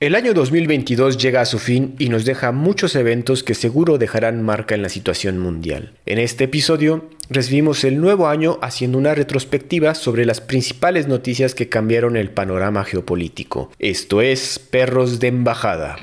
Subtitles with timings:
[0.00, 4.40] El año 2022 llega a su fin y nos deja muchos eventos que seguro dejarán
[4.40, 5.92] marca en la situación mundial.
[6.06, 11.68] En este episodio recibimos el nuevo año haciendo una retrospectiva sobre las principales noticias que
[11.68, 13.72] cambiaron el panorama geopolítico.
[13.78, 15.98] Esto es Perros de Embajada.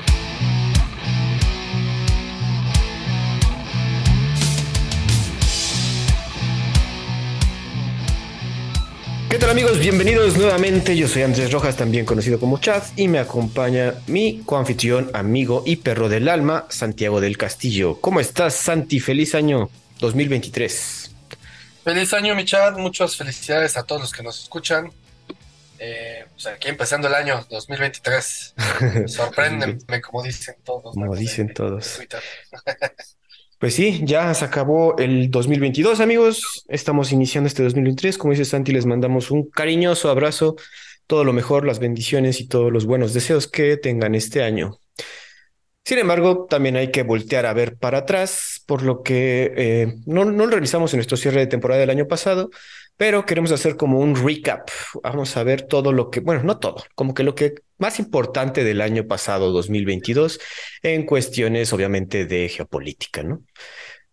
[9.30, 9.78] ¿Qué tal amigos?
[9.78, 10.96] Bienvenidos nuevamente.
[10.96, 15.76] Yo soy Andrés Rojas, también conocido como Chad, y me acompaña mi coanfitrión, amigo y
[15.76, 18.00] perro del alma, Santiago del Castillo.
[18.00, 19.02] ¿Cómo estás, Santi?
[19.02, 21.12] Feliz año 2023.
[21.84, 22.78] Feliz año, mi Chad.
[22.78, 24.94] Muchas felicidades a todos los que nos escuchan.
[25.78, 28.56] Eh, pues aquí empezando el año 2023.
[29.08, 30.94] Sorpréndeme, como dicen todos.
[30.94, 32.00] Como dicen todos.
[33.60, 36.64] Pues sí, ya se acabó el 2022, amigos.
[36.68, 38.20] Estamos iniciando este 2023.
[38.20, 40.56] Como dice Santi, les mandamos un cariñoso abrazo,
[41.08, 44.80] todo lo mejor, las bendiciones y todos los buenos deseos que tengan este año.
[45.84, 50.26] Sin embargo, también hay que voltear a ver para atrás, por lo que eh, no,
[50.26, 52.52] no lo revisamos en nuestro cierre de temporada del año pasado,
[52.98, 54.70] pero queremos hacer como un recap.
[55.04, 58.64] Vamos a ver todo lo que, bueno, no todo, como que lo que más importante
[58.64, 60.40] del año pasado, 2022,
[60.82, 63.44] en cuestiones obviamente de geopolítica, ¿no?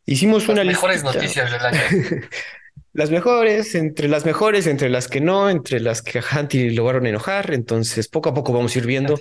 [0.04, 1.22] Hicimos las una mejores listita.
[1.22, 1.80] noticias del año.
[2.92, 7.06] las mejores, entre las mejores, entre las que no, entre las que a Hanti lograron
[7.06, 9.18] enojar, entonces poco a poco vamos a ir viendo.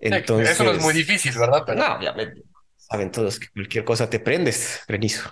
[0.00, 1.62] Entonces, Eso no es muy difícil, ¿verdad?
[1.64, 2.42] Pero no, obviamente,
[2.76, 5.30] saben todos que cualquier cosa te prendes, Renizo.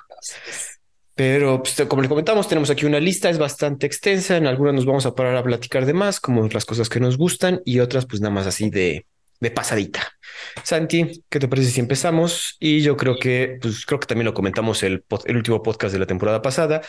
[1.19, 4.37] Pero pues, como les comentamos, tenemos aquí una lista, es bastante extensa.
[4.37, 7.19] En algunas nos vamos a parar a platicar de más, como las cosas que nos
[7.19, 9.05] gustan, y otras, pues nada más así de,
[9.41, 10.13] de pasadita.
[10.63, 12.57] Santi, ¿qué te parece si empezamos?
[12.61, 15.99] Y yo creo que, pues creo que también lo comentamos el, el último podcast de
[15.99, 16.83] la temporada pasada.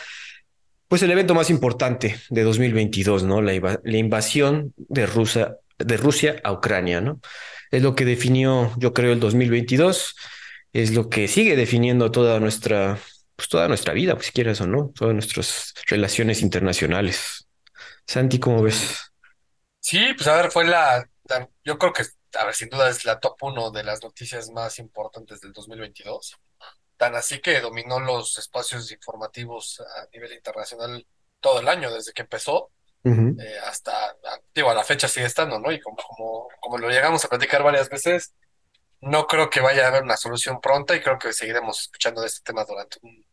[0.86, 3.42] Pues el evento más importante de 2022, ¿no?
[3.42, 7.18] La, la invasión de Rusia, de Rusia a Ucrania, ¿no?
[7.72, 10.14] Es lo que definió, yo creo, el 2022.
[10.72, 13.00] Es lo que sigue definiendo toda nuestra
[13.40, 17.48] pues toda nuestra vida, pues si quieres o no, todas nuestras relaciones internacionales.
[18.06, 19.12] Santi, ¿cómo ves?
[19.78, 22.04] sí, pues a ver, fue la, la- yo creo que,
[22.38, 26.36] a ver, sin duda es la top uno de las noticias más importantes del 2022.
[26.96, 31.06] Tan así que dominó los espacios informativos a nivel internacional
[31.40, 32.72] todo el año, desde que empezó.
[33.38, 34.16] Eh, hasta,
[34.54, 35.72] digo, a la fecha sigue estando, ¿no?
[35.72, 38.34] Y como, como, como lo llegamos a platicar varias veces,
[39.00, 42.28] no creo que vaya a haber una solución pronta y creo que seguiremos escuchando de
[42.28, 43.24] este tema durante un,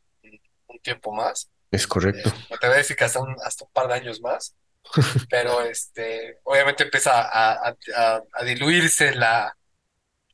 [0.68, 1.50] un- tiempo más.
[1.72, 2.32] Es Eh, correcto.
[2.50, 4.56] me te voy a decir que hasta un, hasta un par de años más,
[5.30, 9.58] pero este, obviamente empieza a, a- a- a diluirse la,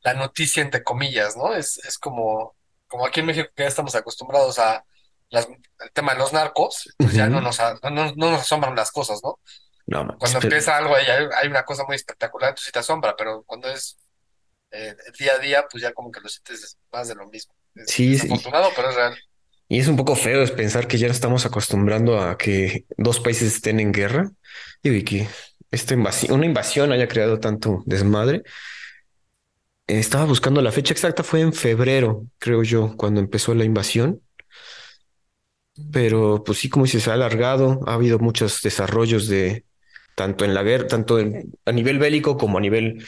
[0.03, 1.53] la noticia entre comillas, ¿no?
[1.53, 2.55] Es, es como,
[2.88, 4.85] como aquí en México que ya estamos acostumbrados a
[5.29, 8.75] las, el tema de los narcos, pues ya no nos, no, no- no nos asombran
[8.75, 9.39] las cosas, ¿no?
[9.88, 12.79] No, mames, Cuando empieza algo ahí, hay, hay una cosa muy espectacular, entonces sí te
[12.79, 13.97] asombra, pero cuando es
[14.72, 17.53] eh, día a día, pues ya como que lo sientes más de lo mismo.
[17.75, 18.27] Es Sí, sí.
[18.27, 19.17] desafortunado, pero es real.
[19.73, 23.56] Y es un poco feo es pensar que ya estamos acostumbrando a que dos países
[23.56, 24.29] estén en guerra
[24.84, 25.28] y que
[25.72, 28.44] esta invasión, una invasión haya creado tanto desmadre.
[29.88, 34.22] Estaba buscando la fecha exacta, fue en febrero, creo yo, cuando empezó la invasión.
[35.91, 39.66] Pero pues sí, como si se ha alargado, ha habido muchos desarrollos de
[40.16, 43.03] tanto en la guerra, tanto a nivel bélico como a nivel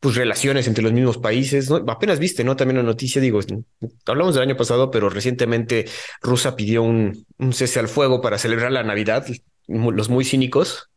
[0.00, 1.76] pues relaciones entre los mismos países, ¿no?
[1.88, 2.56] Apenas viste, ¿no?
[2.56, 3.40] También la noticia, digo,
[4.06, 5.86] hablamos del año pasado, pero recientemente
[6.22, 9.26] Rusia pidió un, un cese al fuego para celebrar la Navidad,
[9.66, 10.90] los muy cínicos.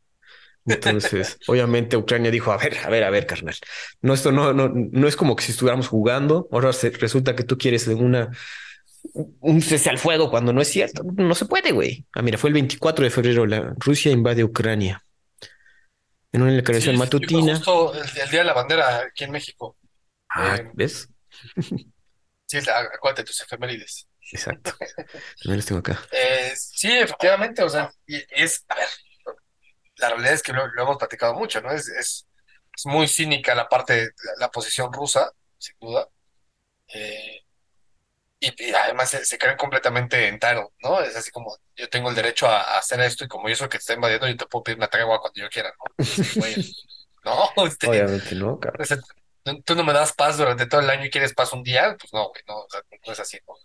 [0.68, 3.56] Entonces, obviamente Ucrania dijo, a ver, a ver, a ver, carnal,
[4.02, 7.44] no, esto no, no, no es como que si estuviéramos jugando, ahora se- resulta que
[7.44, 8.32] tú quieres una,
[9.40, 12.06] un cese al fuego cuando no es cierto, no se puede, güey.
[12.14, 15.04] Ah, mira, fue el 24 de febrero, la Rusia invade Ucrania.
[16.34, 17.56] En una declaración Sí, matutina.
[17.56, 19.78] Justo el, el Día de la Bandera aquí en México.
[20.30, 21.10] Ah, eh, ¿ves?
[22.46, 24.08] Sí, acuérdate tus efemérides.
[24.32, 24.72] Exacto.
[25.42, 26.02] También los tengo acá.
[26.12, 28.88] Eh, sí, efectivamente, o sea, es, a ver,
[29.98, 31.72] la realidad es que lo, lo hemos platicado mucho, ¿no?
[31.72, 32.28] Es, es,
[32.76, 36.08] es muy cínica la parte, la, la posición rusa, sin duda.
[36.94, 37.42] Eh,
[38.42, 41.02] y, y además se, se creen completamente entitled, ¿no?
[41.02, 43.66] Es así como, yo tengo el derecho a, a hacer esto y como yo soy
[43.66, 45.86] el que te está invadiendo, yo te puedo pedir una tregua cuando yo quiera, ¿no?
[47.24, 48.88] No, este, Obviamente no, cabrón.
[49.66, 52.14] tú no me das paz durante todo el año y quieres paz un día, pues
[52.14, 53.56] no, güey, no, o sea, no es así, ¿no?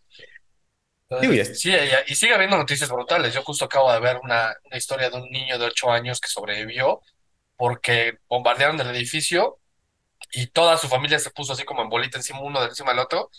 [1.08, 3.32] Entonces, sí, y, y sigue habiendo noticias brutales.
[3.34, 6.28] Yo justo acabo de ver una, una historia de un niño de 8 años que
[6.28, 7.00] sobrevivió
[7.56, 9.60] porque bombardearon el edificio
[10.32, 13.00] y toda su familia se puso así como en bolita encima uno de encima del
[13.00, 13.30] otro.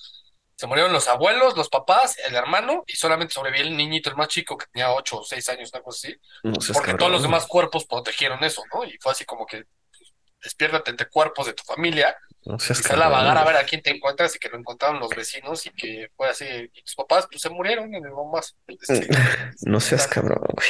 [0.58, 4.28] Se murieron los abuelos, los papás, el hermano y solamente sobrevivió el niñito, el más
[4.28, 6.18] chico, que tenía 8 o 6 años, una cosa así.
[6.44, 8.84] No Porque todos los demás cuerpos protegieron eso, ¿no?
[8.84, 9.66] Y fue así como que
[9.96, 13.66] pues, despiértate entre cuerpos de tu familia No seas Y a vagar a ver a
[13.66, 16.46] quién te encuentras y que lo encontraron los vecinos y que fue así.
[16.74, 18.56] Y tus papás, pues se murieron en el bombazo.
[18.68, 19.08] Este,
[19.62, 20.68] No seas cabrón, güey.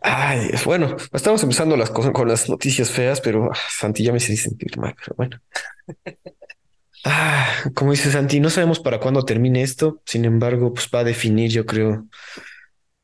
[0.00, 0.50] Ay.
[0.64, 4.34] Bueno, estamos empezando las cosas con las noticias feas, pero ah, Santi ya me hice
[4.34, 5.40] sentir mal, pero bueno.
[7.04, 10.00] Ah, como dice Santi, no sabemos para cuándo termine esto.
[10.06, 12.06] Sin embargo, pues va a definir, yo creo,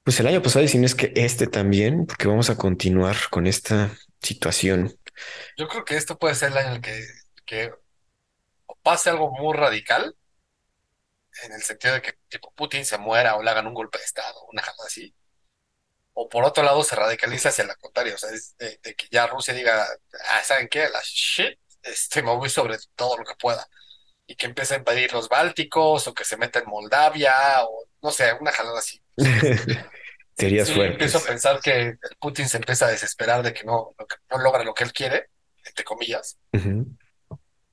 [0.04, 3.16] pues el año pasado y si no es que este también, porque vamos a continuar
[3.30, 3.90] con esta
[4.22, 4.96] situación.
[5.56, 7.04] Yo creo que esto puede ser el año en el que,
[7.44, 7.72] que
[8.82, 10.16] pase algo muy radical,
[11.44, 14.04] en el sentido de que tipo Putin se muera o le hagan un golpe de
[14.04, 15.14] Estado, una cosa así.
[16.14, 19.06] O por otro lado se radicaliza hacia la contraria, o sea, es de, de que
[19.10, 19.86] ya Rusia diga,
[20.30, 20.88] ah, ¿saben qué?
[20.88, 23.66] La shit, este, me voy sobre todo lo que pueda.
[24.28, 27.34] Y que empiece a invadir los Bálticos, o que se meta en Moldavia,
[27.64, 29.02] o no sé, una jalada así.
[30.36, 34.06] Teorías Sí, empiezo a pensar que Putin se empieza a desesperar de que no, no,
[34.06, 35.30] que no logra lo que él quiere,
[35.64, 36.38] entre comillas,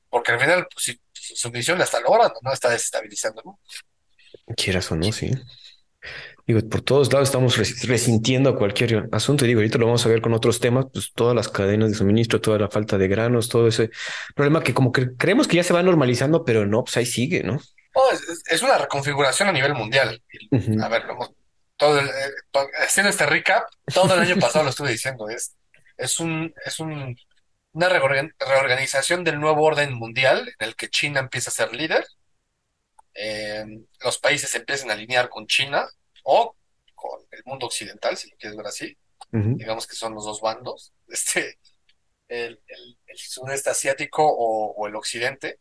[0.10, 2.52] porque al final pues, si, su, su misión la está logrando, ¿no?
[2.52, 3.60] Está desestabilizando, ¿no?
[4.56, 5.30] Quieras o no, sí.
[6.47, 9.45] Digo, por todos lados estamos res- resintiendo cualquier asunto.
[9.45, 11.95] Y digo, ahorita lo vamos a ver con otros temas, pues todas las cadenas de
[11.95, 13.89] suministro, toda la falta de granos, todo ese
[14.36, 17.42] problema que como que creemos que ya se va normalizando, pero no, pues ahí sigue,
[17.44, 17.53] ¿no?
[17.53, 18.01] No,
[18.47, 20.21] es, una reconfiguración a nivel mundial.
[20.81, 21.36] A ver, lo
[21.77, 22.12] todo el- eh,
[22.80, 23.63] haciendo este recap,
[23.94, 25.56] todo el año pasado lo estuve diciendo, es,
[25.97, 27.18] es un, es un,
[27.74, 32.06] una reorgan- reorganización del nuevo orden mundial en el que China empieza a ser líder,
[33.13, 33.65] eh,
[34.03, 35.88] los países se empiezan a alinear con China
[36.25, 36.57] o
[36.95, 38.98] con el mundo occidental, si lo quieres ver así,
[39.57, 41.60] digamos que son los dos bandos, este,
[42.30, 45.60] el, el- el sudeste asiático o, o el occidente.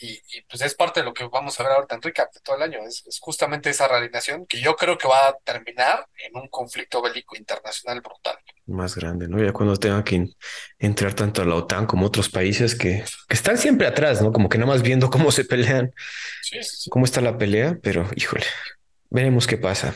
[0.00, 2.38] Y, y, pues es parte de lo que vamos a ver ahorita en recap de
[2.40, 2.78] todo el año.
[2.86, 7.02] Es, es justamente esa realización que yo creo que va a terminar en un conflicto
[7.02, 8.36] bélico internacional brutal.
[8.66, 9.42] Más grande, ¿no?
[9.44, 10.30] Ya cuando tenga que en-
[10.78, 14.32] entrar tanto a la OTAN como otros países que, que están siempre atrás, ¿no?
[14.32, 15.92] Como que nada más viendo cómo se pelean,
[16.42, 16.90] Sí, sí, sí.
[16.90, 18.44] cómo está la pelea, pero híjole,
[19.10, 19.94] veremos qué pasa.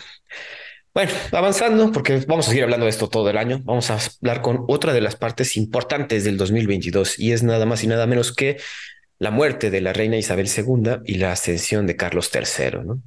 [0.94, 4.42] Bueno, avanzando, porque vamos a seguir hablando de esto todo el año, vamos a hablar
[4.42, 8.34] con otra de las partes importantes del 2022 y es nada más y nada menos
[8.34, 8.58] que
[9.18, 13.00] la muerte de la reina Isabel II y la ascensión de Carlos III, ¿no?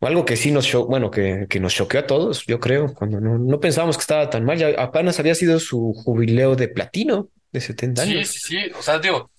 [0.00, 3.36] Algo que sí nos bueno, que, que nos choqueó a todos, yo creo, cuando no,
[3.38, 7.60] no pensábamos que estaba tan mal, ya apenas había sido su jubileo de platino de
[7.60, 8.28] 70 Sí, años.
[8.28, 8.58] sí, sí.
[8.78, 9.30] O sea, digo,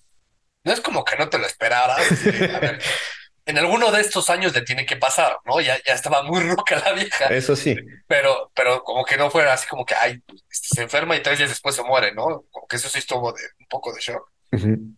[0.64, 2.24] no es como que no te lo esperaras.
[2.24, 2.78] de, A ver,
[3.46, 5.60] en alguno de estos años le tiene que pasar, ¿no?
[5.60, 7.76] Ya, ya estaba muy ruca la vieja, Eso sí.
[8.06, 11.38] pero, pero como que no fuera así como que, ay, este, se enferma y tres
[11.38, 12.44] días después se muere, ¿no?
[12.50, 14.30] Como que eso sí estuvo de un poco de shock.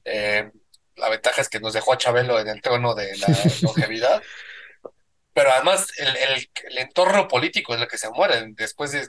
[0.05, 0.51] Eh,
[0.97, 3.27] la ventaja es que nos dejó a Chabelo en el trono de la
[3.63, 4.23] longevidad,
[5.33, 9.07] pero además el, el- el entorno político en el que se mueren, después de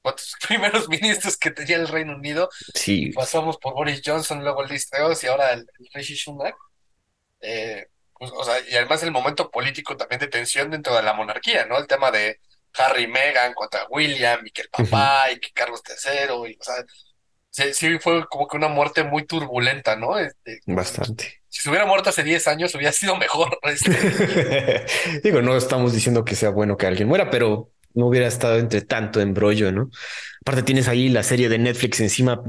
[0.00, 4.88] cuántos primeros ministros que tenía el Reino Unido, Sí, pasamos por Boris Johnson, luego Liz
[4.88, 6.54] Truss y ahora el, el Rishi Sunak.
[7.40, 7.86] Eh,
[8.18, 11.66] pues, o sea, y además el momento político también de tensión dentro de la monarquía,
[11.66, 11.78] ¿no?
[11.78, 12.40] El tema de
[12.76, 16.64] Harry y Meghan contra William y que el papá y que Carlos III, y, o
[16.64, 16.74] sea,
[17.50, 20.18] sí, sí fue como que una muerte muy turbulenta, ¿no?
[20.18, 21.42] Este, bastante.
[21.48, 23.58] si se hubiera muerto hace 10 años hubiera sido mejor.
[23.62, 24.86] este.
[25.22, 28.82] Digo, no estamos diciendo que sea bueno que alguien muera, pero no hubiera estado entre
[28.82, 29.90] tanto embrollo, ¿no?
[30.40, 32.42] Aparte tienes ahí la serie de Netflix encima,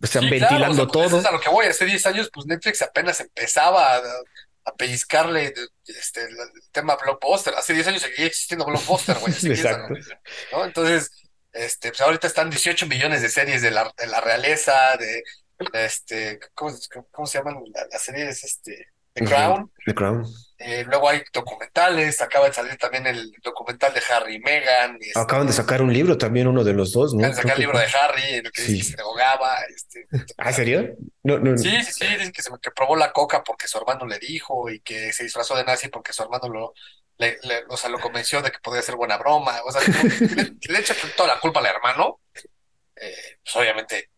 [0.00, 1.28] están Sí, claro, ventilando o sea, pues, todo.
[1.28, 1.66] a lo que voy.
[1.66, 4.00] Hace 10 años, pues Netflix apenas empezaba a,
[4.64, 6.36] a pellizcarle este, el,
[6.72, 7.54] tema blockbuster.
[7.54, 9.32] Hace 10 años seguía existiendo blockbuster, güey.
[9.42, 9.94] Exacto.
[10.52, 10.64] ¿no?
[10.64, 11.10] Entonces,
[11.52, 15.22] este, pues ahorita están 18 millones de series de la, de la realeza, de,
[15.72, 16.72] de este, ¿cómo,
[17.10, 18.44] cómo se llaman la- las series?
[18.44, 19.72] Este, The Crown.
[19.86, 20.24] The Crown.
[20.72, 24.98] Eh, luego hay documentales, acaba de salir también el documental de Harry y Meghan.
[25.00, 27.20] este, Acaban de sacar un libro también, uno de los dos, ¿no?
[27.26, 28.72] acaban de sacar el libro de Harry, en el que Sí.
[28.74, 29.56] dice que se drogaba.
[29.74, 30.06] Este,
[30.38, 30.88] ¿Ah, ¿en serio?
[31.24, 31.58] No, no, no.
[31.58, 34.70] Sí, sí, sí, dicen que, se, que probó la coca porque su hermano le dijo
[34.70, 36.74] y que se disfrazó de nazi porque su hermano lo,
[37.18, 39.60] le, le- o sea, lo convenció de que podía ser buena broma.
[39.66, 39.80] O sea,
[40.36, 42.20] le, le echa toda la culpa al hermano.
[42.96, 44.10] Eh, pues obviamente,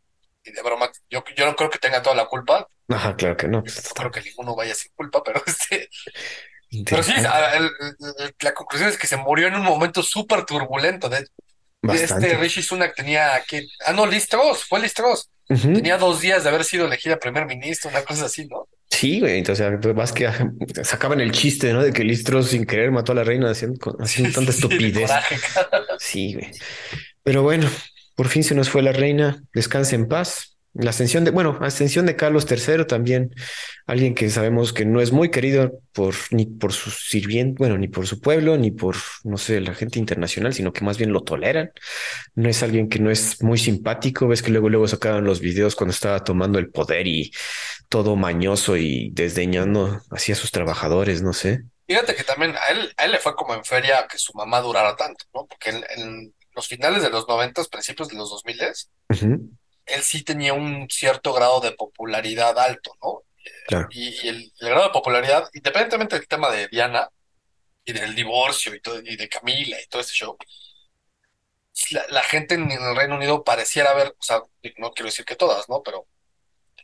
[0.45, 2.67] y de broma, yo, yo no creo que tenga toda la culpa.
[2.89, 3.59] Ajá, claro que no.
[3.59, 5.89] No creo que ninguno vaya sin culpa, pero este,
[6.87, 7.13] pero sí,
[8.41, 11.09] la conclusión es que se murió en un momento súper turbulento.
[11.09, 11.27] De,
[11.83, 12.27] Bastante.
[12.29, 15.29] este Rishi Sunak tenía que, ah, no, Liz Truss, fue Liz Truss.
[15.49, 15.73] Ujú.
[15.75, 18.69] Tenía dos días de haber sido elegida primer ministro, una cosa así, ¿no?
[18.89, 19.39] Sí, güey.
[19.39, 20.31] Entonces, más que
[20.85, 21.83] sacaban el chiste, ¿no?
[21.83, 25.11] De que Listros sin querer mató a la reina haciendo, haciendo tanta Sí, de estupidez.
[25.11, 25.37] coraje.
[25.99, 26.51] Sí, güey.
[27.25, 27.69] Pero bueno,
[28.15, 29.43] por fin se nos fue la reina.
[29.55, 30.53] Descanse en paz.
[30.75, 33.35] La ascensión de, bueno, ascensión de Carlos III también,
[33.87, 37.89] alguien que sabemos que no es muy querido por ni por sus sirvientes, bueno, ni
[37.89, 41.25] por su pueblo, ni por, no sé, la gente internacional, sino que más bien lo
[41.25, 41.73] toleran.
[42.35, 44.27] No es alguien que no es muy simpático.
[44.29, 47.33] Ves que luego, luego sacaban los videos cuando estaba tomando el poder y
[47.91, 51.65] todo mañoso y desdeñando así a sus trabajadores, no sé.
[51.87, 54.63] Fíjate que también a él, a él le fue como en feria que su mamá
[54.63, 55.45] durara tanto, ¿no?
[55.47, 59.53] Porque en los finales de los noventas, principios de los dos miles, Ujú,
[59.87, 63.23] él sí tenía un cierto grado de popularidad alto, ¿no?
[63.67, 63.89] claro.
[63.91, 67.09] Y, y el, el grado de popularidad, independientemente del tema de Diana
[67.85, 70.37] y del divorcio y, todo, y de Camila y todo ese show,
[71.91, 74.43] la, la gente en el Reino Unido pareciera ver, o sea,
[74.79, 75.83] no quiero decir que todas, ¿no?
[75.83, 76.07] Pero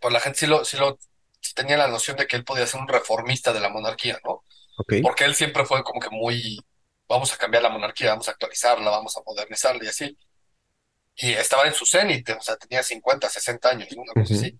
[0.01, 0.99] pues la gente sí lo, sí lo
[1.41, 4.45] sí tenía la noción de que él podía ser un reformista de la monarquía, ¿no?
[5.01, 6.61] Porque él siempre fue como que muy,
[7.09, 10.19] vamos a cambiar la monarquía, vamos a actualizarla, vamos a modernizarla y así.
[11.17, 13.89] Y estaba en su cenit, o sea, tenía 50 60 años.
[13.93, 14.57] Una cosa así.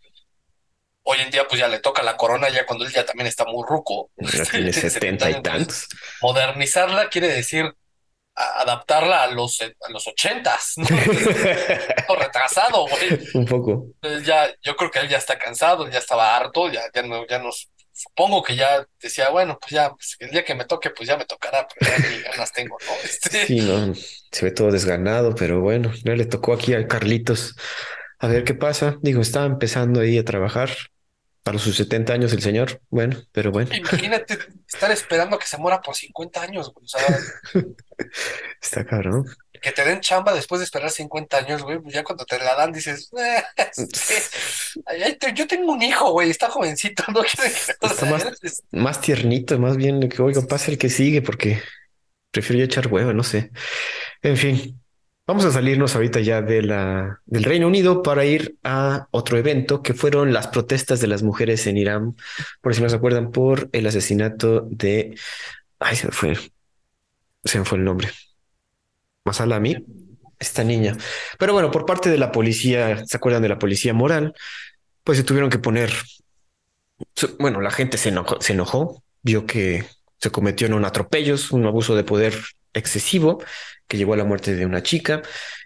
[1.03, 3.45] Hoy en día, pues ya le toca la corona, ya cuando él ya también está
[3.45, 5.89] muy ruco, tiene tiene 70 setenta años, y tantos.
[6.21, 7.73] modernizarla quiere decir
[8.35, 10.87] adaptarla a los, a los ochentas, ¿no?
[10.89, 11.57] Entonces,
[12.07, 13.19] todo retrasado, güey.
[13.35, 13.87] Un poco.
[14.25, 17.41] Ya, yo creo que él ya está cansado, ya estaba harto, ya, ya no, ya
[17.41, 21.09] nos, supongo que ya decía, bueno, pues ya, pues, el día que me toque, pues
[21.09, 22.93] ya me tocará, pero ya ni ganas tengo, ¿no?
[23.05, 27.57] Este, Sí, no, se ve todo desganado, pero bueno, ya le tocó aquí a Carlitos.
[28.21, 28.99] A ver qué pasa.
[29.03, 30.71] Digo, estaba empezando ahí a trabajar
[31.43, 32.81] para sus 70 años el señor.
[32.89, 37.19] Bueno, pero bueno, imagínate estar esperando que se muera por 50 años, güey, o sea,
[38.63, 39.25] está cabrón.
[39.61, 42.55] Que te den chamba después de esperar 50 años, güey, pues ya cuando te la
[42.55, 43.43] dan dices, "Eh,
[44.99, 48.27] este, yo tengo un hijo, güey, está jovencito, no quiere que más,
[48.73, 51.61] más tiernito, más bien que, oiga, pasa el que sigue, porque
[52.31, 53.51] prefiero yo echar hueva, no sé.
[54.23, 54.81] En fin,
[55.27, 59.83] vamos a salirnos ahorita ya de la, del Reino Unido para ir a otro evento
[59.83, 62.17] que fueron las protestas de las mujeres en Irán,
[62.61, 65.15] por si no se acuerdan, por el asesinato de,
[65.79, 66.37] ay, se me fue,
[67.45, 68.09] se me fue el nombre,
[69.29, 69.77] Masalami,
[70.39, 70.97] esta niña.
[71.39, 74.35] Pero bueno, por parte de la policía, ¿se acuerdan de la policía moral?
[75.05, 75.93] Pues se tuvieron que poner
[77.39, 79.85] Bueno, la gente se enojó, se enojó, vio que
[80.19, 82.35] se cometió en un atropello, un abuso de poder
[82.75, 83.43] excesivo
[83.87, 85.23] que llevó a la muerte de una chica.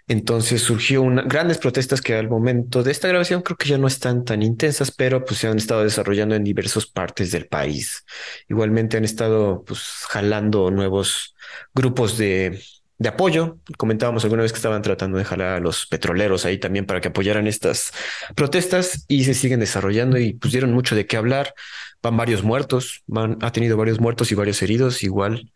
[0.07, 3.87] Entonces surgió una, grandes protestas que al momento de esta grabación creo que ya no
[3.87, 8.05] están tan intensas, pero pues se han estado desarrollando en diversas partes del país.
[8.49, 11.35] Igualmente han estado pues jalando nuevos
[11.73, 12.61] grupos de,
[13.03, 13.59] de apoyo.
[13.77, 17.09] Comentábamos alguna vez que estaban tratando de jalar a los petroleros ahí también para que
[17.09, 17.91] apoyaran estas
[18.33, 21.53] protestas y se siguen desarrollando y dieron mucho de qué hablar.
[22.01, 25.51] Van varios muertos, van, ha tenido varios muertos y varios heridos, igual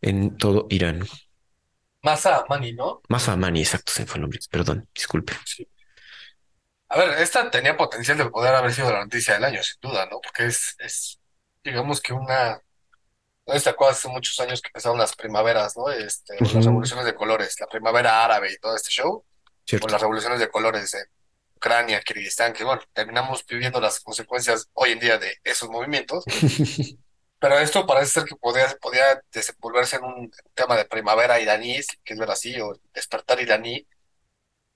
[0.00, 1.04] en todo Irán.
[2.02, 3.02] Masa Mani, ¿no?
[3.08, 5.32] Masa Amani, exacto, se fue el nombre, perdón, disculpe.
[5.44, 5.68] Sí.
[6.88, 10.06] A ver, esta tenía potencial de poder haber sido la noticia del año, sin duda,
[10.06, 10.20] ¿no?
[10.20, 11.20] Porque es, es
[11.64, 12.60] digamos que una,
[13.46, 15.90] no te acuerdas hace muchos años que empezaron las primaveras, ¿no?
[15.90, 19.24] Este, las revoluciones de colores, la primavera árabe y todo este show,
[19.66, 19.88] cierto.
[19.88, 21.04] las revoluciones de colores en
[21.56, 26.24] Ucrania, Kirguistán, que bueno, terminamos viviendo las consecuencias hoy en día de esos movimientos,
[27.38, 31.96] pero esto parece ser que podía, podía desenvolverse en un tema de primavera iraní, si
[31.98, 33.86] quieres ver así, o despertar iraní,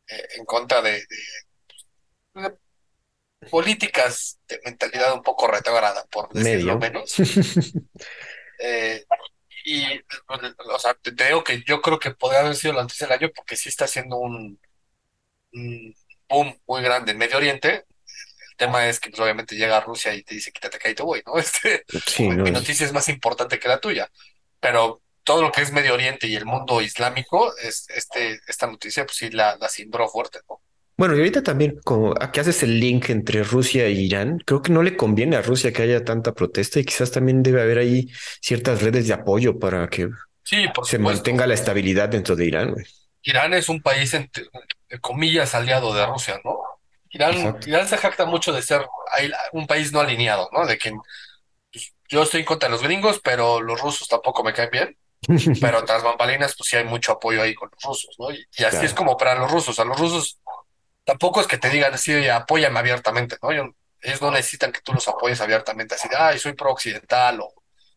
[0.08, 1.06] eh, en contra de, de-
[2.42, 2.56] de
[3.50, 6.78] políticas de mentalidad un poco retrógrada, por decirlo Medio.
[6.78, 7.14] menos.
[8.58, 9.04] Eh,
[9.64, 9.84] y,
[10.68, 13.32] o sea, te, digo que yo creo que podría haber sido la noticia del año
[13.34, 14.60] porque sí está haciendo un,
[15.52, 15.94] un
[16.28, 17.86] boom muy grande en Medio Oriente.
[18.50, 20.94] El tema es que pues, obviamente llega a Rusia y te dice quítate que ahí
[20.94, 21.36] te voy, ¿no?
[21.38, 22.52] Este, Sí, mi, no mi es.
[22.52, 24.10] noticia es más importante que la tuya.
[24.60, 29.04] Pero todo lo que es Medio Oriente y el mundo islámico, es, este, esta noticia
[29.06, 30.62] pues sí la, la cimbró fuerte, ¿no?
[30.98, 34.72] Bueno, y ahorita también, como aquí haces el link entre Rusia e Irán, creo que
[34.72, 38.08] no le conviene a Rusia que haya tanta protesta y quizás también debe haber ahí
[38.40, 40.08] ciertas redes de apoyo para que
[40.44, 40.98] Sí, por se supuesto.
[40.98, 42.72] mantenga la estabilidad dentro de Irán.
[42.72, 42.86] güey.
[43.22, 44.46] Irán es un país, entre
[45.00, 46.58] comillas, aliado de Rusia, ¿no?
[47.10, 47.66] Irán, Exacto.
[47.66, 48.82] Irán se jacta mucho de ser
[49.52, 50.66] un país no alineado, ¿no?
[50.66, 50.92] De que
[51.72, 54.98] pues, yo estoy en contra de los gringos, pero los rusos tampoco me caen bien.
[55.60, 58.30] Pero tras bambalinas, pues sí hay mucho apoyo ahí con los rusos, ¿no?
[58.32, 58.86] Y, y así Claro.
[58.86, 59.78] es como para los rusos.
[59.80, 60.38] A los rusos
[61.06, 63.52] tampoco es que te digan así, "Oye, apóyame abiertamente, ¿no?
[63.52, 63.70] Yo-
[64.02, 67.54] ellos no necesitan que tú los apoyes abiertamente, así de, ay, soy pro occidental o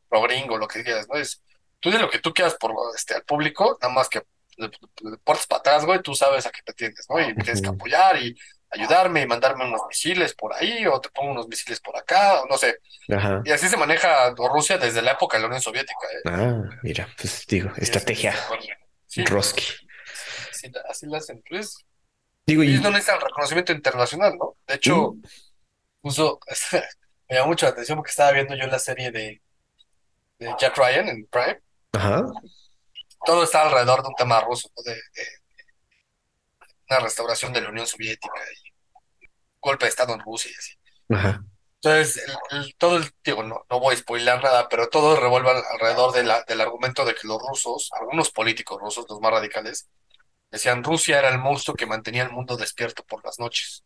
[0.08, 1.20] pro gringo, lo que quieras, ¿no?
[1.20, 1.44] Es,
[1.82, 4.22] tú de lo que tú quieras por este, al público, nada más que
[4.58, 7.20] le, le portes para atrás, güey, tú sabes a qué te tienes, ¿no?
[7.20, 8.34] Y me tienes que apoyar y
[8.72, 12.46] ayudarme y mandarme unos misiles por ahí, o te pongo unos misiles por acá, o
[12.48, 12.78] no sé.
[13.12, 13.42] Ajá.
[13.46, 16.22] Y así se maneja Rusia desde la época de la Unión Soviética, ¿eh?
[16.25, 18.34] Ah, mira, pues digo, estrategia
[19.08, 19.63] Sí, Roski.
[20.51, 21.42] así, así la hacen.
[21.50, 21.75] Pues,
[22.50, 22.94] Digo, ellos no y...
[22.94, 24.56] necesitan reconocimiento internacional, ¿no?
[24.68, 25.22] De hecho, Mm,
[26.01, 26.39] puso,
[27.29, 29.41] me llamó mucho la atención porque estaba viendo yo la serie de,
[30.39, 31.62] de Jack Ryan en Prime.
[31.94, 32.24] Ajá,
[33.25, 34.84] Todo está alrededor de un tema ruso, ¿no?
[34.84, 35.24] De, de
[36.89, 38.34] una restauración de la Unión Soviética
[38.65, 38.70] y
[39.62, 40.74] golpe de Estado en Rusia y así.
[41.10, 41.44] ajá,
[41.82, 45.50] Entonces, el- el- todo el, digo, no, no voy a spoiler nada, pero todo revuelve
[45.51, 49.32] al- alrededor de la, del argumento de que los rusos, algunos políticos rusos, los más
[49.32, 49.89] radicales,
[50.51, 53.84] decían Rusia era el monstruo que mantenía el mundo despierto por las noches,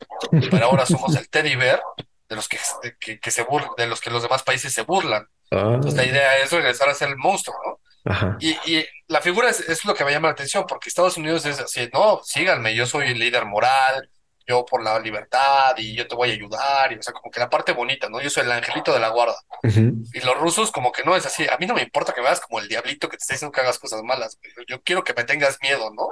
[0.49, 1.81] pero ahora somos el teddy bear
[2.29, 4.83] de los que, de que, que se bur- de los que los demás países se
[4.83, 5.27] burlan.
[5.51, 7.81] ah, Entonces, la idea es regresar a ser el monstruo, ¿no?
[8.05, 11.17] ajá, Y, y la figura es, es lo que me llama la atención, porque Estados
[11.17, 14.09] Unidos es así, no, síganme, yo soy el líder moral,
[14.47, 17.39] yo por la libertad y yo te voy a ayudar, y o sea, como que
[17.39, 18.19] la parte bonita, ¿no?
[18.21, 19.35] Yo soy el angelito de la guarda.
[19.63, 22.21] ujú, Y los rusos como que no es así, a mí no me importa que
[22.21, 24.37] veas como el diablito que te está diciendo que hagas cosas malas.
[24.67, 26.07] Yo quiero que me tengas miedo, ¿no?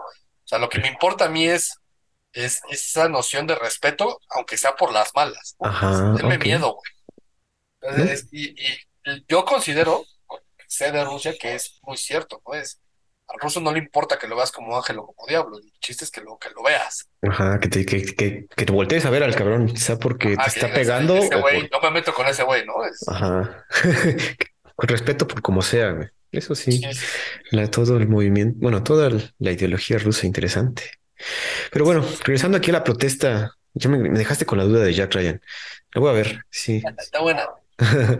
[0.52, 1.78] O sea, lo que me importa a mí es,
[2.34, 6.78] es esa noción de respeto, aunque sea por las malas, ajá, Denme miedo,
[7.82, 8.20] güey.
[8.32, 10.04] y, y yo considero,
[10.68, 12.54] sé de Rusia, que es muy cierto, ¿no?
[12.54, 12.82] Es,
[13.30, 16.04] al ruso no le importa que lo veas como ángel o como diablo, el chiste
[16.04, 17.08] es que lo, que lo veas.
[17.22, 20.48] Ajá, que te, que, que, que te voltees a ver al cabrón, quizá porque te
[20.48, 22.84] está digas, pegando ese o no me meto con ese güey, ¿no?
[22.84, 23.66] Es, Ajá.
[24.76, 26.10] Con respeto por como sea, güey.
[26.32, 26.82] Eso sí,
[27.52, 29.10] la, todo el movimiento, bueno, toda
[29.40, 30.84] la ideología rusa interesante.
[31.72, 34.94] Pero bueno, regresando aquí a la protesta, ya me, me dejaste con la duda de
[34.94, 35.42] Jack Ryan.
[35.94, 36.82] Lo voy a ver, sí.
[36.98, 37.48] está buena.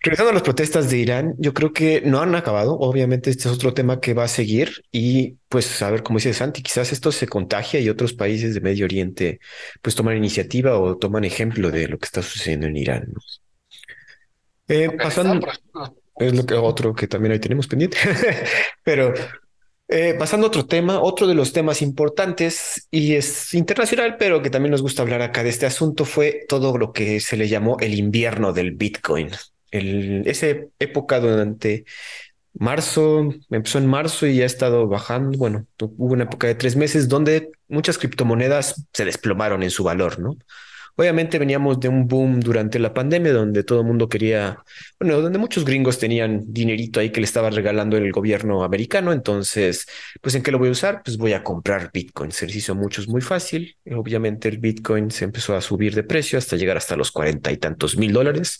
[0.00, 2.78] Regresando a las protestas de Irán, yo creo que no han acabado.
[2.78, 6.32] Obviamente, este es otro tema que va a seguir y pues a ver, como dice
[6.32, 9.40] Santi, quizás esto se contagia y otros países de Medio Oriente
[9.82, 13.08] pues toman iniciativa o toman ejemplo de lo que está sucediendo en Irán.
[13.12, 13.20] ¿no?
[14.68, 15.97] Eh, pasando, por ejemplo.
[16.18, 17.98] Es lo que otro que también ahí tenemos pendiente,
[18.82, 19.12] pero
[19.90, 24.50] eh, pasando a otro tema, otro de los temas importantes y es internacional, pero que
[24.50, 27.78] también nos gusta hablar acá de este asunto fue todo lo que se le llamó
[27.80, 29.30] el invierno del Bitcoin.
[29.70, 30.46] El, esa
[30.78, 31.84] época durante
[32.52, 35.38] marzo, empezó en marzo y ya ha estado bajando.
[35.38, 40.18] Bueno, hubo una época de tres meses donde muchas criptomonedas se desplomaron en su valor,
[40.18, 40.36] ¿no?
[41.00, 44.64] Obviamente veníamos de un boom durante la pandemia donde todo el mundo quería,
[44.98, 49.12] bueno, donde muchos gringos tenían dinerito ahí que le estaba regalando el gobierno americano.
[49.12, 49.86] Entonces,
[50.20, 51.02] pues ¿en qué lo voy a usar?
[51.04, 52.32] Pues voy a comprar Bitcoin.
[52.32, 53.76] Se les hizo muchos muy fácil.
[53.92, 57.58] Obviamente el Bitcoin se empezó a subir de precio hasta llegar hasta los cuarenta y
[57.58, 58.58] tantos mil dólares.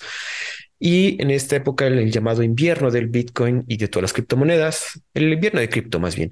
[0.78, 5.32] Y en esta época, el llamado invierno del Bitcoin y de todas las criptomonedas, el
[5.32, 6.30] invierno de cripto más bien,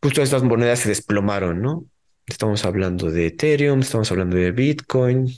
[0.00, 1.84] pues todas estas monedas se desplomaron, ¿no?
[2.26, 5.28] Estamos hablando de Ethereum, estamos hablando de Bitcoin.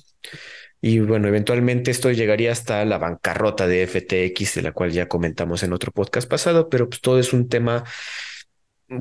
[0.81, 5.63] Y bueno, eventualmente esto llegaría hasta la bancarrota de FTX, de la cual ya comentamos
[5.63, 7.85] en otro podcast pasado, pero pues todo es un tema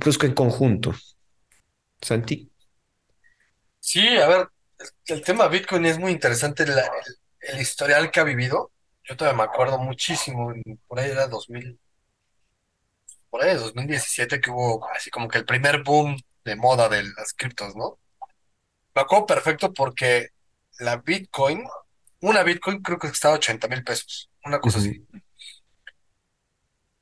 [0.01, 0.93] pues en conjunto.
[2.01, 2.51] Santi.
[3.79, 4.47] Sí, a ver,
[5.05, 6.65] el tema Bitcoin es muy interesante,
[7.39, 8.71] el, historial que ha vivido.
[9.05, 10.53] Yo todavía me acuerdo muchísimo,
[10.87, 11.79] por ahí era 2000,
[13.29, 17.03] por ahí de 2017 que hubo así como que el primer boom de moda de
[17.03, 17.99] las criptos, ¿no?
[18.95, 20.29] Me acuerdo perfecto porque
[20.79, 21.63] la Bitcoin,
[22.21, 25.05] una Bitcoin creo que estaba 80 mil pesos, una cosa así.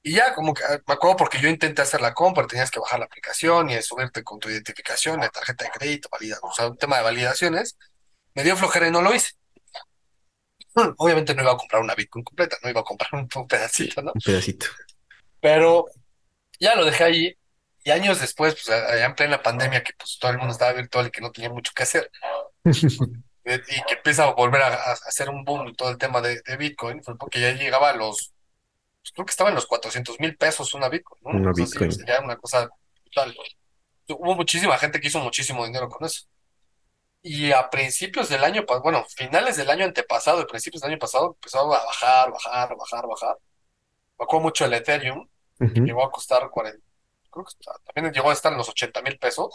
[0.01, 2.79] Y ya, como que ah, me acuerdo porque yo intenté hacer la compra, tenías que
[2.79, 6.67] bajar la aplicación y subirte con tu identificación, la tarjeta de crédito, valida, o sea,
[6.67, 7.77] un tema de validaciones.
[8.33, 9.33] Me dio flojera y no lo hice.
[10.75, 13.47] Mm, Obviamente no iba a comprar una Bitcoin completa, no iba a comprar un, un
[13.47, 14.11] pedacito, ¿no?
[14.13, 14.67] Un pedacito.
[15.39, 15.85] Pero
[16.59, 17.37] ya lo dejé ahí
[17.85, 21.07] y años después, pues allá en plena pandemia, que pues todo el mundo estaba virtual
[21.07, 22.11] y que no tenía mucho que hacer,
[22.65, 26.41] eh, y que empieza a volver a, a hacer un boom todo el tema de,
[26.45, 28.33] de Bitcoin, fue porque ya llegaba a los,
[29.01, 31.29] pues, creo que estaba en los 400 mil pesos una Bitcoin, ¿no?
[31.39, 31.91] Una Bitcoin.
[32.05, 32.67] ya una cosa
[33.03, 33.35] brutal.
[34.09, 36.25] Hubo muchísima gente que hizo muchísimo dinero con eso.
[37.21, 41.33] Y a principios del año, bueno, finales del año antepasado y principios del año pasado,
[41.35, 43.37] empezó a bajar, bajar, bajar, bajar.
[44.19, 45.27] Me acuerdo mucho el Ethereum,
[45.59, 45.73] Ujú.
[45.85, 46.84] llegó a costar 40,
[47.35, 49.53] creo que está- también llegó a estar en los 80 mil pesos.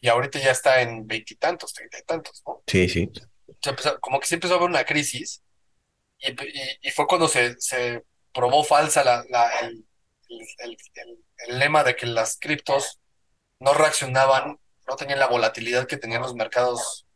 [0.00, 2.62] Y ahorita ya está en veintitantos, treinta y tantos, ¿no?
[2.66, 3.10] Sí, sí.
[3.62, 5.42] Se empezó- como que sí empezó a haber una crisis
[6.18, 9.84] y, y- y fue cuando se, se probó falsa la, la- el,
[10.58, 12.98] el- el- lema de que las criptos
[13.60, 17.06] no reaccionaban, no tenían la volatilidad que tenían los mercados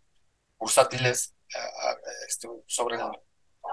[0.59, 1.59] bursátiles a-
[1.91, 1.97] a-
[2.29, 2.99] este, sobre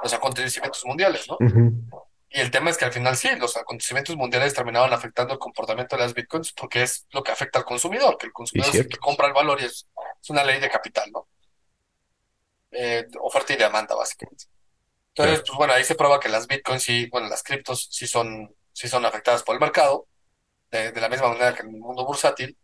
[0.04, 1.38] los acontecimientos mundiales, ¿no?
[1.40, 1.90] Ujú.
[2.34, 5.96] Y el tema es que al final sí, los acontecimientos mundiales terminaban afectando el comportamiento
[5.96, 8.88] de las bitcoins porque es lo que afecta al consumidor, que el consumidor es el
[8.88, 8.90] cierto.
[8.90, 9.88] que compra el valor y es,
[10.22, 11.28] es una ley de capital, ¿no?
[12.72, 14.46] Eh, oferta y demanda, básicamente.
[15.16, 18.56] Entonces, pues bueno, ahí se prueba que las bitcoins sí, bueno, las criptos sí son,
[18.74, 20.08] sí son afectadas por el mercado,
[20.72, 22.58] de, de la misma manera que en el mundo bursátil,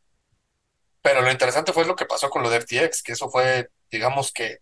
[1.01, 4.31] Pero lo interesante fue lo que pasó con lo de FTX, que eso fue, digamos
[4.33, 4.59] que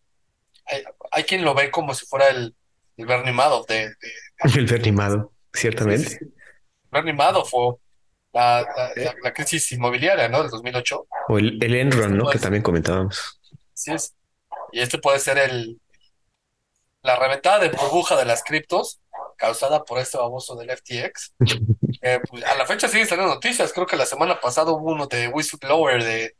[0.65, 2.55] hay, hay quien lo ve como si fuera el,
[2.97, 3.95] el Bernie Madoff de, de-
[4.55, 6.09] El Bernie Madoff, ciertamente.
[6.09, 6.25] sí, sí.
[7.49, 7.75] Fue
[8.33, 10.41] la, la, la- la crisis inmobiliaria, ¿no?
[10.41, 11.07] Del 2008.
[11.29, 12.29] O el, el Enron, ¿no?
[12.29, 13.39] Que también comentábamos.
[13.73, 14.15] Así es.
[14.71, 15.79] Y este puede ser el
[17.03, 18.99] la reventada de burbuja de las criptos
[19.37, 21.33] causada por este baboso del FTX.
[22.03, 23.73] Eh, pues, a la fecha siguen saliendo noticias.
[23.73, 26.35] Creo que la semana pasada hubo uno de whistleblower de,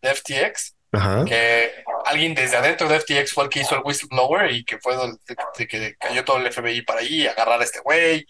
[0.00, 1.24] de FTX, Ajá.
[1.24, 1.70] que
[2.04, 5.18] alguien desde adentro de FTX fue el que hizo el whistleblower y que fue donde
[5.58, 8.26] de que cayó todo el FBI para ahí, agarrar a este güey,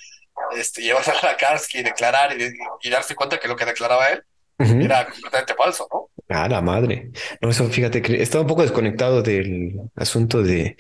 [0.57, 4.09] este, llevarse a la cárcel y declarar y, y darse cuenta que lo que declaraba
[4.11, 4.23] él
[4.59, 6.09] era completamente falso, ¿no?
[6.29, 7.11] Ah, la madre.
[7.41, 10.77] No, eso fíjate que estaba un poco desconectado del asunto de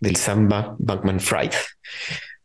[0.00, 1.52] del Sam Ba- Bankman Fried.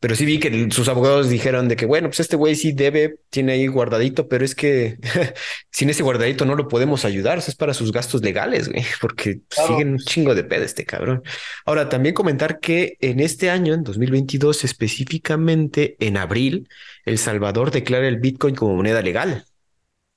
[0.02, 3.20] Pero sí vi que sus abogados dijeron de que, bueno, pues este güey sí debe,
[3.30, 4.98] tiene ahí guardadito, pero es que
[5.72, 8.84] sin ese guardadito no lo podemos ayudar, o sea, es para sus gastos legales, güey,
[9.02, 9.68] porque Claro.
[9.70, 11.24] siguen un chingo de pedo este cabrón.
[11.66, 16.68] Ahora, también comentar que en este año, en 2022, específicamente en abril,
[17.06, 19.46] El Salvador declara el Bitcoin como moneda legal.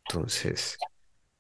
[0.08, 0.78] Entonces,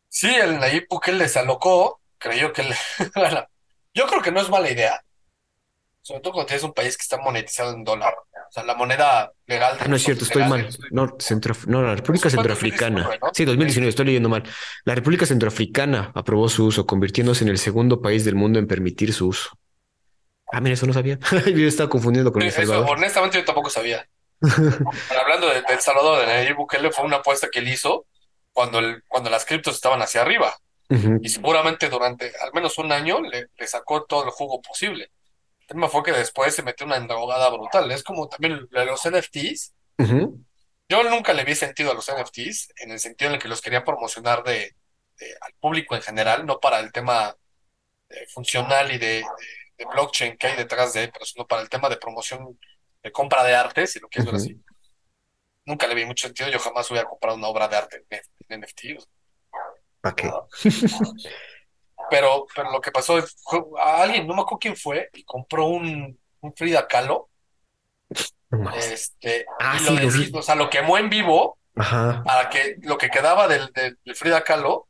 [0.08, 2.76] Sí, el Nayib Bukele se alocó, creyó que le...
[3.16, 3.46] bueno,
[3.94, 5.04] yo creo que no es mala idea,
[6.02, 8.14] sobre todo cuando tienes un país que está monetizado en dólar.
[8.54, 10.68] O sea, la moneda legal de Ah, no es cierto, estoy mal.
[10.92, 13.00] No, Centro, no, la República Eso Centroafricana.
[13.02, 13.30] 2019, ¿no?
[13.34, 14.44] Sí, 2019, estoy leyendo mal.
[14.84, 19.12] La República Centroafricana aprobó su uso, convirtiéndose en el segundo país del mundo en permitir
[19.12, 19.58] su uso.
[20.52, 21.18] Ah, mira, eso no sabía.
[21.52, 22.96] Yo estaba confundiendo con El Eso, Salvador.
[22.96, 24.06] honestamente, yo tampoco sabía.
[25.20, 28.06] Hablando de, de El Salvador, de Nayib Bukele, fue una apuesta que él hizo
[28.52, 30.54] cuando, el, cuando las criptos estaban hacia arriba.
[31.22, 35.10] Y seguramente durante al menos un año le, le sacó todo el jugo posible.
[35.66, 37.90] El tema fue que después se metió una endrogada brutal.
[37.90, 39.72] Es como también los NFTs.
[40.88, 43.62] Yo nunca le vi sentido a los NFTs en el sentido en el que los
[43.62, 44.76] querían promocionar de,
[45.18, 47.34] de- al público en general, no para el tema
[48.10, 49.24] eh, funcional y de, de-
[49.78, 52.58] de blockchain que hay detrás de, pero sino para el tema de promoción
[53.02, 54.44] de compra de arte, si lo quieres ver Ujú.
[54.44, 54.62] así.
[55.64, 56.50] Nunca le vi mucho sentido.
[56.50, 58.98] Yo jamás hubiera comprado una obra de arte en, en NFT.
[58.98, 59.10] o sea,
[60.02, 60.30] ¿Para qué?
[62.10, 63.36] Pero, pero lo que pasó es,
[63.84, 67.28] a alguien, no me acuerdo quién fue, y compró un, un Frida Kahlo,
[68.76, 70.30] este, Ah, y sí, lo, vi.
[70.34, 72.22] o sea, lo quemó en vivo Ajá.
[72.24, 74.86] para que lo que quedaba del, del, del Frida Kahlo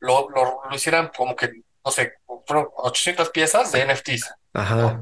[0.00, 1.50] lo, lo, lo hicieran como que,
[1.84, 2.14] no sé,
[2.46, 4.34] fueron 800 piezas de NFTs.
[4.52, 5.00] Ajá.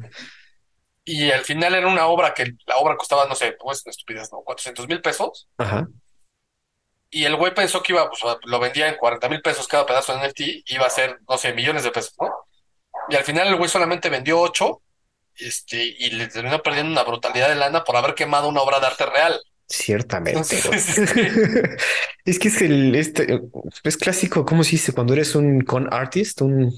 [1.04, 4.42] Y al final era una obra que la obra costaba, no sé, pues estupidez, ¿no?
[4.42, 5.48] 400 mil pesos.
[5.58, 5.88] Ajá.
[7.14, 10.16] Y el güey pensó que iba, pues lo vendía en 40 mil pesos cada pedazo
[10.16, 10.40] de NFT,
[10.72, 12.32] iba a ser, no sé, millones de pesos, ¿no?
[13.10, 14.82] Y al final el güey solamente vendió 8
[15.36, 18.86] este, y le terminó perdiendo una brutalidad de lana por haber quemado una obra de
[18.86, 19.38] arte real.
[19.66, 20.40] Ciertamente.
[22.24, 23.40] Es que es el, este,
[23.82, 24.92] es clásico, ¿cómo se dice?
[24.92, 26.72] Cuando eres un con artist, un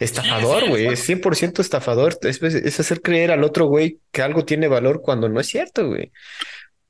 [0.00, 1.30] estafador, sí, güey, exacto.
[1.30, 2.18] es 100% estafador.
[2.22, 5.86] Es, es hacer creer al otro güey que algo tiene valor cuando no es cierto,
[5.86, 6.10] güey.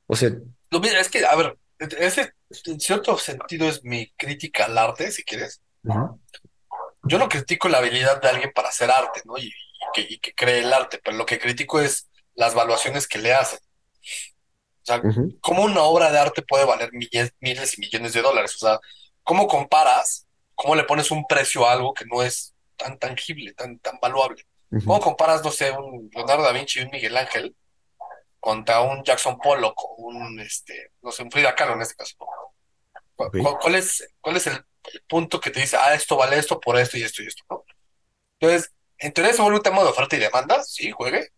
[0.07, 0.31] O sea,
[0.71, 5.11] Lo mira, es que, a ver, ese en cierto sentido es mi crítica al arte,
[5.11, 5.61] si quieres.
[7.05, 9.39] Yo no critico la habilidad de alguien para hacer arte, ¿no?
[9.39, 9.53] Y, y
[9.95, 13.35] que, y que cree el arte, pero lo que critico es las valuaciones que le
[13.35, 13.59] hacen.
[13.61, 15.03] O sea,
[15.41, 18.55] ¿cómo una obra de arte puede valer miles, miles y millones de dólares?
[18.57, 18.81] O sea,
[19.23, 20.27] ¿cómo comparas?
[20.55, 24.45] ¿Cómo le pones un precio a algo que no es tan tangible, tan, tan valuable?
[24.71, 27.55] ¿Cómo comparas, no sé, un Leonardo da Vinci y un Miguel Ángel
[28.40, 32.16] contra un Jackson Pollock o un, este, no sé, un Frida Kahlo en este caso?
[33.16, 33.37] ¿Cu- Ok.
[33.37, 34.55] cu- ¿Cuál es, cuál es el,
[34.92, 37.42] el punto que te dice, ah, esto vale esto por esto y esto y esto,
[37.51, 37.64] ¿no?
[38.40, 41.29] Entonces, en teoría se vuelve un tema de oferta y demanda, sí, juegue,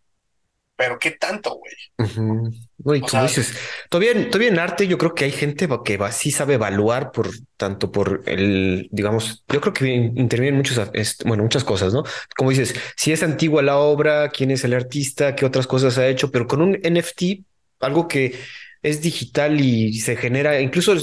[0.81, 1.73] pero ¿qué tanto, güey?
[1.99, 2.51] Ujú.
[2.83, 3.53] No, y como sea, dices,
[3.87, 7.11] todavía, en- todavía en arte yo creo que hay gente que va, sí sabe evaluar
[7.11, 10.81] por tanto por el, digamos, yo creo que in- intervienen muchos,
[11.23, 12.01] bueno, muchas cosas, ¿no?
[12.35, 16.07] Como dices, si es antigua la obra, quién es el artista, qué otras cosas ha
[16.07, 17.43] hecho, pero con un NFT,
[17.79, 18.33] algo que
[18.81, 20.95] es digital y se genera, incluso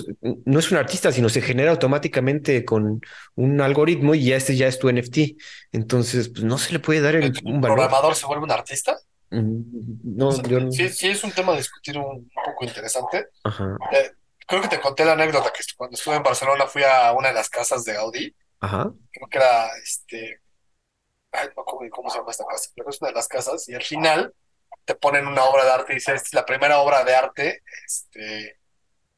[0.44, 3.00] no es un artista, sino se genera automáticamente con
[3.36, 5.36] un algoritmo y ya este ya es tu NFT.
[5.70, 7.76] Entonces, pues no se le puede dar el- ¿el un valor.
[7.76, 8.98] programador se vuelve un artista?
[9.30, 10.70] Mm, No, O sea, yo no.
[10.72, 13.28] sí, sí es un tema a discutir un, un poco interesante.
[13.44, 14.12] Ajá, Eh,
[14.46, 17.34] creo que te conté la anécdota que cuando estuve en Barcelona fui a una de
[17.34, 18.90] las casas de Gaudí, ajá.
[19.12, 20.40] creo que era, este,
[21.32, 23.74] ay, no ni cómo se llama esta casa, pero es una de las casas y
[23.74, 24.34] al final
[24.84, 27.62] te ponen una obra de arte y dice, esta es la primera obra de arte,
[27.86, 28.58] este,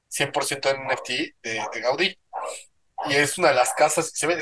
[0.08, 1.08] 100% en NFT
[1.42, 2.18] de, de Gaudí.
[3.08, 4.36] Y es una de las casas, se ve,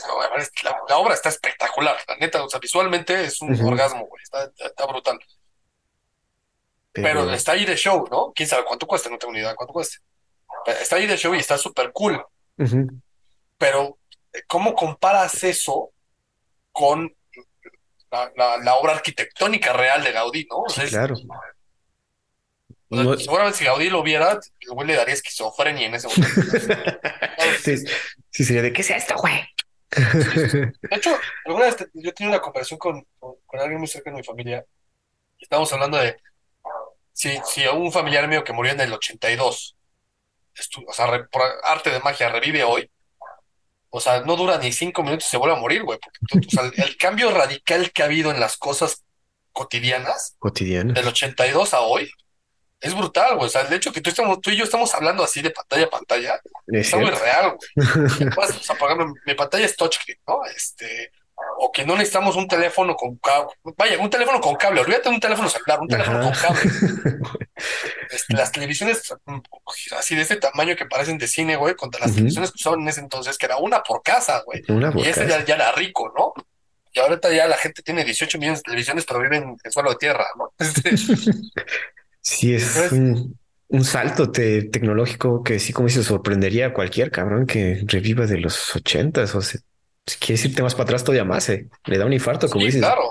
[0.64, 4.50] la, la obra está espectacular, la neta, o sea, visualmente es un orgasmo, güey, está,
[4.58, 5.18] está brutal.
[7.02, 8.32] Pero Pero, está ahí de show, ¿no?
[8.34, 9.10] ¿Quién sabe cuánto cuesta?
[9.10, 9.98] No tengo ni idea de cuánto cueste.
[10.64, 12.24] Pero está ahí de show y está súper cool.
[12.58, 12.86] ujú,
[13.56, 13.98] Pero
[14.46, 15.90] ¿cómo comparas eso
[16.72, 17.12] con
[18.10, 20.64] la, obra arquitectónica real de Gaudí, ¿no?
[20.88, 21.14] claro.
[23.18, 26.40] Seguramente si Gaudí lo viera, el güey le daría esquizofrenia en ese momento.
[28.30, 29.46] sí, sería de qué es esto, güey.
[29.90, 31.10] De hecho,
[31.44, 34.64] alguna vez yo tenía una conversación con, con, alguien muy cercano de mi familia.
[35.38, 36.16] Estábamos hablando de
[37.18, 39.76] si, si un familiar mío que murió en el 82,
[40.86, 42.88] o sea, por arte de magia, revive hoy,
[43.90, 45.98] o sea, no dura ni cinco minutos y se vuelve a morir, güey.
[45.98, 49.02] o sea, el, cambio radical que ha habido en las cosas
[49.50, 52.08] cotidianas, cotidianas, del 82 a hoy,
[52.80, 53.46] es brutal, güey.
[53.48, 55.86] O sea, el hecho que tú, estamos, tú y yo estamos hablando así de pantalla
[55.86, 58.28] a pantalla, es muy real, güey.
[58.36, 58.76] o sea,
[59.26, 60.44] mi pantalla es touchscreen, ¿no?
[60.54, 61.10] Este,
[61.60, 63.50] o que no necesitamos un teléfono con cable.
[63.76, 66.60] Vaya, un teléfono con cable, olvídate de un teléfono celular, un teléfono con cable.
[68.10, 69.02] Este, las televisiones
[69.98, 72.88] así de este tamaño que parecen de cine, güey, contra las televisiones que usaban en
[72.88, 74.62] ese entonces, que era una por casa, güey.
[74.94, 76.32] y ese ya, era rico, ¿no?
[76.92, 79.96] Y ahorita ya la gente tiene 18 millones de televisiones, pero viven en suelo de
[79.96, 80.52] tierra, ¿no?
[80.58, 80.96] Este,
[82.22, 83.36] sí, es un,
[83.84, 89.34] salto tecnológico que sí, como se sorprendería a cualquier cabrón que reviva de los ochentas
[89.34, 89.60] o sea,
[90.08, 91.68] si quieres irte más para atrás todavía más, eh.
[91.84, 92.80] Le da un infarto, como dices.
[92.80, 93.10] Claro.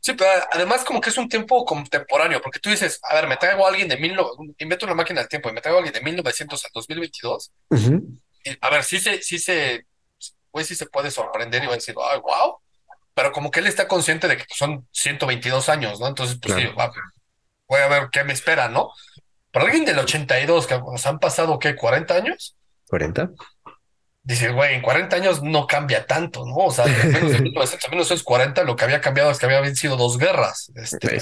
[0.00, 3.38] Sí, pero además como que es un tiempo contemporáneo, porque tú dices, a ver, me
[3.38, 4.14] traigo a alguien de mil,
[4.58, 7.52] invento una máquina del tiempo y me traigo a alguien de 1900 al 2022.
[8.44, 9.86] y, a ver, sí se, sí se,
[10.50, 12.58] pues sí se puede sorprender y va a decir, ay, wow.
[13.14, 16.08] Pero como que él está consciente de que son 122 años, ¿no?
[16.08, 16.68] Entonces, pues sí,
[17.66, 18.90] voy a ver qué me espera, ¿no?
[19.50, 21.76] Pero alguien del 82, que nos han pasado, ¿qué?
[21.76, 22.56] ¿40 años?
[22.90, 23.34] ¿40?
[24.24, 26.56] Dices, güey, en 40 años no cambia tanto, ¿no?
[26.56, 27.40] O sea, en menos de
[27.90, 30.72] 1940 lo que había cambiado es que había sido dos guerras.
[30.74, 31.20] Este,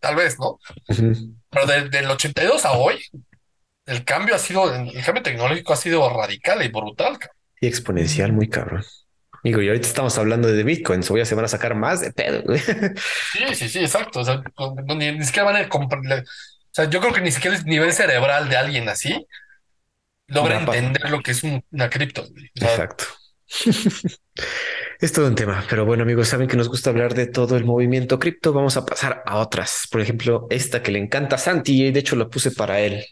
[0.00, 0.58] tal, vez, ¿no?
[1.50, 2.98] Pero del 82 a hoy,
[3.86, 7.18] el cambio ha sido, el cambio tecnológico ha sido radical y brutal.
[7.60, 8.82] Y exponencial, muy cabrón.
[9.44, 12.42] Digo, y ahorita estamos hablando de Bitcoin, hoy se van a sacar más de pedo.
[13.32, 14.20] Sí, sí, sí, exacto.
[14.20, 14.42] O sea,
[14.96, 16.00] ni, siquiera van a comprar.
[16.20, 19.26] O sea, yo creo que ni siquiera el nivel cerebral de alguien así
[20.30, 22.26] logra entender lo que es una cripto.
[22.54, 23.04] Exacto.
[25.00, 27.64] es todo un tema, pero bueno amigos, saben que nos gusta hablar de todo el
[27.64, 31.84] movimiento cripto, vamos a pasar a otras, por ejemplo, esta que le encanta a Santi
[31.84, 33.04] y de hecho la puse para él.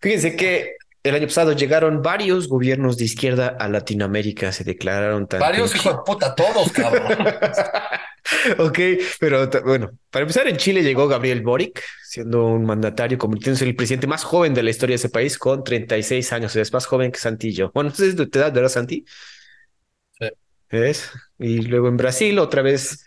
[0.00, 5.40] Fíjense que el año pasado llegaron varios gobiernos de izquierda a Latinoamérica, se declararon tan...
[5.40, 7.16] Varios hijos de puta, todos, cabrón.
[8.58, 8.78] ok,
[9.20, 13.76] pero bueno, para empezar en Chile llegó Gabriel Boric, siendo un mandatario, convirtiéndose en el
[13.76, 17.10] presidente más joven de la historia de ese país con 36 años, es más joven
[17.10, 17.70] que Santillo.
[17.74, 19.04] Bueno, entonces de tu edad, ¿verdad, Santi?
[20.18, 20.28] Sí.
[20.70, 21.10] ¿Ves?
[21.38, 23.04] Y luego en Brasil otra vez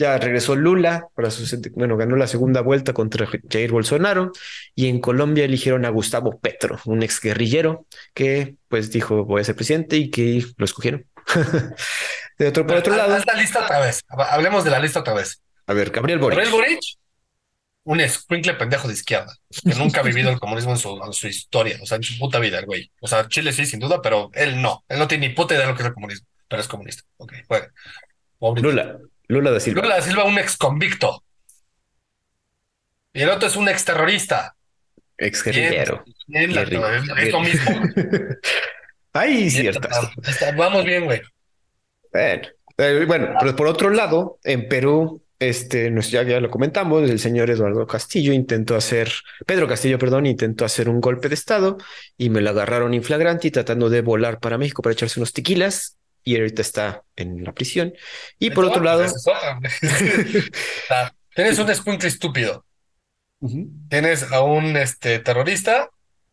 [0.00, 4.32] ya regresó Lula, para su, bueno, ganó la segunda vuelta contra Jair Bolsonaro
[4.74, 9.56] y en Colombia eligieron a Gustavo Petro, un exguerrillero que pues dijo voy a ser
[9.56, 11.06] presidente y que lo escogieron.
[12.44, 13.18] de otro, por otro lado.
[13.26, 14.02] la lista otra vez.
[14.08, 15.42] Hablemos de la lista otra vez.
[15.66, 16.38] A ver, Gabriel Boric.
[16.38, 16.80] Gabriel Boric,
[17.84, 20.78] un escuincle pendejo de izquierda, que nunca ha vivido el comunismo en
[21.12, 22.90] su, historia, o sea, en su puta vida, el güey.
[23.00, 24.84] O sea, Chile sí, sin duda, pero él no.
[24.88, 27.02] Él no tiene ni puta idea de lo que es el comunismo, pero es comunista.
[27.18, 27.66] Ok, bueno.
[28.56, 28.98] Lula.
[29.28, 29.82] Lula da Silva.
[29.82, 31.22] Lula da Silva, un ex convicto.
[33.12, 34.56] Y el otro es un ex terrorista.
[35.18, 36.04] Ex guerrillero.
[36.26, 37.82] Es lo mismo.
[39.12, 40.10] Hay ciertas.
[40.56, 41.20] Vamos bien, güey.
[42.12, 47.18] Bueno, eh, bueno, pero por otro lado, en Perú, este, ya, ya lo comentamos, el
[47.18, 49.10] señor Eduardo Castillo intentó hacer,
[49.46, 51.78] Pedro Castillo, perdón, intentó hacer un golpe de Estado
[52.18, 55.96] y me lo agarraron inflagrante y tratando de volar para México para echarse unos tequilas
[56.24, 57.94] y ahorita está en la prisión.
[58.38, 59.02] Y por otro lado...
[61.34, 62.66] Tienes un escuincle estúpido.
[63.88, 65.88] Tienes a un este, terrorista,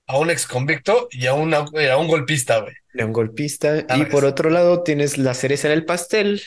[0.08, 2.74] a un ex convicto y a, una, a un golpista, güey.
[3.00, 3.86] A un golpista.
[3.96, 6.42] y por otro lado tienes la cereza en el pastel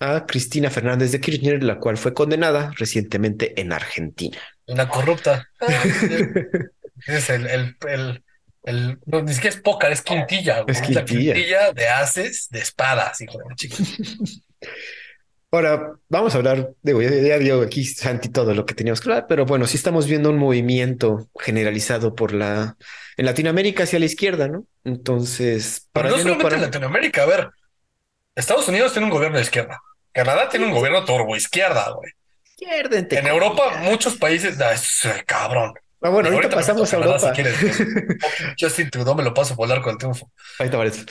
[0.00, 4.38] a Cristina Fernández de Kirchner, la cual fue condenada recientemente en Argentina.
[4.66, 5.48] Una corrupta.
[7.06, 8.24] es el, el, el
[8.64, 10.64] el, no, ni siquiera es pócar, es quintilla.
[10.66, 11.00] Es quintilla.
[11.00, 13.76] La quintilla de haces de espadas, hijo de chico.
[15.54, 19.08] Ahora, vamos a hablar, digo, ya, ya dio aquí Santi todo lo que teníamos que
[19.08, 22.76] hablar, pero bueno, sí estamos viendo un movimiento generalizado por la,
[23.16, 24.66] en Latinoamérica hacia la izquierda, ¿no?
[24.82, 26.56] Entonces, para pero no solamente para...
[26.56, 27.50] en Latinoamérica, a ver,
[28.34, 29.78] Estados Unidos tiene un gobierno de izquierda,
[30.10, 32.10] Canadá tiene un gobierno turbo izquierda, güey.
[32.42, 35.72] Izquierda, en Europa, muchos países, es cabrón.
[36.04, 37.32] Ah, bueno, ahorita, pasamos a Europa.
[38.60, 40.30] Justin Trudeau me lo paso a volar con el triunfo.
[40.58, 41.04] Ahí te parece.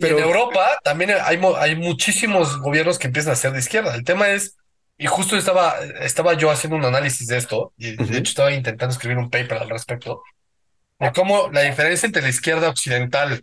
[0.00, 0.18] Pero...
[0.18, 3.94] en Europa también hay, hay muchísimos gobiernos que empiezan a ser de izquierda.
[3.94, 4.56] El tema es,
[4.98, 8.92] y justo estaba, estaba yo haciendo un análisis de esto, y de hecho estaba intentando
[8.92, 10.22] escribir un paper al respecto,
[10.98, 13.40] de cómo la diferencia entre la izquierda occidental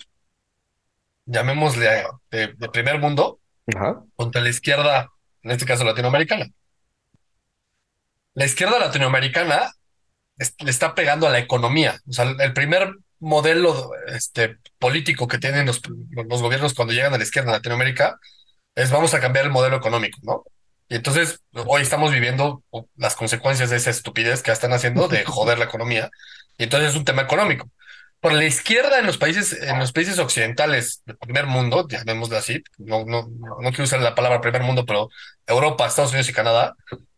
[1.26, 3.40] llamémosle de, de primer mundo,
[4.16, 5.10] contra la izquierda,
[5.44, 6.48] en este caso latinoamericana.
[8.34, 9.74] La izquierda latinoamericana
[10.38, 12.00] es- le está pegando a la economía.
[12.08, 17.18] O sea, el primer modelo este, político que tienen los, los gobiernos cuando llegan a
[17.18, 18.20] la izquierda en Latinoamérica
[18.76, 20.44] es vamos a cambiar el modelo económico, ¿no?
[20.90, 22.64] Y entonces hoy estamos viviendo
[22.96, 26.10] las consecuencias de esa estupidez que están haciendo de joder la economía.
[26.58, 27.70] Y entonces es un tema económico.
[28.20, 32.64] Por la izquierda en los países, en los países occidentales del primer mundo, llamémoslo así,
[32.78, 35.10] no, no, no quiero usar la palabra primer mundo, pero
[35.46, 36.76] Europa, Estados Unidos y Canadá,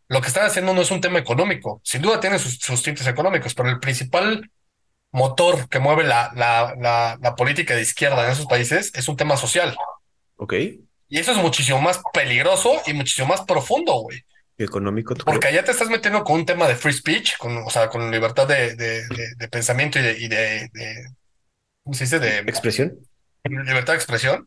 [0.08, 1.80] lo que están haciendo no es un tema económico.
[1.84, 4.50] Sin duda tiene sus, sus tintes económicos, pero el principal
[5.12, 9.16] motor que mueve la, la, la, la política de izquierda en esos países es un
[9.16, 9.76] tema social.
[10.36, 10.54] Ok.
[11.08, 14.22] Y eso es muchísimo más peligroso y muchísimo más profundo, güey.
[14.56, 17.70] Económico, ¿tú Porque allá te estás metiendo con un tema de free speech, con, o
[17.70, 20.70] sea, con libertad de, de, de, de pensamiento y de, y de,
[21.82, 22.18] ¿cómo se dice?
[22.18, 22.98] De Expresión.
[23.44, 24.46] libertad de expresión.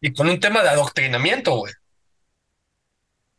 [0.00, 1.72] Y con un tema de adoctrinamiento, güey.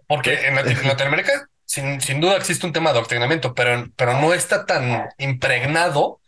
[0.07, 4.65] Porque en Latinoamérica, sin, sin duda existe un tema de adoctrinamiento, pero, pero no está
[4.65, 6.21] tan impregnado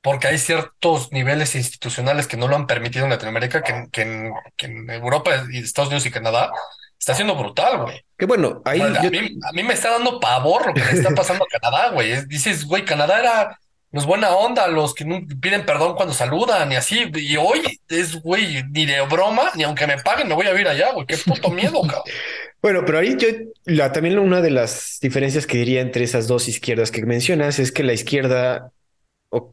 [0.00, 4.02] porque hay ciertos niveles institucionales que no lo han permitido en Latinoamérica, que, en- que,
[4.02, 6.50] en, que en Europa y Estados Unidos y Canadá
[6.98, 8.00] está siendo brutal, güey.
[8.16, 10.92] Que bueno, ahí Bueno, a, mí, a mí me está dando pavor lo que le
[10.92, 12.12] está pasando a Canadá, güey.
[12.12, 13.58] Es- Dices, güey, Canadá era
[13.90, 15.04] los buena onda, los que
[15.40, 17.10] piden perdón cuando saludan y así.
[17.14, 20.68] Y hoy es, güey, ni de broma, ni aunque me paguen, me voy a ir
[20.68, 21.06] allá, güey.
[21.06, 22.02] Qué puto miedo, cabrón.
[22.60, 23.28] Bueno, pero ahí yo,
[23.66, 27.70] la, también una de las diferencias que diría entre esas dos izquierdas que mencionas es
[27.70, 28.72] que la izquierda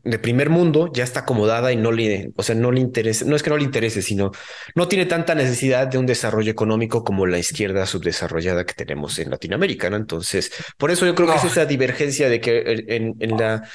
[0.03, 3.35] de primer mundo ya está acomodada y no le, o sea, no le interesa, no
[3.35, 4.31] es que no le interese, sino
[4.73, 9.29] no tiene tanta necesidad de un desarrollo económico como la izquierda subdesarrollada que tenemos en
[9.29, 9.97] Latinoamérica, ¿no?
[9.97, 13.69] Entonces, por eso yo creo que es esa divergencia de que en, en la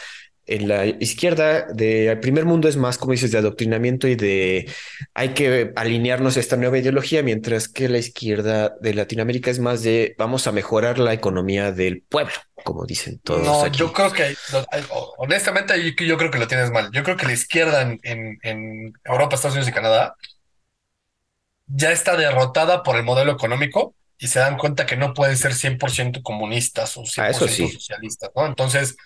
[0.51, 4.69] en la izquierda de primer mundo es más, como dices, de adoctrinamiento y de
[5.15, 9.83] hay que alinearnos a esta nueva ideología, mientras que la izquierda de Latinoamérica es más
[9.83, 12.33] de vamos a mejorar la economía del pueblo,
[12.65, 13.79] como dicen todos No, aquí.
[13.79, 14.35] yo creo que,
[15.19, 16.91] honestamente, yo, yo creo que lo tienes mal.
[16.93, 20.15] Yo creo que la izquierda en, en, en Europa, Estados Unidos y Canadá
[21.67, 25.55] ya está derrotada por el modelo económico y se dan cuenta que no pueden ser
[25.55, 27.69] 100% comunistas o 100% Ah, eso sí.
[27.69, 28.47] socialistas, ¿no?
[28.47, 28.97] Entonces,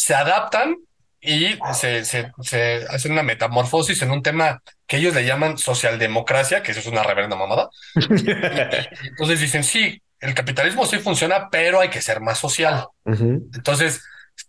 [0.00, 0.76] se adaptan
[1.20, 6.62] y se, se, se hacen una metamorfosis en un tema que ellos le llaman socialdemocracia,
[6.62, 7.68] que eso es una reverenda mamada.
[7.94, 12.86] Entonces dicen, sí, el capitalismo sí funciona, pero hay que ser más social.
[13.04, 13.48] Ujú.
[13.54, 14.02] Entonces,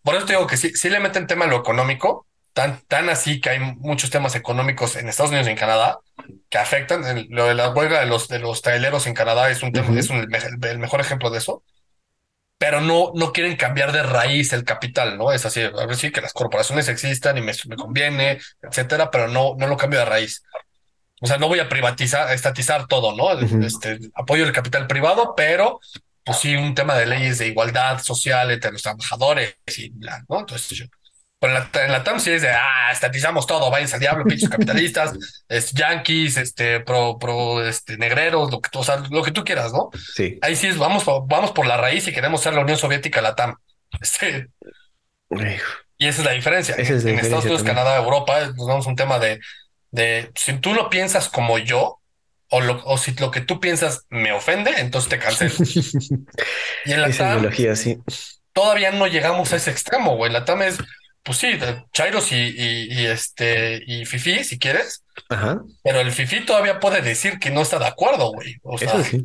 [0.03, 3.09] por eso te digo que sí, sí le meten tema a lo económico, tan, tan
[3.09, 5.99] así que hay muchos temas económicos en Estados Unidos y en Canadá
[6.49, 7.05] que afectan.
[7.05, 9.89] El- lo de la huelga de los, de los traileros en Canadá es un tema,
[9.89, 9.97] Ujú.
[9.99, 11.63] es un- el, el mejor ejemplo de eso.
[12.61, 15.31] Pero no, no quieren cambiar de raíz el capital, ¿no?
[15.31, 19.27] Es así, a ver, sí, que las corporaciones existan y me, me conviene, etcétera, pero
[19.27, 20.43] no, no lo cambio de raíz.
[21.21, 23.31] O sea, no voy a privatizar, a estatizar todo, ¿no?
[23.65, 25.79] Este, apoyo el capital privado, pero
[26.23, 30.41] pues sí, un tema de leyes de igualdad social entre los trabajadores y bla, ¿no?
[30.41, 30.85] Entonces, yo-
[31.41, 34.25] pero en la, en la TAM sí es de, ah, estatizamos todo, váyanse al diablo,
[34.25, 35.13] pinches capitalistas,
[35.49, 39.43] es, yanquis, este, pro, pro, este, negreros, lo que, tú- o sea, lo que tú
[39.43, 39.89] quieras, ¿no?
[40.13, 40.37] Sí.
[40.43, 43.33] Ahí sí es, vamos, vamos por la raíz y queremos ser la Unión Soviética, la
[43.35, 43.55] TAM.
[43.99, 44.49] Este,
[45.97, 46.75] y esa es la diferencia.
[46.75, 47.75] Esa es la en Estados Unidos, también.
[47.77, 49.39] Canadá, Europa, nos damos un tema de,
[49.89, 51.97] de si tú no piensas como yo,
[52.53, 55.53] o, lo, o si lo que tú piensas me ofende, entonces te cancelo.
[56.85, 57.97] Y en la Esa TAM ideología, sí.
[58.53, 60.31] todavía no llegamos a ese extremo, güey.
[60.31, 60.77] La TAM es,
[61.23, 65.61] pues sí, de chairos y, y, y, este, y fifi, si quieres, Ajá.
[65.83, 68.57] pero el fifi todavía puede decir que no está de acuerdo, güey.
[68.63, 69.23] O sea, Eso sí.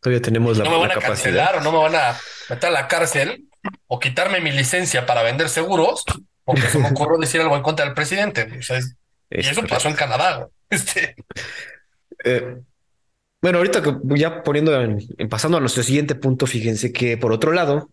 [0.00, 1.14] Todavía tenemos la, no me van a capacidad.
[1.46, 2.18] cancelar o no me van a
[2.50, 3.44] meter a la cárcel
[3.86, 6.04] o quitarme mi licencia para vender seguros
[6.44, 8.48] porque se me ocurrió decir algo en contra del presidente.
[8.58, 8.96] O sea, es-
[9.30, 9.74] y Es eso correcto.
[9.76, 10.36] pasó en Canadá.
[10.36, 10.48] güey.
[10.70, 11.14] Este,
[12.24, 12.56] Eh,
[13.42, 17.52] bueno, ahorita que ya poniendo en, pasando a nuestro siguiente punto, fíjense que por otro
[17.52, 17.90] lado,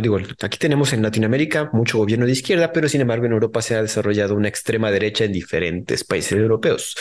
[0.00, 3.74] digo, aquí tenemos en Latinoamérica mucho gobierno de izquierda, pero sin embargo en Europa se
[3.74, 6.96] ha desarrollado una extrema derecha en diferentes países europeos.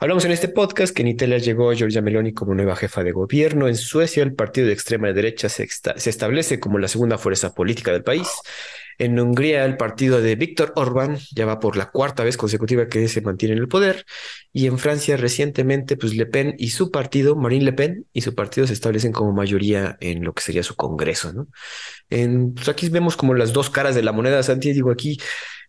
[0.00, 3.68] Hablamos en este podcast que en Italia llegó Giorgia Meloni como nueva jefa de gobierno.
[3.68, 7.92] En Suecia, el partido de extrema derecha se, se establece como la segunda fuerza política
[7.92, 8.26] del país.
[9.02, 13.08] En Hungría, el partido de Víctor Orbán ya va por la cuarta vez consecutiva que
[13.08, 14.06] se mantiene en el poder.
[14.52, 18.36] Y en Francia, recientemente, pues Le Pen y su partido, Marine Le Pen y su
[18.36, 21.48] partido se establecen como mayoría en lo que sería su congreso, ¿no?
[22.10, 24.72] En, pues aquí vemos como las dos caras de la moneda, Santi.
[24.72, 25.18] Digo, aquí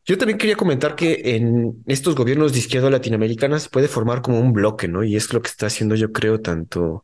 [0.05, 4.39] yo también quería comentar que en estos gobiernos de izquierda latinoamericanas se puede formar como
[4.39, 5.03] un bloque, ¿no?
[5.03, 7.03] Y es lo que está haciendo, yo creo, tanto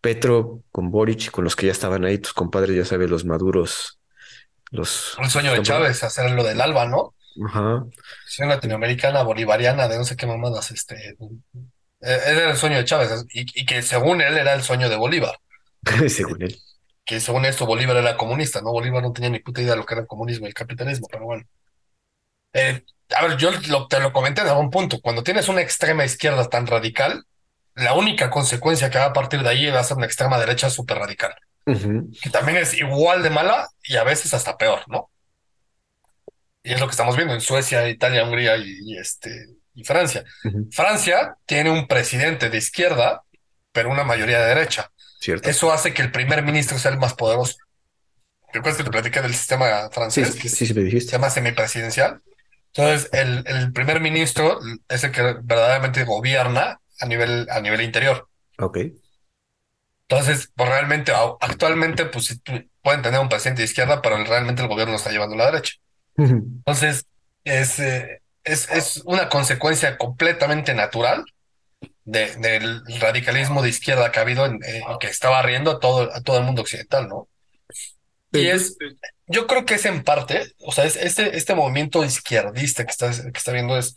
[0.00, 3.99] Petro con Boric, con los que ya estaban ahí, tus compadres, ya sabes, los maduros,
[4.70, 5.16] los...
[5.18, 7.14] el sueño de Chávez, hacer lo del ALBA, ¿no?
[7.46, 7.84] Ajá.
[8.24, 10.96] Nación latinoamericana, bolivariana, de no sé qué mamadas, este.
[11.10, 11.16] eh,
[12.00, 15.36] Era el sueño de Chávez, y, y que según él era el sueño de Bolívar.
[16.08, 16.56] Según él.
[17.04, 18.72] Que según esto Bolívar era comunista, ¿no?
[18.72, 21.08] Bolívar no tenía ni puta idea de lo que era el comunismo y el capitalismo,
[21.10, 21.44] pero bueno.
[22.52, 22.82] Eh,
[23.16, 25.00] a ver, yo lo- te lo comenté en algún punto.
[25.00, 27.24] Cuando tienes una extrema izquierda tan radical,
[27.74, 30.70] la única consecuencia que va a partir de ahí va a ser una extrema derecha
[30.70, 31.34] súper radical,
[32.22, 35.10] Que también es igual de mala y a veces hasta peor, ¿no?
[36.62, 40.24] Y es lo que estamos viendo en Suecia, Italia, Hungría y, y, este, y Francia.
[40.70, 43.22] Francia tiene un presidente de izquierda,
[43.72, 44.90] pero una mayoría de derecha.
[45.20, 45.48] Cierto.
[45.48, 47.56] Eso hace que el primer ministro sea el más poderoso.
[48.52, 50.34] ¿Te acuerdas que te platiqué del sistema Sí, francés?
[50.36, 51.12] Que sí, sí, me se dijiste.
[51.12, 52.20] llama semipresidencial.
[52.74, 54.58] Entonces, el, el primer ministro
[54.88, 58.28] es el que verdaderamente gobierna a nivel, a nivel interior.
[58.58, 58.78] Ok.
[60.10, 62.40] Entonces, pues realmente, actualmente, pues
[62.82, 65.74] pueden tener un presidente de izquierda, pero realmente el gobierno está llevando a la derecha.
[66.66, 67.06] Entonces,
[67.44, 71.24] es, eh, es, es una consecuencia completamente natural
[72.04, 76.14] de- del radicalismo de izquierda que ha habido en, eh, que está barriendo a todo,
[76.14, 77.28] a todo el mundo occidental, ¿no?
[78.32, 78.76] Y es,
[79.26, 83.10] yo creo que es en parte, o sea, es este, este movimiento izquierdista que está,
[83.10, 83.96] que está viendo es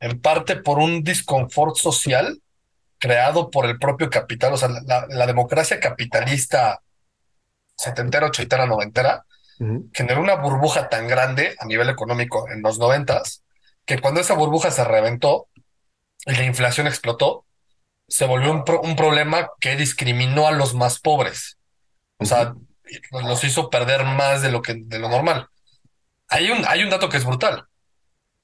[0.00, 2.40] en parte por un disconfort social
[3.02, 6.82] creado por el propio capital, o sea, la, la democracia capitalista
[7.76, 9.26] setentera, ochentera, noventera,
[9.60, 13.44] Ujú, generó una burbuja tan grande a nivel económico en los noventas,
[13.86, 15.48] que cuando esa burbuja se reventó
[16.26, 17.46] y la inflación explotó,
[18.08, 21.58] se volvió un, pro- un problema que discriminó a los más pobres.
[22.18, 22.54] O sea,
[23.12, 25.48] los hizo perder más de lo que, de lo normal.
[26.28, 27.66] Hay un, hay un dato que es brutal.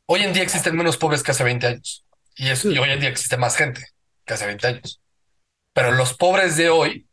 [0.06, 2.04] Hoy en día existen menos pobres que hace 20 años.
[2.36, 3.86] Y, es, y hoy en día existe más gente
[4.28, 5.00] que hace 20 años.
[5.72, 7.08] Pero los pobres de hoy,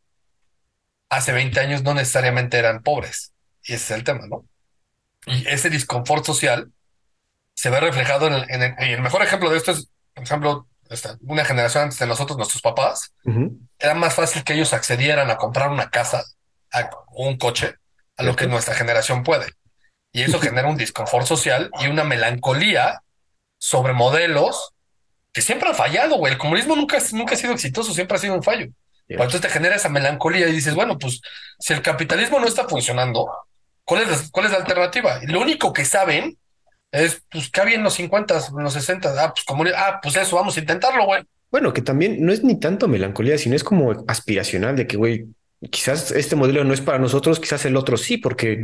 [1.09, 3.34] hace 20 años, no necesariamente eran pobres.
[3.63, 4.45] Y ese es el tema, ¿no?
[5.26, 6.72] Y ese disconfort social
[7.53, 10.24] se ve reflejado en el, en el- y el mejor ejemplo de esto es, por
[10.24, 13.13] ejemplo, esta- una generación antes de nosotros, nuestros papás,
[13.80, 16.24] era más fácil que ellos accedieran a comprar una casa
[16.72, 17.76] a- o un coche
[18.18, 19.47] a lo que nuestra generación puede.
[20.11, 23.01] Y eso genera un disconfort social y una melancolía
[23.57, 24.74] sobre modelos
[25.36, 26.34] que siempre han fallado, güey.
[26.34, 28.68] El comunismo nunca, nunca ha sido exitoso, siempre ha sido un fallo.
[29.08, 31.22] Entonces te genera esa melancolía y dices, bueno, pues
[31.60, 33.30] si el capitalismo no está funcionando,
[33.84, 35.20] ¿cuál es la, cuál es la alternativa?
[35.22, 36.38] Y lo único que saben
[36.92, 39.14] es, pues, ¿qué había en los 50, en los 60?
[39.24, 41.22] Ah, pues, comuni- ah, pues eso, vamos a intentarlo, güey.
[41.52, 45.26] Bueno, que también no es ni tanto melancolía, sino es como aspiracional de que, güey,
[45.70, 48.62] quizás este modelo no es para nosotros, quizás el otro sí, porque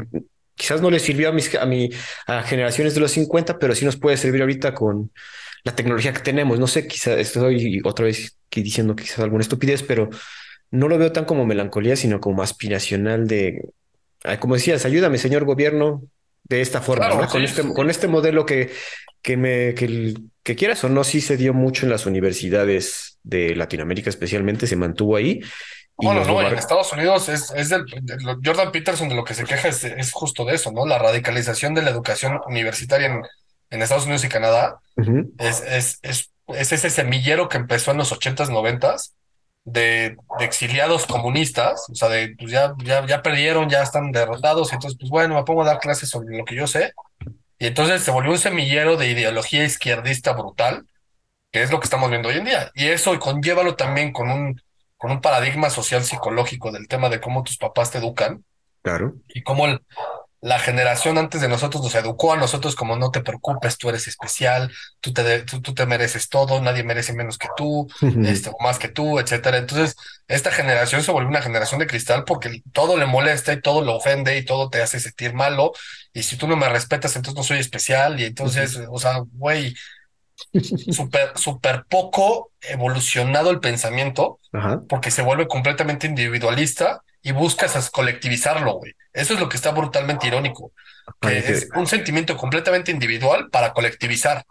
[0.55, 1.89] quizás no le sirvió a mis a mi
[2.27, 5.11] a generaciones de los 50, pero sí nos puede servir ahorita con
[5.63, 6.59] la tecnología que tenemos.
[6.59, 10.09] No sé, quizás estoy otra vez aquí diciendo quizás alguna estupidez, pero
[10.71, 13.69] no lo veo tan como melancolía, sino como aspiracional de,
[14.39, 16.03] como decías, ayúdame, señor gobierno,
[16.43, 17.29] de esta forma, Claro, ¿no?
[17.29, 17.73] Con este, sí.
[17.73, 18.71] con este modelo que,
[19.21, 24.09] que me, que, quieras o no, sí se dio mucho en las universidades de Latinoamérica,
[24.09, 25.41] especialmente, se mantuvo ahí.
[25.97, 29.35] Bueno, no, en Estados Unidos es, es del, de lo- Jordan Peterson de lo que
[29.35, 30.85] se queja es, es justo de eso, ¿no?
[30.85, 33.21] La radicalización de la educación universitaria en,
[33.71, 34.79] en Estados Unidos y Canadá
[35.39, 39.13] es, es, es, es ese semillero que empezó en los 80s, 90s
[39.63, 44.71] de, de exiliados comunistas, o sea, de pues ya, ya, ya perdieron, ya están derrotados,
[44.71, 46.93] y entonces, pues bueno, me pongo a dar clases sobre lo que yo sé.
[47.59, 50.87] Y entonces se volvió un semillero de ideología izquierdista brutal,
[51.51, 52.71] que es lo que estamos viendo hoy en día.
[52.73, 54.61] Y eso conllévalo también con un,
[54.97, 58.43] con un paradigma social psicológico del tema de cómo tus papás te educan
[58.81, 59.15] claro.
[59.27, 59.81] y cómo el-
[60.41, 64.07] la generación antes de nosotros nos educó a nosotros como no te preocupes, tú eres
[64.07, 67.87] especial, tú te, de- tú, tú te mereces todo, nadie merece menos que tú,
[68.23, 69.57] este, o más que tú, etcétera.
[69.57, 69.95] Entonces,
[70.27, 73.95] esta generación se volvió una generación de cristal porque todo le molesta y todo lo
[73.97, 75.73] ofende y todo te hace sentir malo.
[76.13, 78.19] Y si tú no me respetas, entonces no soy especial.
[78.19, 79.75] Y entonces, o sea, güey,
[80.89, 84.39] súper, súper poco evolucionado el pensamiento
[84.87, 88.93] porque se vuelve completamente individualista y buscas as- colectivizarlo, güey.
[89.13, 90.71] Eso es lo que está brutalmente irónico,
[91.05, 94.43] que Para que, es un sentimiento completamente individual para colectivizar.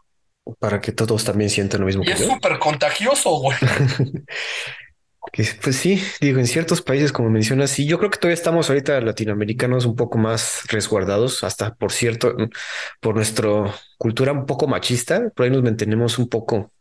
[0.58, 3.56] para que todos también sientan lo mismo Y que es súper contagioso, güey.
[5.62, 9.00] Pues sí, digo, en ciertos países, como mencionas, sí, yo creo que todavía estamos ahorita
[9.00, 12.34] latinoamericanos un poco más resguardados, hasta por cierto,
[13.00, 13.48] por nuestra
[13.96, 16.72] cultura un poco machista, por ahí nos mantenemos un poco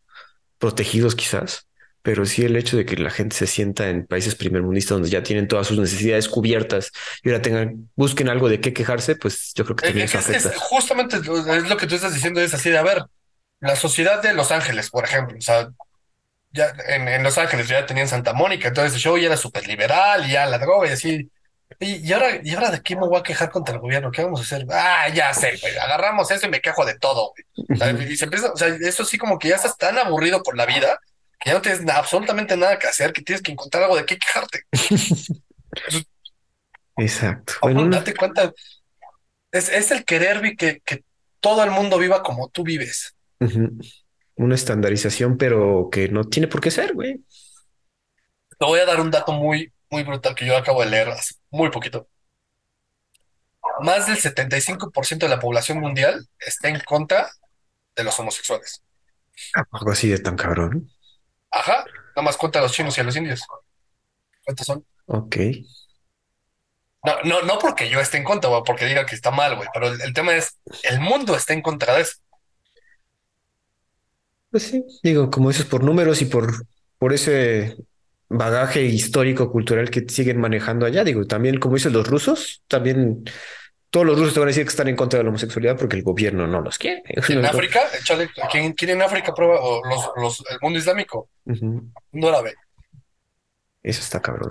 [0.58, 1.68] protegidos quizás,
[2.10, 5.22] pero sí el hecho de que la gente se sienta en países primermundistas donde ya
[5.22, 6.92] tienen todas sus necesidades cubiertas
[7.24, 10.32] y ahora tengan, busquen algo de qué quejarse, pues yo creo que también Es, eso
[10.32, 10.66] es- es afecta.
[10.66, 13.04] justamente es lo que tú estás diciendo, es así de, a ver,
[13.60, 15.70] la sociedad de Los Ángeles, por ejemplo, o sea,
[16.52, 19.68] ya en, en Los Ángeles ya tenían Santa Mónica, entonces el show ya era súper
[19.68, 21.32] liberal y ya la droga y así.
[21.80, 24.12] ¿Y, y ahora, ¿y ahora de qué me voy a quejar contra el gobierno?
[24.12, 24.66] ¿Qué vamos a hacer?
[24.72, 25.78] Ah, ya sé, güey.
[25.78, 27.68] Agarramos eso y me quejo de todo, güey.
[27.72, 30.42] O sea, y se empieza, o sea, eso sí como que ya estás tan aburrido
[30.42, 31.00] con la vida
[31.40, 34.18] que ya no tienes absolutamente nada que hacer, que tienes que encontrar algo de qué
[34.18, 34.64] quejarte.
[36.98, 37.54] Exacto.
[37.62, 38.52] Bueno, una- date cuenta,
[39.52, 41.04] es, es el querer que, que
[41.40, 43.16] todo el mundo viva como tú vives.
[44.36, 47.24] una estandarización, pero que no tiene por qué ser, güey.
[48.58, 51.36] Te voy a dar un dato muy, muy brutal que yo acabo de leer hace
[51.50, 52.08] muy poquito.
[53.82, 57.30] Más del 75% de la población mundial está en contra
[57.96, 58.84] de los homosexuales.
[59.72, 60.90] Algo así de tan cabrón.
[61.52, 61.86] Ajá,
[62.16, 63.42] nada más cuenta a los chinos y a los indios.
[64.44, 64.86] ¿Cuántos son?
[65.08, 65.38] Ok.
[67.04, 69.70] No, no, no porque yo esté en contra, güey, porque diga que está mal, güey,
[69.74, 72.18] pero el, el tema es, el mundo está en contra de eso.
[74.52, 76.66] Pues sí, digo, como dices, por números y por,
[76.98, 77.78] por ese
[78.30, 81.04] bagaje histórico, cultural que siguen manejando allá.
[81.04, 83.24] Digo, también, como dicen los rusos, también
[83.90, 85.96] todos los rusos te van a decir que están en contra de la homosexualidad porque
[85.96, 87.04] el gobierno no los quiere.
[87.06, 89.60] En África, échale, ¿quién, quién en África prueba?
[89.62, 92.56] O los, los, el mundo islámico, Ujú, no la ve.
[93.82, 94.50] Eso está cabrón.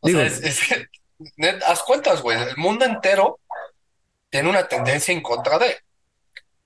[0.00, 0.86] O Digo, sea, es, es que,
[1.36, 3.40] net, haz cuentas, güey, el mundo entero
[4.28, 5.76] tiene una tendencia en contra de.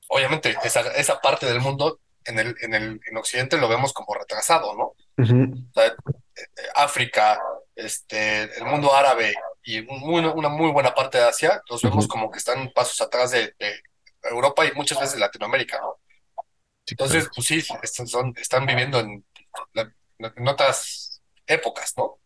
[0.09, 4.15] Obviamente, esa, esa parte del mundo en el, en el en Occidente lo vemos como
[4.15, 4.95] retrasado, ¿no?
[5.17, 5.93] O sea, eh,
[6.75, 7.41] África,
[7.75, 9.35] este, el mundo árabe
[9.65, 13.31] y muy- una muy buena parte de Asia, los vemos como que están pasos atrás
[13.33, 13.75] de, de
[14.23, 15.97] Europa y muchas veces de Latinoamérica, ¿no?
[16.87, 19.25] Entonces, pues sí, están, son, están viviendo en,
[20.21, 22.19] en otras épocas, ¿no?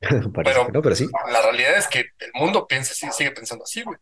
[0.00, 1.06] pero- que no, pero sí.
[1.30, 3.98] La realidad es que el mundo piensa así, sigue pensando así, güey.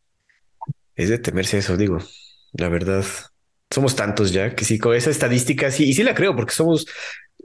[0.94, 1.98] Es de temerse eso, digo.
[2.52, 3.04] La verdad,
[3.70, 6.86] somos tantos ya que sí, con esa estadística sí, y sí la creo, porque somos,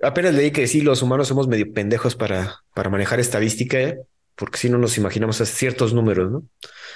[0.01, 3.99] apenas leí que sí, los humanos somos medio pendejos para, para manejar estadística, ¿eh?
[4.35, 6.43] Porque si no nos imaginamos a ciertos números, ¿no?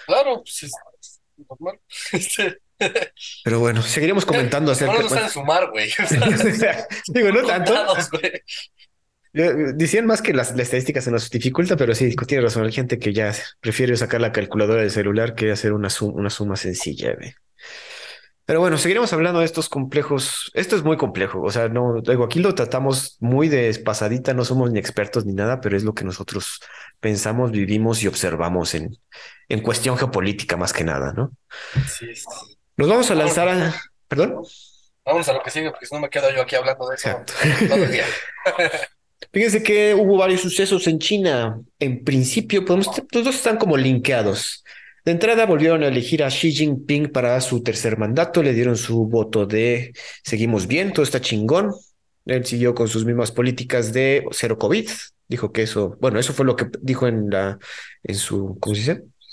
[0.05, 0.71] Claro, pues es,
[1.49, 1.79] normal.
[2.11, 2.59] Este,
[3.43, 5.89] Pero bueno, seguiremos comentando acerca no saben sumar, güey.
[7.07, 7.73] Digo, no tanto.
[9.33, 12.65] Eh, Decían más que las, la estadística se nos dificulta, pero sí, tiene razón.
[12.65, 16.29] Hay gente que ya prefiere sacar la calculadora del celular que hacer una, sum- una
[16.29, 17.13] suma sencilla.
[17.15, 17.33] güey.
[18.47, 20.51] Pero bueno, seguiremos hablando de estos complejos.
[20.53, 21.41] Esto es muy complejo.
[21.41, 25.33] O sea, no, digo, aquí lo tratamos muy de pasadita, no somos ni expertos ni
[25.33, 26.61] nada, pero es lo que nosotros
[27.01, 28.97] pensamos, vivimos y observamos en,
[29.49, 31.33] en cuestión geopolítica más que nada, ¿no?
[31.89, 32.25] Sí, sí.
[32.77, 33.75] Nos vamos a lanzar a...
[34.07, 34.41] ¿Perdón?
[35.03, 37.09] Vamos a lo que sigue, porque si no me quedo yo aquí hablando de eso
[37.09, 37.33] Exacto.
[37.67, 38.05] todo el día.
[39.33, 41.59] Fíjense que hubo varios sucesos en China.
[41.79, 44.63] En principio, podemos, los dos están como linkeados.
[45.07, 48.43] De entrada, volvieron a elegir a Xi Jinping para su tercer mandato.
[48.43, 51.71] Le dieron su voto de seguimos bien, todo está chingón.
[52.25, 54.89] Él siguió con sus mismas políticas de cero COVID.
[55.29, 57.57] Dijo que eso, bueno, eso fue lo que dijo en la,
[58.03, 58.59] en su.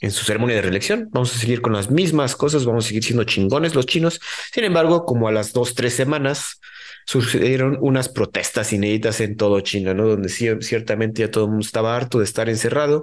[0.01, 1.09] En su ceremonia de reelección.
[1.11, 4.21] Vamos a seguir con las mismas cosas, vamos a seguir siendo chingones los chinos.
[4.53, 6.61] Sin embargo, como a las dos, tres semanas,
[7.05, 10.07] sucedieron unas protestas inéditas en todo China, ¿no?
[10.07, 13.03] Donde cier- ciertamente ya todo el mundo estaba harto de estar encerrado.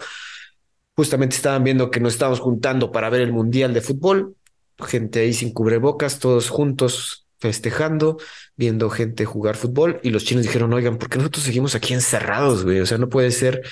[1.02, 4.36] Justamente estaban viendo que nos estábamos juntando para ver el Mundial de Fútbol.
[4.78, 8.18] Gente ahí sin cubrebocas, todos juntos festejando,
[8.56, 10.00] viendo gente jugar fútbol.
[10.04, 12.82] Y los chinos dijeron, oigan, ¿por qué nosotros seguimos aquí encerrados, güey?
[12.82, 13.64] O sea, no puede ser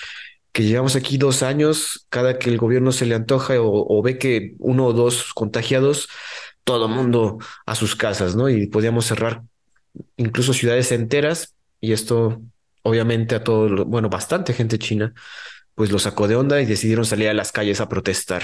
[0.52, 4.56] que llevamos aquí dos años, cada que el gobierno se le antoja o, ve que
[4.58, 6.10] uno o dos contagiados,
[6.64, 8.50] todo el mundo a sus casas, ¿no?
[8.50, 9.44] Y podíamos cerrar
[10.18, 12.42] incluso ciudades enteras, y esto
[12.82, 15.14] obviamente a todo, bueno, bastante gente china,
[15.80, 18.44] pues lo sacó de onda y decidieron salir a las calles a protestar.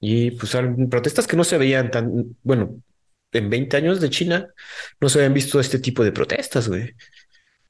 [0.00, 0.50] Y pues
[0.90, 2.10] protestas que no se veían tan,
[2.42, 2.82] bueno,
[3.30, 4.48] en 20 años de China
[5.00, 6.92] no se habían visto este tipo de protestas, güey.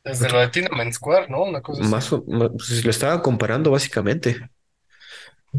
[0.02, 1.42] Desde lo de Tiananmen Square, ¿no?
[1.42, 1.90] Una cosa así.
[1.90, 4.48] Más, o- más pues, lo estaban comparando básicamente.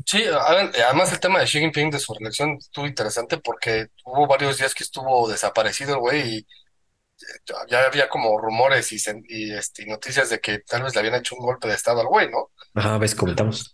[0.04, 4.58] Sí, además el tema de Xi Jinping de su reelección estuvo interesante porque hubo varios
[4.58, 6.48] días que estuvo desaparecido güey y
[7.68, 11.36] ya había como rumores y, este, y noticias de que tal vez le habían hecho
[11.36, 12.52] un golpe de estado al güey, ¿no?
[12.76, 13.74] Ajá, ves, comentamos.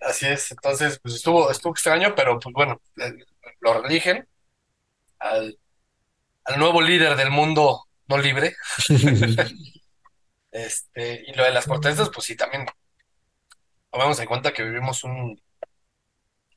[0.00, 3.12] Así es, entonces pues estuvo, estuvo extraño, pero pues bueno, eh,
[3.60, 4.26] lo eligen
[5.20, 5.58] al,
[6.44, 8.56] al nuevo líder del mundo no libre.
[10.52, 12.66] Este, y lo de las protestas, pues sí, también
[13.90, 15.40] tomemos en cuenta que vivimos un,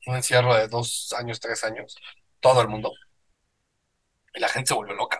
[0.06, 1.96] un encierro de dos años, tres años,
[2.40, 2.92] todo el mundo,
[4.34, 5.15] y la gente se volvió loca.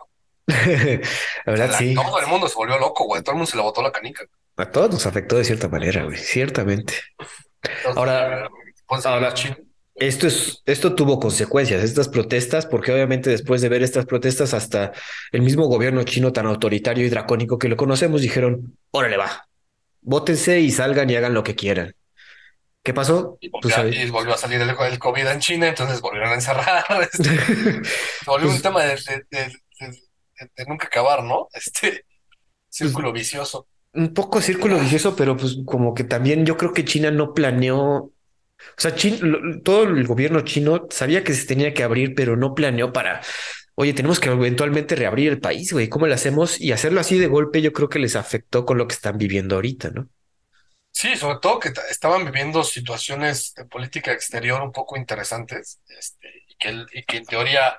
[1.47, 1.95] La verdad, la- sí.
[1.95, 4.25] todo el mundo se volvió loco, güey, todo el mundo se le botó la canica.
[4.57, 6.95] A todos nos afectó de cierta manera, güey, ciertamente.
[7.63, 8.49] Entonces, Ahora-
[8.87, 9.35] ponse ahora-.
[9.99, 14.93] Esto es, esto tuvo consecuencias, estas protestas, porque obviamente después de ver estas protestas, hasta
[15.33, 19.49] el mismo gobierno chino tan autoritario y dracónico que lo conocemos, dijeron, órale va,
[20.03, 21.95] vótense y salgan y hagan lo que quieran.
[22.83, 23.39] ¿Qué pasó?
[23.41, 26.35] Y Pues volvió, y volvió a salir el, el COVID en China, entonces volvieron a
[26.35, 26.85] encerrar.
[27.11, 27.31] Este,
[28.27, 29.49] volvió un Pues, tema de, de- de-
[29.81, 30.03] de-
[30.39, 31.49] de- de nunca acabar, ¿no?
[31.55, 32.07] Este
[32.79, 33.69] pues, círculo vicioso.
[33.95, 37.81] un poco círculo vicioso, pero pues como que también yo creo que China no planeó,
[38.05, 38.13] o
[38.79, 42.55] sea, Chin- lo- todo el gobierno chino sabía que se tenía que abrir, pero no
[42.55, 43.23] planeó para,
[43.77, 46.61] oye, tenemos que eventualmente reabrir el país, güey, ¿cómo lo hacemos?
[46.61, 49.57] Y hacerlo así de golpe yo creo que les afectó con lo que están viviendo
[49.57, 50.11] ahorita, ¿no?
[50.91, 56.29] Sí, sobre todo que ta- estaban viviendo situaciones de política exterior un poco interesantes, este,
[56.49, 57.79] y que, y que en teoría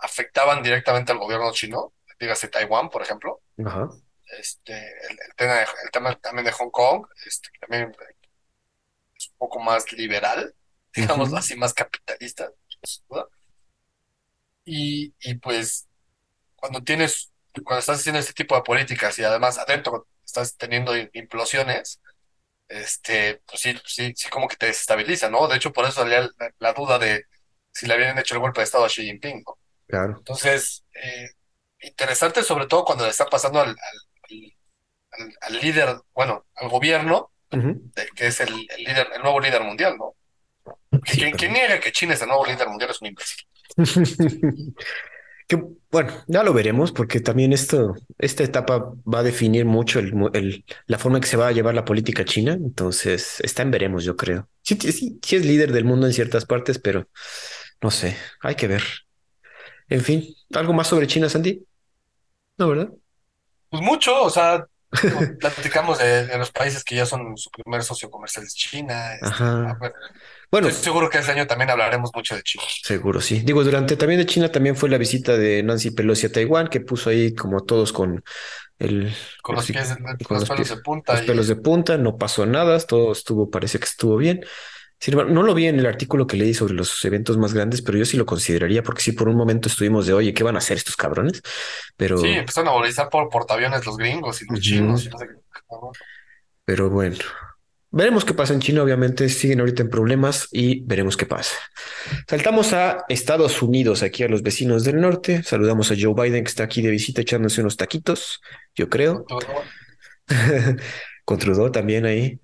[0.00, 3.90] afectaban directamente al gobierno chino, dígase Taiwán, por ejemplo, Ajá.
[4.40, 7.92] este, el, el tema, de- el tema también de Hong Kong, este, también
[9.16, 10.54] es un poco más liberal,
[10.94, 11.38] digámoslo Ujú.
[11.38, 12.50] así, más capitalista,
[12.82, 13.26] sin duda.
[14.64, 15.88] Y, y pues
[16.56, 17.32] cuando tienes,
[17.64, 22.00] cuando estás haciendo este tipo de políticas y además adentro estás teniendo implosiones,
[22.68, 25.48] este, pues sí, sí, sí como que te desestabiliza, ¿no?
[25.48, 27.26] De hecho, por eso salía la, la duda de
[27.72, 29.58] si le habían hecho el golpe de Estado a Xi Jinping, ¿no?
[29.86, 30.16] Claro.
[30.18, 31.30] Entonces, eh,
[31.86, 33.76] interesante sobre todo cuando le está pasando al, al,
[35.12, 39.62] al- al líder, bueno, al gobierno, de- que es el, el líder, el nuevo líder
[39.62, 40.14] mundial, ¿no?
[41.06, 43.44] Sí, pero- quien niega que China es el nuevo líder mundial es un imbécil.
[45.46, 50.14] Que, bueno, ya lo veremos porque también esto, esta etapa va a definir mucho el,
[50.32, 52.54] el- la forma en que se va a llevar la política china.
[52.54, 54.48] Entonces, está en veremos, yo creo.
[54.62, 57.08] Sí, sí, sí, sí es líder del mundo en ciertas partes, pero
[57.82, 58.82] no sé, hay que ver.
[59.90, 60.24] En fin,
[60.54, 61.62] ¿algo más sobre China, Sandy?
[62.58, 62.92] No, ¿verdad?
[63.70, 64.66] Pues mucho, o sea,
[65.40, 69.14] platicamos de, de los países que ya son su primer socio comercial es China.
[69.14, 69.70] este, Ajá.
[69.70, 69.94] a ver,
[70.50, 72.64] Bueno, estoy seguro que este año también hablaremos mucho de China.
[72.82, 73.40] seguro sí.
[73.40, 76.80] Digo, durante también de China también fue la visita de Nancy Pelosi a Taiwán, que
[76.80, 78.22] puso ahí como todos con
[78.78, 81.48] el, Con los pies, con con los los pelos pies- de punta los y pelos
[81.48, 84.44] de punta, no pasó nada, todo estuvo, parece que estuvo bien.
[85.04, 87.82] Sin embargo, no lo vi en el artículo que leí sobre los eventos más grandes,
[87.82, 90.54] pero yo sí lo consideraría porque sí, por un momento estuvimos de, oye, ¿qué van
[90.54, 91.42] a hacer estos cabrones?
[91.94, 95.04] Pero, sí, empezaron a movilizar por portaaviones los gringos y los chinos.
[95.04, 95.34] y no sé qué.
[96.64, 97.18] pero bueno,
[97.90, 98.82] veremos qué pasa en China.
[98.82, 101.54] Obviamente siguen ahorita en problemas y veremos qué pasa.
[102.26, 105.42] Saltamos a Estados Unidos, aquí a los vecinos del norte.
[105.42, 108.40] Saludamos a Joe Biden que está aquí de visita echándose unos taquitos,
[108.74, 109.26] yo creo.
[111.26, 112.40] con Trudeau también ahí.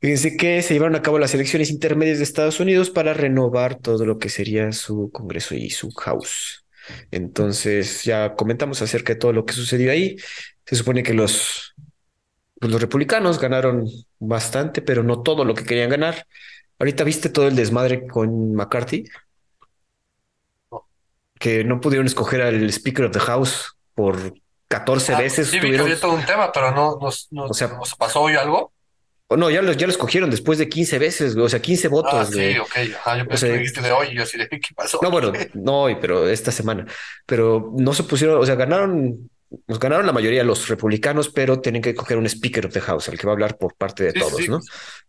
[0.00, 4.04] Fíjense que se llevaron a cabo las elecciones intermedias de Estados Unidos para renovar todo
[4.06, 6.64] lo que sería su Congreso y su House.
[7.10, 10.16] Entonces, ya comentamos acerca de todo lo que sucedió ahí.
[10.64, 11.74] Se supone que los,
[12.60, 13.86] pues, los republicanos ganaron
[14.20, 16.26] bastante, pero no todo lo que querían ganar.
[16.78, 19.04] Ahorita viste todo el desmadre con McCarthy,
[21.40, 24.34] que no pudieron escoger al Speaker of the House por
[24.68, 25.48] 14 Ah, veces.
[25.48, 27.96] sí, vi que había todo un tema, pero no, no, no, O sea- no se
[27.96, 28.72] pasó hoy algo.
[29.36, 31.90] No, ya los, ya los escogieron después de 15 veces, güey, o sea, 15 Ah,
[31.90, 32.58] votos, sí, güey.
[32.58, 32.76] ok.
[32.98, 34.98] Ajá, yo pensé sea, que dijiste de hoy y yo así de ¿qué pasó?
[35.02, 36.86] No, bueno, no hoy, pero esta semana.
[37.26, 39.30] Pero no se pusieron, o sea, ganaron,
[39.66, 43.08] nos ganaron la mayoría los republicanos, pero tienen que escoger un Speaker of the House,
[43.08, 44.48] el que va a hablar por parte de Sí, sí, todos, sí.
[44.48, 44.60] ¿no?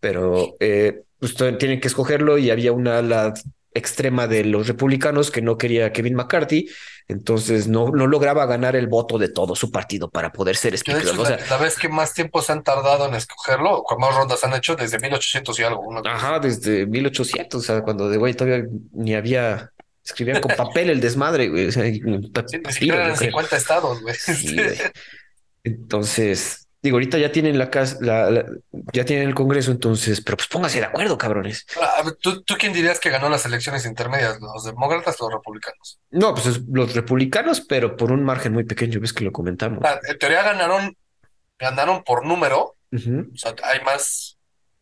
[0.01, 3.33] Pero eh, pues, tienen que escogerlo y había una ala
[3.73, 6.69] extrema de los republicanos que no quería Kevin McCarthy,
[7.07, 11.03] entonces no, no lograba ganar el voto de todo su partido para poder ser Speaker.
[11.03, 13.99] hecho O sea, la, la vez que más tiempo se han tardado en escogerlo, con
[13.99, 16.01] más rondas han hecho desde 1800 y algo.
[16.05, 19.71] Ajá, desde 1800, o sea, cuando de güey todavía ni había,
[20.03, 21.83] escribían con papel el desmadre, güey, o sea.
[21.83, 23.31] Sí, ni siquiera eran creo.
[23.31, 24.15] 50 estados, güey.
[24.15, 24.77] Sí, güey.
[25.63, 28.45] Entonces, digo, ahorita ya tienen la casa, la, la-
[28.93, 31.65] ya tienen el Congreso, entonces, pero pues pónganse de acuerdo, cabrones.
[31.97, 34.39] A ver, ¿tú, tú quién dirías que ganó las elecciones intermedias?
[34.39, 35.99] ¿Los demócratas o los republicanos?
[36.11, 39.79] No, pues es los republicanos, pero por un margen muy pequeño, ves que lo comentamos.
[39.81, 40.95] Sea, en teoría ganaron,
[41.57, 43.29] ganaron por número, Ujú.
[43.33, 44.37] o sea, hay más,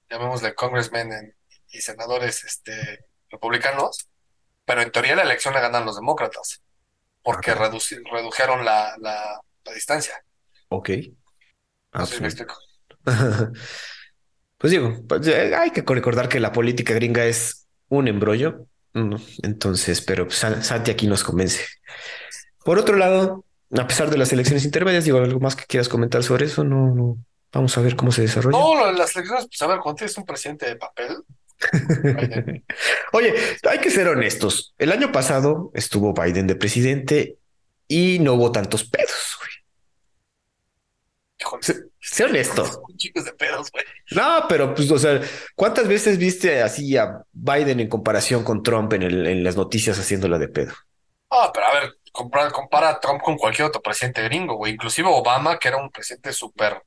[0.09, 1.35] llamémosle congressmen en-
[1.69, 4.07] y senadores este, republicanos,
[4.65, 6.61] pero en teoría la elección la ganan los demócratas,
[7.23, 10.23] porque redujeron la, la, la distancia.
[10.69, 10.89] Ok.
[11.93, 12.55] No Ah, sé si pues, me explico.
[14.57, 18.65] Pues digo, pues, eh, hay que recordar que la política gringa es un embrollo.
[19.43, 21.63] Entonces, pero pues, San- Santi aquí nos convence.
[22.65, 23.45] Por otro lado,
[23.77, 26.95] a pesar de las elecciones intermedias, digo, algo más que quieras comentar sobre eso, no,
[26.95, 27.17] no.
[27.53, 28.57] Vamos a ver cómo se desarrolla.
[28.57, 31.17] No, las elecciones, pues a ver, cuando tienes un presidente de papel.
[33.13, 33.33] Oye,
[33.69, 34.73] hay que ser honestos.
[34.79, 37.37] El año pasado estuvo Biden de presidente
[37.87, 39.37] y no hubo tantos pedos.
[39.39, 39.51] güey.
[41.47, 42.63] Híjole, Sé, sé honesto.
[42.97, 43.85] chicos de pedos, güey.
[44.11, 45.21] No, pero pues, o sea,
[45.55, 49.97] ¿cuántas veces viste así a Biden en comparación con Trump en, el- en las noticias
[49.99, 50.73] haciéndola de pedo?
[51.29, 54.73] Ah, pero a ver, compara, compara a Trump con cualquier otro presidente gringo, güey.
[54.73, 56.81] Inclusive Obama, que era un presidente súper,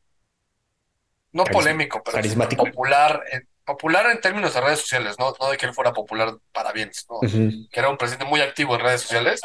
[1.32, 2.64] no polémico, pero carismático.
[2.64, 6.34] popular, en- popular en términos de redes sociales, no, no de que él fuera popular
[6.52, 7.20] para bienes, ¿no?
[7.70, 9.40] Que era un presidente muy activo en redes sociales.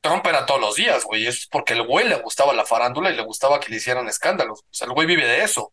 [0.00, 1.26] Trump era todos los días, güey.
[1.26, 4.60] Es porque el güey le gustaba la farándula y le gustaba que le hicieran escándalos.
[4.60, 5.72] O sea, el güey vive de eso.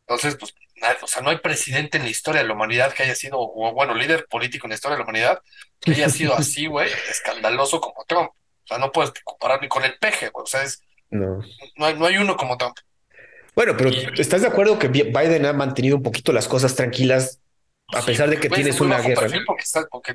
[0.00, 3.02] Entonces, pues, na- o sea, no hay presidente en la historia de la humanidad que
[3.04, 5.40] haya sido, o bueno, líder político en la historia de la humanidad
[5.80, 8.30] que haya sido así, güey, escandaloso como Trump.
[8.30, 10.42] O sea, no puedes comparar ni con el peje, güey.
[10.44, 11.40] O sea, es, No.
[11.76, 12.76] no hay, no hay uno como Trump.
[13.54, 16.74] Bueno, pero Y- ¿estás de acuerdo que Bi- Biden ha mantenido un poquito las cosas
[16.74, 17.40] tranquilas
[17.94, 19.22] a pesar de que tienes una guerra?
[19.22, 20.14] perfil porque, está, porque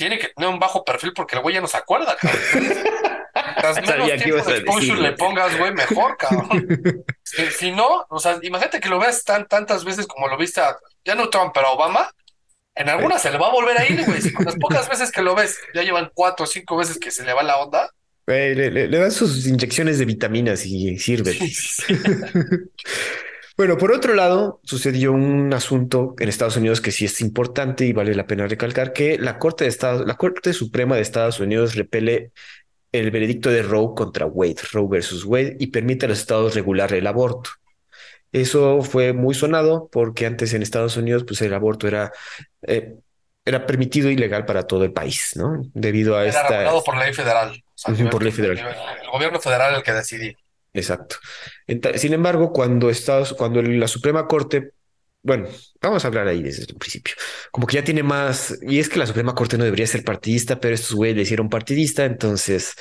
[0.00, 2.40] tiene que tener un bajo perfil porque el güey ya no se acuerda, cabrón.
[3.34, 6.66] Mientras menos tiempo de exposure decir, le pongas, güey, mejor, cabrón.
[7.22, 10.62] Si, si no, o sea, imagínate que lo veas tan, tantas veces como lo viste
[10.62, 10.74] a,
[11.04, 12.10] ya no Trump, pero a Obama,
[12.74, 14.22] en algunas se le va a volver a ir, güey.
[14.22, 17.10] Si con las pocas veces que lo ves, ya llevan cuatro o cinco veces que
[17.10, 17.90] se le va la onda.
[18.26, 21.32] Güey, le, le- le dan sus inyecciones de vitaminas y sirve.
[21.34, 21.94] Sí, sí, sí.
[23.60, 27.92] Bueno, por otro lado, sucedió un asunto en Estados Unidos que sí es importante y
[27.92, 31.74] vale la pena recalcar que la Corte de Estados, la Corte Suprema de Estados Unidos
[31.74, 32.32] repele
[32.90, 36.94] el veredicto de Roe contra Wade, Roe versus Wade, y permite a los estados regular
[36.94, 37.50] el aborto.
[38.32, 42.12] Eso fue muy sonado porque antes en Estados Unidos, pues el aborto era,
[42.62, 42.94] eh,
[43.44, 45.60] era permitido y legal para todo el país, ¿no?
[45.74, 46.48] Debido a Era esta.
[46.48, 47.62] regulado por ley federal.
[47.74, 48.74] O sea, por ley federal.
[49.02, 50.34] El gobierno federal el que decidía.
[50.72, 51.16] Exacto.
[51.96, 54.72] Sin embargo, cuando Estados, cuando la Suprema Corte,
[55.22, 55.48] bueno,
[55.82, 57.14] vamos a hablar ahí desde el principio,
[57.50, 60.60] como que ya tiene más, y es que la Suprema Corte no debería ser partidista,
[60.60, 62.74] pero estos güeyes le hicieron partidista, entonces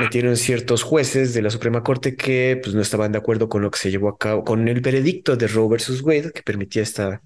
[0.00, 3.70] metieron ciertos jueces de la Suprema Corte que pues no estaban de acuerdo con lo
[3.70, 7.22] que se llevó a cabo, con el veredicto de Roe versus Wade, que permitía esta,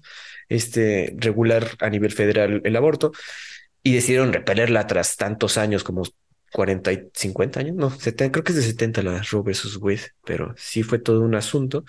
[0.47, 3.11] este regular a nivel federal el aborto,
[3.83, 6.03] y decidieron repelerla tras tantos años como
[6.53, 10.11] 40 y 50 años, no, 70, creo que es de 70 la Roe versus Wade,
[10.23, 11.83] pero sí fue todo un asunto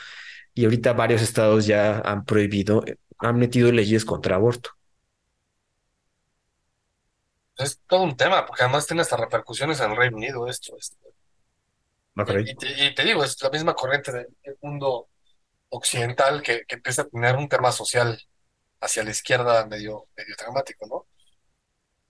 [0.55, 2.85] y ahorita varios estados ya han prohibido,
[3.19, 4.71] han metido leyes contra aborto.
[7.57, 10.77] Es todo un tema, porque además tiene hasta repercusiones en el Reino Unido esto.
[10.79, 10.97] esto.
[12.17, 12.25] Ah.
[12.45, 15.09] Y, te, y te digo, es la misma corriente del mundo
[15.71, 18.21] occidental que, que empieza a tener un tema social
[18.81, 21.07] hacia la izquierda medio, medio dramático, ¿no?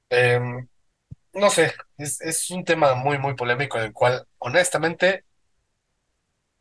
[0.09, 0.69] Em,
[1.35, 5.24] no sé, es, es un tema muy, muy polémico en el cual, honestamente,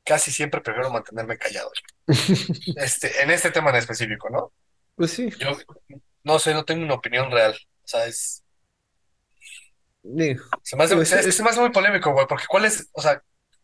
[0.04, 1.72] casi siempre prefiero mantenerme callado.
[2.78, 4.52] Este, en este tema en específico, ¿no?
[4.96, 5.58] Pues sí, Yo
[6.24, 7.56] no sé, no tengo una opinión real.
[7.84, 8.44] O sea, es,
[10.64, 13.02] se me hace, Pues, es se me hace muy polémico, güey, porque ¿cuál es, o
[13.02, 13.22] sea,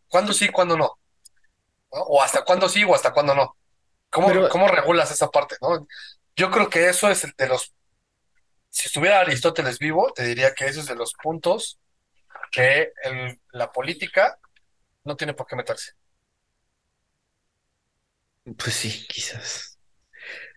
[0.08, 0.98] cuándo sí, cuándo no?
[1.92, 2.00] ¿No?
[2.02, 3.56] O hasta cuándo sí o hasta cuándo no.
[4.10, 5.86] ¿Cómo, Pero- cómo regulas esa parte, no?
[6.36, 7.74] Yo creo que eso es el de los,
[8.70, 11.78] si estuviera Aristóteles vivo, te diría que eso es de los puntos
[12.50, 12.92] que
[13.52, 14.38] la política
[15.04, 15.92] no tiene por qué meterse.
[18.56, 19.78] pues sí, quizás.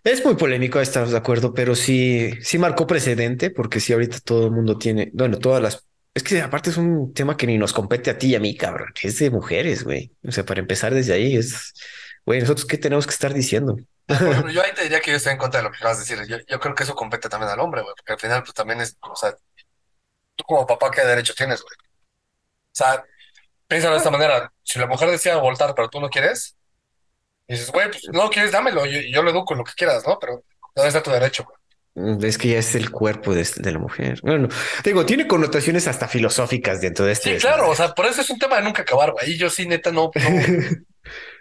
[0.04, 4.46] Es muy polémico, estamos de acuerdo, pero sí, sí marcó precedente, porque sí, ahorita todo
[4.48, 7.74] el mundo tiene, bueno, todas las, es que aparte es un tema que ni nos
[7.74, 10.12] compete a ti y a mí, cabrón, es de mujeres, güey.
[10.24, 11.74] O sea, para empezar desde ahí es,
[12.26, 13.78] güey, nosotros qué tenemos que estar diciendo.
[14.24, 15.98] Por ejemplo, yo ahí te diría que yo estoy en contra de lo que acabas
[15.98, 16.28] de decir.
[16.30, 18.82] Yo, yo creo que eso compete también al hombre, güey, porque al final, pues también
[18.82, 19.36] es, o sea,
[20.36, 21.76] tú como papá, ¿qué derecho tienes, güey?
[21.80, 23.04] O sea,
[23.68, 24.54] piénsalo de esta manera.
[24.64, 26.56] Si la mujer decide abortar, pero tú no quieres,
[27.48, 30.20] dices, güey, pues no quieres, dámelo, yo, yo lo educo lo que quieras, ¿no?
[30.20, 30.44] Pero
[30.76, 31.58] ¿dónde está tu derecho, güey?
[31.96, 34.20] Mm, Es que ya es el cuerpo de, de la mujer.
[34.24, 34.48] Bueno,
[34.84, 37.36] digo, tiene connotaciones hasta filosóficas dentro de este.
[37.36, 39.32] Sí, claro, o sea, por eso es un tema de nunca acabar, güey.
[39.32, 40.42] Y yo sí, neta, no, no,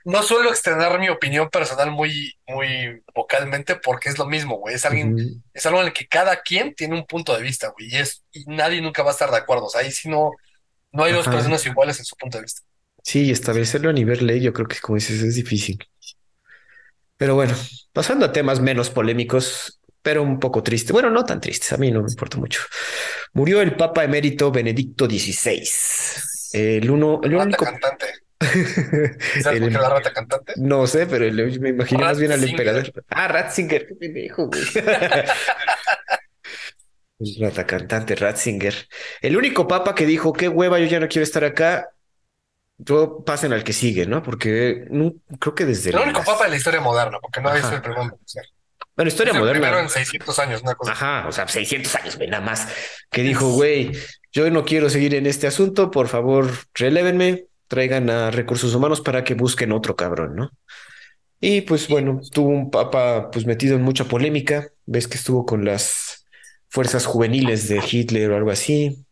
[0.05, 4.75] no suelo extender mi opinión personal muy, muy vocalmente porque es lo mismo, güey.
[4.75, 7.89] Es alguien, es algo en el que cada quien tiene un punto de vista, güey,
[7.93, 9.67] y es, y nadie nunca va a estar de acuerdo.
[9.67, 10.33] O sea, ahí sí no,
[10.93, 12.63] no hay dos personas iguales en su punto de vista.
[13.03, 15.79] Sí, y establecerlo a nivel ley, yo creo que como dices, es difícil.
[17.17, 17.55] Pero bueno,
[17.93, 20.93] pasando a temas menos polémicos, pero un poco tristes.
[20.93, 22.61] Bueno, no tan tristes, a mí no me importa mucho.
[23.33, 25.63] Murió el Papa emérito Benedicto XVI.
[26.53, 27.65] El uno, el único.
[27.65, 28.07] cantante.
[29.43, 30.55] ¿Sabes por el- qué la rata cantante?
[30.57, 32.91] no sé, pero el- me imaginé más bien al emperador.
[33.09, 34.63] Ah, Ratzinger, qué pendejo, güey.
[37.19, 38.75] El rata cantante Ratzinger.
[39.21, 41.91] El único papa que dijo, qué hueva, yo ya no quiero estar acá.
[42.79, 44.23] Yo pasen al que sigue, ¿no?
[44.23, 47.59] Porque no, creo que desde El único papa de la historia moderna, porque no Ajá.
[47.59, 47.83] es el
[48.25, 48.45] ser.
[48.97, 49.81] Bueno, historia Es el primero moderna.
[49.83, 50.93] en 600 años, una cosa.
[50.93, 52.69] Ajá, o sea, 600 años, güey, nada más.
[53.11, 53.93] Que dijo, güey,
[54.33, 59.23] yo no quiero seguir en este asunto, por favor, relévenme, traigan a recursos humanos para
[59.23, 60.51] que busquen otro cabrón, ¿no?
[61.41, 64.69] Y pues bueno, tuvo un papa pues metido en mucha polémica.
[64.87, 66.27] Ves que estuvo con las
[66.69, 69.07] fuerzas juveniles de Hitler o algo así.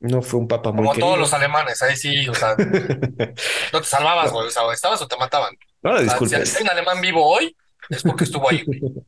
[0.00, 1.16] No fue un papa muy Como todos querido.
[1.18, 2.56] los alemanes, ahí sí, o sea,
[3.72, 4.46] no te salvabas, güey.
[4.46, 5.54] O sea, estabas o te mataban.
[5.82, 7.54] No, O sea, si hay un alemán vivo hoy,
[7.90, 8.64] es porque estuvo ahí.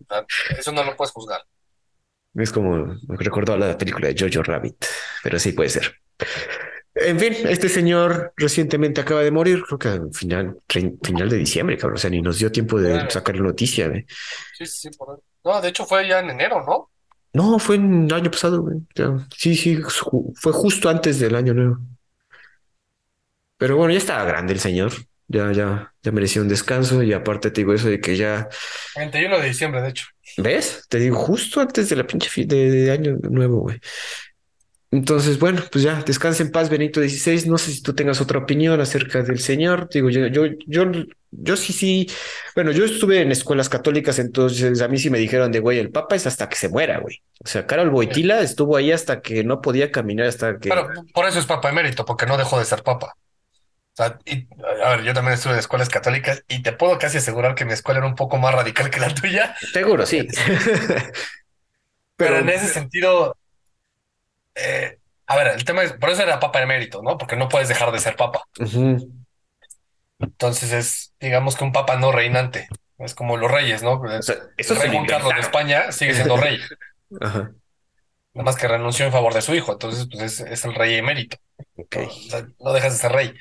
[0.58, 1.40] Eso no lo puedes juzgar.
[2.34, 4.84] Es como me recordó la película de Jojo Rabbit,
[5.22, 5.94] pero sí puede ser.
[6.94, 11.76] En fin, este señor recientemente acaba de morir, creo que al final, final de diciembre,
[11.78, 11.96] cabrón.
[11.96, 13.86] O sea, ni nos dio tiempo de sacar la noticia.
[13.86, 14.06] ¿eh?
[14.58, 15.22] Sí, sí, por...
[15.44, 16.90] No, de hecho fue ya en enero, ¿no?
[17.32, 18.78] No, fue en el año pasado, güey.
[19.36, 19.78] Sí, sí,
[20.34, 21.78] fue justo antes del año nuevo.
[23.56, 24.92] Pero bueno, ya estaba grande el señor.
[25.28, 27.02] Ya, ya, ya merecía un descanso.
[27.04, 28.48] Y aparte te digo eso de que ya.
[28.96, 30.06] 21 de diciembre, de hecho.
[30.38, 30.86] ¿Ves?
[30.88, 33.80] Te digo, justo antes de la pinche fin de año nuevo, güey.
[34.92, 37.48] Entonces, bueno, pues ya, descansa en paz, Benito XVI.
[37.48, 39.88] No sé si tú tengas otra opinión acerca del Señor.
[39.88, 40.84] Digo, yo, yo, yo,
[41.30, 42.10] yo sí, sí.
[42.56, 45.92] Bueno, yo estuve en escuelas católicas, entonces a mí sí me dijeron de güey, el
[45.92, 47.22] Papa es hasta que se muera, güey.
[47.38, 50.68] O sea, Carol Boitila estuvo ahí hasta que no podía caminar, hasta que.
[50.68, 53.14] Pero por eso es Papa emérito, porque no dejó de ser Papa.
[53.92, 54.18] O sea,
[54.84, 57.74] a ver, yo también estuve en escuelas católicas y te puedo casi asegurar que mi
[57.74, 59.54] escuela era un poco más radical que la tuya.
[59.72, 60.26] Seguro, sí.
[62.16, 63.36] Pero en ese sentido,
[64.54, 67.16] eh, a ver, el tema es, por eso era papa emérito, ¿no?
[67.16, 68.42] Porque no puedes dejar de ser papa.
[70.18, 72.68] Entonces es, digamos que un papa no reinante.
[72.98, 74.02] Es como los reyes, ¿no?
[74.04, 76.58] el rey Juan Carlos de España sigue siendo rey.
[77.10, 79.72] Nada más que renunció en favor de su hijo.
[79.72, 81.36] Entonces, pues es, el rey emérito.
[82.58, 82.72] ¿no?
[82.72, 83.34] dejas de ser rey.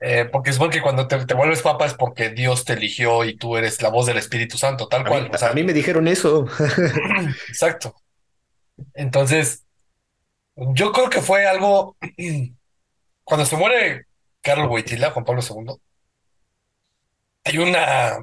[0.00, 3.36] Eh, porque es bueno que cuando te, vuelves papa es porque Dios te eligió y
[3.36, 5.30] tú eres la voz del Espíritu Santo, tal cual.
[5.40, 6.46] a mí me dijeron eso.
[7.48, 7.94] exacto.
[8.94, 9.65] Entonces,
[10.56, 11.96] yo creo que fue algo.
[13.24, 14.06] Cuando se muere
[14.40, 15.74] Carlos Wojtyla, Juan Pablo II,
[17.44, 18.18] hay una.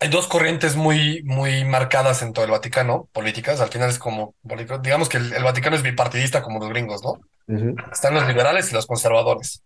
[0.00, 3.60] Hay dos corrientes muy, muy marcadas en todo el Vaticano, políticas.
[3.60, 4.36] Al final es como,
[4.80, 7.18] digamos que el, Vaticano es bipartidista como los gringos, ¿no?
[7.90, 9.64] Están los liberales y los conservadores.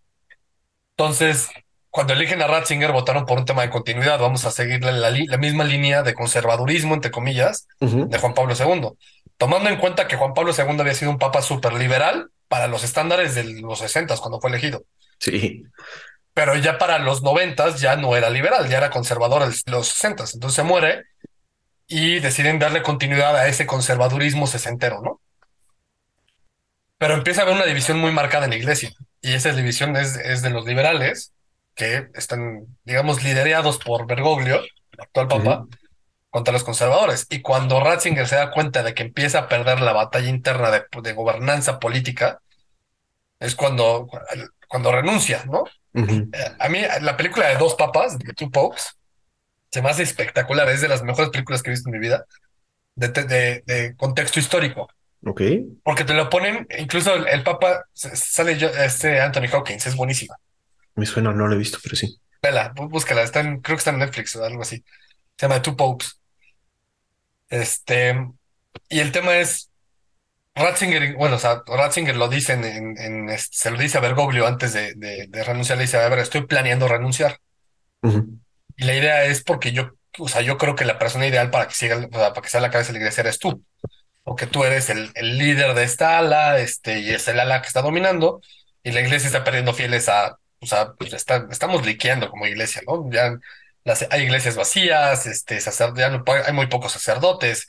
[0.97, 1.49] Entonces,
[1.91, 4.19] cuando eligen a Ratzinger, votaron por un tema de continuidad.
[4.19, 8.97] Vamos a seguir la, la, misma línea de conservadurismo, entre comillas, de Juan Pablo II
[9.37, 12.83] tomando en cuenta que Juan Pablo II había sido un papa súper liberal para los
[12.83, 14.83] estándares de los 60 cuando fue elegido.
[15.19, 15.63] Sí.
[16.33, 20.25] Pero ya para los 90 ya no era liberal, ya era conservador en los 60
[20.33, 21.03] Entonces se muere
[21.87, 25.21] y deciden darle continuidad a ese conservadurismo sesentero, ¿no?
[26.97, 28.91] Pero empieza a haber una división muy marcada en la iglesia.
[29.21, 31.33] Y esa división es, es de los liberales,
[31.75, 35.65] que están, digamos, liderados por Bergoglio, el actual papa,
[36.33, 37.27] contra los conservadores.
[37.29, 41.13] Y cuando Ratzinger se da cuenta de que empieza a perder la batalla interna de,
[41.13, 42.39] gobernanza política,
[43.39, 44.07] es cuando,
[44.67, 45.65] cuando renuncia, ¿no?
[45.93, 46.27] Eh,
[46.57, 48.97] a mí la película de Dos Papas, de Two Popes,
[49.71, 52.25] se me hace espectacular, es de las mejores películas que he visto en mi vida,
[52.95, 54.89] de, de, contexto histórico.
[55.23, 55.41] Ok.
[55.83, 60.35] Porque te lo ponen, incluso el, Papa, sale yo, este Anthony Hawkins, es buenísima.
[60.95, 62.19] Me suena, no lo he visto, pero sí.
[62.41, 64.83] Vela, búscala, está creo que está en Netflix o algo así.
[65.37, 66.22] Se llama Two Popes.
[67.53, 68.31] Este,
[68.89, 69.69] y el tema es,
[70.55, 74.95] Ratzinger, bueno, o sea, Ratzinger lo dice en, se lo dice a Bergoglio antes de,
[74.95, 77.37] de, renunciar, le dice, a ver, estoy planeando renunciar.
[78.01, 81.67] Y la idea es porque yo, o sea, yo creo que la persona ideal para
[81.67, 83.63] que siga, para que sea la cabeza de la iglesia eres tú.
[84.23, 87.67] Porque tú eres el, el, líder de esta ala, este, y es el ala que
[87.67, 88.41] está dominando,
[88.81, 92.81] y la iglesia está perdiendo fieles a, o sea, pues está, estamos liqueando como iglesia,
[92.87, 93.07] ¿no?
[93.11, 93.37] Ya
[94.09, 95.59] hay iglesias vacías, este,
[96.45, 97.67] hay muy pocos sacerdotes,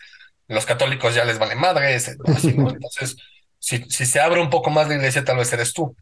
[0.48, 3.16] los católicos ya les vale madres, entonces
[3.58, 5.96] si, si se abre un poco más la iglesia tal vez eres tú,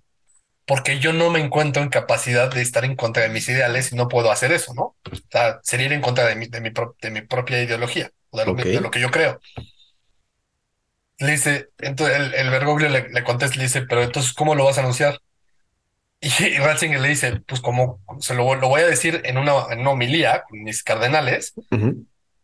[0.66, 3.96] porque yo no me encuentro en capacidad de estar en contra de mis ideales y
[3.96, 4.96] no puedo hacer eso, ¿no?
[5.10, 8.46] O sea, sería ir en contra de mi, de mi, de mi propia ideología, de
[8.46, 9.40] lo, de lo, que yo creo.
[11.18, 14.64] Le dice, entonces el, el Bergoglio le, le contesta, le dice, pero entonces, ¿cómo lo
[14.64, 15.20] vas a anunciar?
[16.40, 19.80] Y Ratzinger le dice, pues como se lo, lo, voy a decir en una, en
[19.80, 21.52] una homilía con mis cardenales,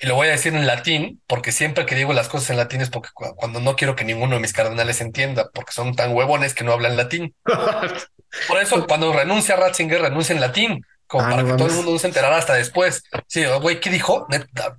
[0.01, 2.81] y lo voy a decir en latín, porque siempre que digo las cosas en latín
[2.81, 6.55] es porque cuando no quiero que ninguno de mis cardenales entienda, porque son tan huevones
[6.55, 7.35] que no hablan latín.
[8.49, 11.93] Por eso cuando renuncia Ratzinger, renuncia en latín, como ah, para que todo el mundo
[11.93, 13.03] no se enterara hasta después.
[13.27, 14.27] Sí, güey, ¿qué dijo?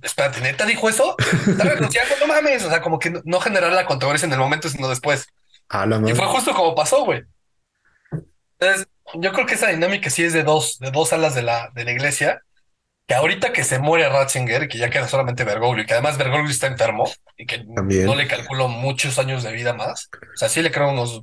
[0.02, 1.16] espérate, ¿neta dijo eso?
[1.18, 2.64] Está renunciando, no mames.
[2.64, 5.26] O sea, como que no generar la controversia en el momento, sino después.
[5.68, 7.24] Ah, y fue justo como pasó, güey.
[8.60, 11.70] Entonces, yo creo que esa dinámica sí es de dos, de dos alas de la,
[11.74, 12.42] de la iglesia,
[13.06, 16.50] que ahorita que se muere Ratzinger, que ya queda solamente Bergoglio, y que además Bergoglio
[16.50, 20.62] está enfermo, y que no le calculo muchos años de vida más, o sea, sí
[20.62, 21.22] le creo unos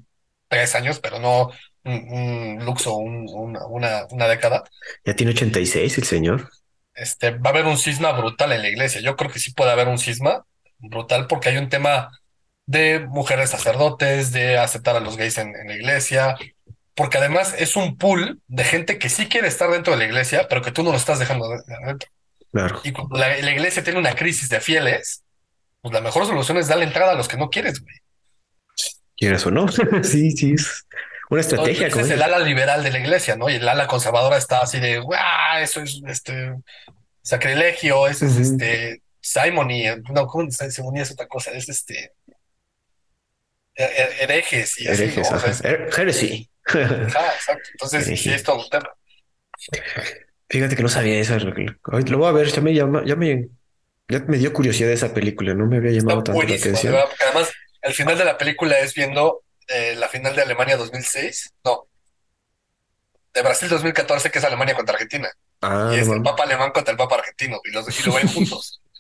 [0.50, 1.52] tres años, pero no
[1.86, 4.64] un, luxo, una, una década.
[5.06, 6.50] Ya tiene 86 el señor.
[6.94, 9.00] Este, va a haber un cisma brutal en la iglesia.
[9.02, 10.46] Yo creo que sí puede haber un cisma
[10.80, 12.10] brutal porque hay un tema
[12.66, 16.36] de mujeres sacerdotes, de aceptar a los gays en la iglesia,
[16.98, 20.48] porque además es un pool de gente que sí quiere estar dentro de la iglesia,
[20.50, 22.10] pero que tú no lo estás dejando dentro.
[22.52, 22.82] Claro.
[22.84, 25.24] Y cuando la, la iglesia tiene una crisis de fieles,
[25.82, 27.96] pues la mejor solución es darle entrada a los que no quieres, güey.
[29.16, 29.68] ¿Quieres o no?
[30.04, 30.54] sí, sí.
[30.54, 30.86] Es
[31.30, 31.88] una estrategia.
[31.88, 33.48] Ese es el ala liberal de la iglesia, ¿no?
[33.48, 35.62] Y el ala conservadora está así de, ¡guau!
[35.62, 36.56] Eso es este
[37.22, 41.52] sacrilegio, eso es este simony, no, ¿cómo Simonía es otra cosa?
[41.52, 42.14] Es este
[43.76, 45.04] herejes y así.
[45.04, 45.38] Herejes, ¿no?
[45.38, 45.52] ajá.
[45.64, 46.50] Her- Heresy.
[47.04, 47.70] Exacto.
[47.74, 48.36] Entonces, sí, Hereje.
[48.36, 48.90] es todo un tema.
[50.50, 51.38] Fíjate que no sabía eso.
[51.40, 53.48] Lo voy a ver, ya me llama, ya me,
[54.08, 56.94] ya me dio curiosidad esa película, no me había Está llamado tanto la atención.
[56.94, 57.52] verdad, porque además
[57.82, 61.88] el final de la película es viendo eh, la final de Alemania 2006, no,
[63.34, 65.30] de Brasil 2014, que es Alemania contra Argentina.
[65.62, 66.22] Ah, y es el.
[66.22, 68.82] Papa alemán contra el Papa argentino, y, los, y lo ven juntos.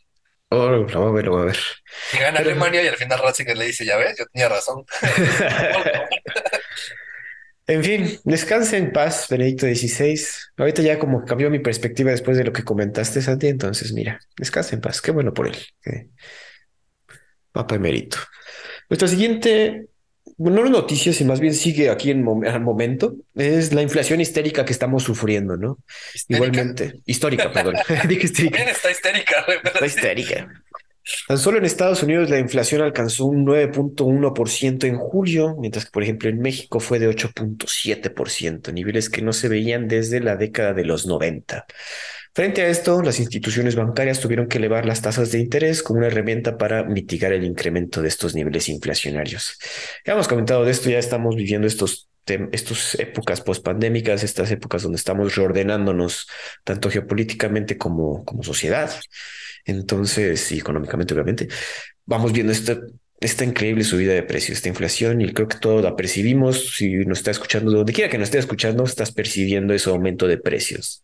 [0.49, 1.57] Oh, lo voy a ver, lo voy a ver.
[2.13, 4.85] Y gana Pero- Alemania y al final Ratzinger le dice, ya ves, yo tenía razón.
[7.69, 10.17] En fin, descanse en paz, Benedicto XVI.
[10.55, 13.47] Ahorita ya como cambió mi perspectiva después de lo que comentaste, Santi.
[13.47, 15.01] Entonces, mira, descanse en paz.
[15.01, 15.57] Qué bueno por él.
[15.81, 16.07] que-
[17.51, 18.17] Papa emérito.
[18.89, 19.87] Nuestra siguiente,
[20.37, 24.21] bueno, no noticias, y más bien sigue aquí en mom- al momento, es la inflación
[24.21, 25.79] histérica que estamos sufriendo, ¿no?
[26.13, 26.45] Histérica.
[26.45, 27.75] Igualmente, histórica, perdón.
[28.07, 28.57] Dije histérica.
[28.57, 29.45] También está histérica.
[29.63, 30.63] Está histérica.
[31.27, 36.03] Tan solo en Estados Unidos la inflación alcanzó un 9.1% en julio, mientras que, por
[36.03, 40.85] ejemplo, en México fue de 8.7%, niveles que no se veían desde la década de
[40.85, 41.65] los 90.
[42.33, 46.07] Frente a esto, las instituciones bancarias tuvieron que elevar las tasas de interés como una
[46.07, 49.57] herramienta para mitigar el incremento de estos niveles inflacionarios.
[50.05, 52.09] Ya hemos comentado de esto, ya estamos viviendo estos
[52.51, 56.27] estas épocas pospandémicas, estas épocas donde estamos reordenándonos
[56.63, 58.91] tanto geopolíticamente como, como sociedad.
[59.67, 61.47] Entonces, y económicamente, obviamente,
[62.05, 62.79] vamos viendo esta,
[63.19, 66.75] esta increíble subida de precios, esta inflación, y creo que todos la percibimos.
[66.75, 70.37] Si nos está escuchando, donde quiera que nos esté escuchando, estás percibiendo ese aumento de
[70.37, 71.03] precios.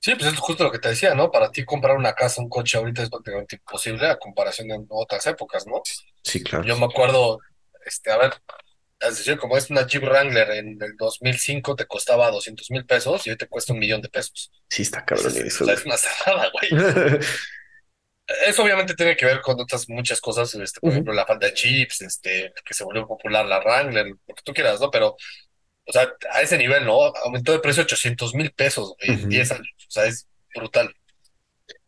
[0.00, 1.30] Sí, pues es justo lo que te decía, ¿no?
[1.30, 5.24] Para ti comprar una casa, un coche ahorita es prácticamente imposible a comparación de otras
[5.28, 5.80] épocas, ¿no?
[6.24, 6.64] Sí, claro.
[6.64, 7.38] Yo me acuerdo,
[7.86, 8.32] este, a ver,
[9.08, 13.26] es decir, como es una Jeep Wrangler en el 2005 te costaba 200 mil pesos
[13.26, 14.50] y hoy te cuesta un millón de pesos.
[14.68, 15.64] Sí, está cabrón Es, eso.
[15.64, 16.70] o sea, es una cerrada, güey.
[18.46, 21.54] Eso obviamente tiene que ver con otras muchas cosas, este, por ejemplo, la falta de
[21.54, 24.90] chips, este, que se volvió popular la Wrangler, lo que tú quieras, ¿no?
[24.90, 25.16] Pero,
[25.86, 26.94] o sea, a ese nivel, ¿no?
[27.24, 29.28] Aumentó de precio 800 mil pesos güey, en Ujú.
[29.28, 30.94] 10 años, o sea, es brutal.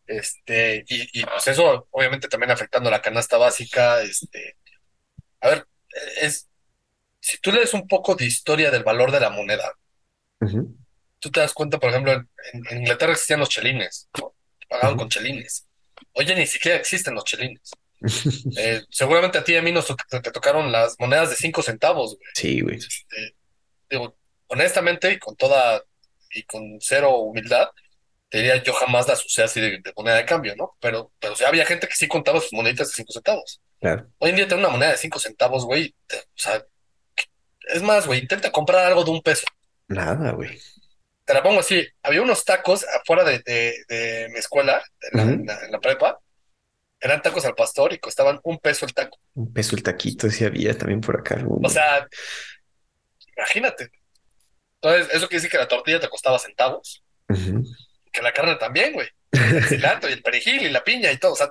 [0.06, 4.56] Este, y, y pues eso obviamente también afectando la canasta básica, este,
[5.40, 5.66] a ver,
[6.20, 6.48] es,
[7.24, 9.72] si tú lees un poco de historia del valor de la moneda,
[11.18, 12.28] tú te das cuenta, por ejemplo, en,
[12.70, 14.34] en Inglaterra existían los chelines, ¿no?
[14.68, 14.98] Pagaban Ujú.
[15.00, 15.66] con chelines.
[16.12, 17.70] Oye, ni siquiera existen los chelines.
[18.58, 21.62] Eh, seguramente a ti y a mí nos te, te tocaron las monedas de cinco
[21.62, 22.28] centavos, güey.
[22.34, 22.76] Sí, güey.
[22.76, 23.34] Este,
[23.88, 24.14] digo,
[24.48, 25.82] honestamente y con toda
[26.30, 27.68] y con cero humildad,
[28.28, 30.76] te diría yo jamás las usé así de, de moneda de cambio, ¿no?
[30.80, 33.62] Pero, pero o sea, había gente que sí contaba sus moneditas de cinco centavos.
[33.80, 34.06] Claro.
[34.18, 36.62] Hoy en día tener una moneda de cinco centavos, güey, te- o sea,
[37.68, 39.46] es más, güey, intenta comprar algo de un peso.
[39.88, 40.58] Nada, güey.
[41.24, 45.80] Te la pongo así, había unos tacos afuera de, de, de mi escuela, en la,
[45.80, 46.20] prepa,
[47.00, 49.18] eran tacos al pastor y costaban un peso el taco.
[49.34, 51.42] Un peso el taquito, sí había también por acá.
[51.62, 52.06] O sea,
[53.36, 53.90] imagínate.
[54.80, 57.02] Entonces, eso quiere decir que la tortilla te costaba centavos,
[58.12, 59.08] que la carne también, güey.
[59.32, 61.32] El cilantro y el perejil y la piña y todo.
[61.32, 61.48] O sea,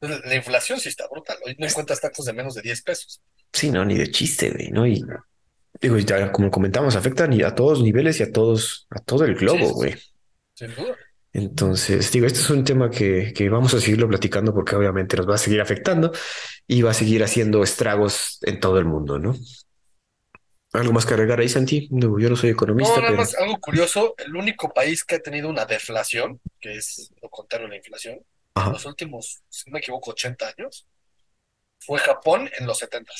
[0.00, 1.38] la la inflación sí está brutal.
[1.44, 3.22] Hoy no encuentras tacos de menos de 10 pesos.
[3.52, 4.86] Sí, no, ni de chiste, güey, ¿no?
[4.86, 5.04] Y
[5.80, 9.68] digo, ya como comentamos, afectan a todos niveles y a todos, a todo el globo,
[9.68, 9.94] Sí, güey.
[10.54, 10.96] Sin duda.
[11.32, 15.28] Entonces, digo, este es un tema que, que vamos a seguirlo platicando porque obviamente nos
[15.28, 16.10] va a seguir afectando
[16.66, 19.36] y va a seguir haciendo estragos en todo el mundo, ¿no?
[20.72, 21.88] ¿Algo más que agregar ahí, Santi?
[21.90, 23.22] No, yo no soy economista, No, nada pero...
[23.22, 24.14] más algo curioso.
[24.18, 28.18] El único país que ha tenido una deflación, que es lo contrario a la inflación,
[28.56, 30.86] en los últimos, si no me equivoco, 80 años,
[31.80, 33.12] fue Japón en los 70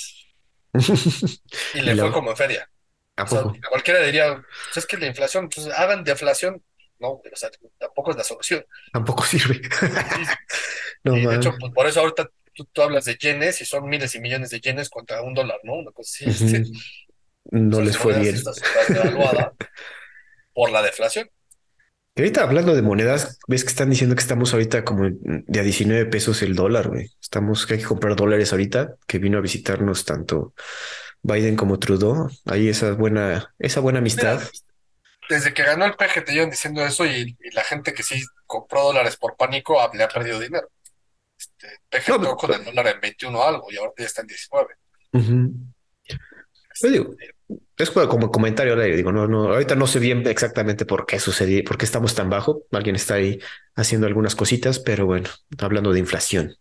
[1.72, 2.70] y le Y fue como en feria.
[3.16, 3.52] ¿A O sea, poco?
[3.70, 4.34] cualquiera diría,
[4.66, 6.64] pues es que la inflación, entonces hagan deflación.
[6.98, 8.64] No, o sea, tampoco es la solución.
[8.92, 9.60] Tampoco sirve.
[11.04, 13.88] No, y de hecho, pues, por eso ahorita tú, tú hablas de yenes y son
[13.88, 15.74] miles y millones de yenes contra un dólar, ¿no?
[15.74, 16.30] Una cosa así.
[16.30, 16.64] Este,
[17.50, 18.36] No o sea, les fue bien.
[18.88, 19.54] devaluada
[20.52, 21.30] por la deflación.
[22.18, 26.06] Ahorita hablando de monedas, ves que están diciendo que estamos ahorita como de a 19
[26.06, 27.10] pesos el dólar, güey.
[27.20, 30.52] Estamos que hay que comprar dólares ahorita, que vino a visitarnos tanto
[31.22, 32.28] Biden como Trudeau.
[32.46, 34.38] Ahí esa buena, esa buena amistad.
[34.40, 34.50] Mira,
[35.28, 38.20] desde que ganó el peje te llevan diciendo eso y, y la gente que sí
[38.46, 40.68] compró dólares por pánico ha- le ha perdido dinero.
[41.38, 44.26] Este, peje No, con pero- el dólar en 21 algo y ahorita ya está en
[44.26, 44.74] 19.
[45.12, 45.52] Ujú.
[46.80, 47.14] Yo digo,
[47.76, 51.18] es como comentario al aire, digo, no, no, ahorita no sé bien exactamente por qué
[51.20, 52.62] sucedió, por qué estamos tan bajo.
[52.72, 53.38] Alguien está ahí
[53.74, 55.28] haciendo algunas cositas, pero bueno,
[55.58, 56.56] hablando de inflación.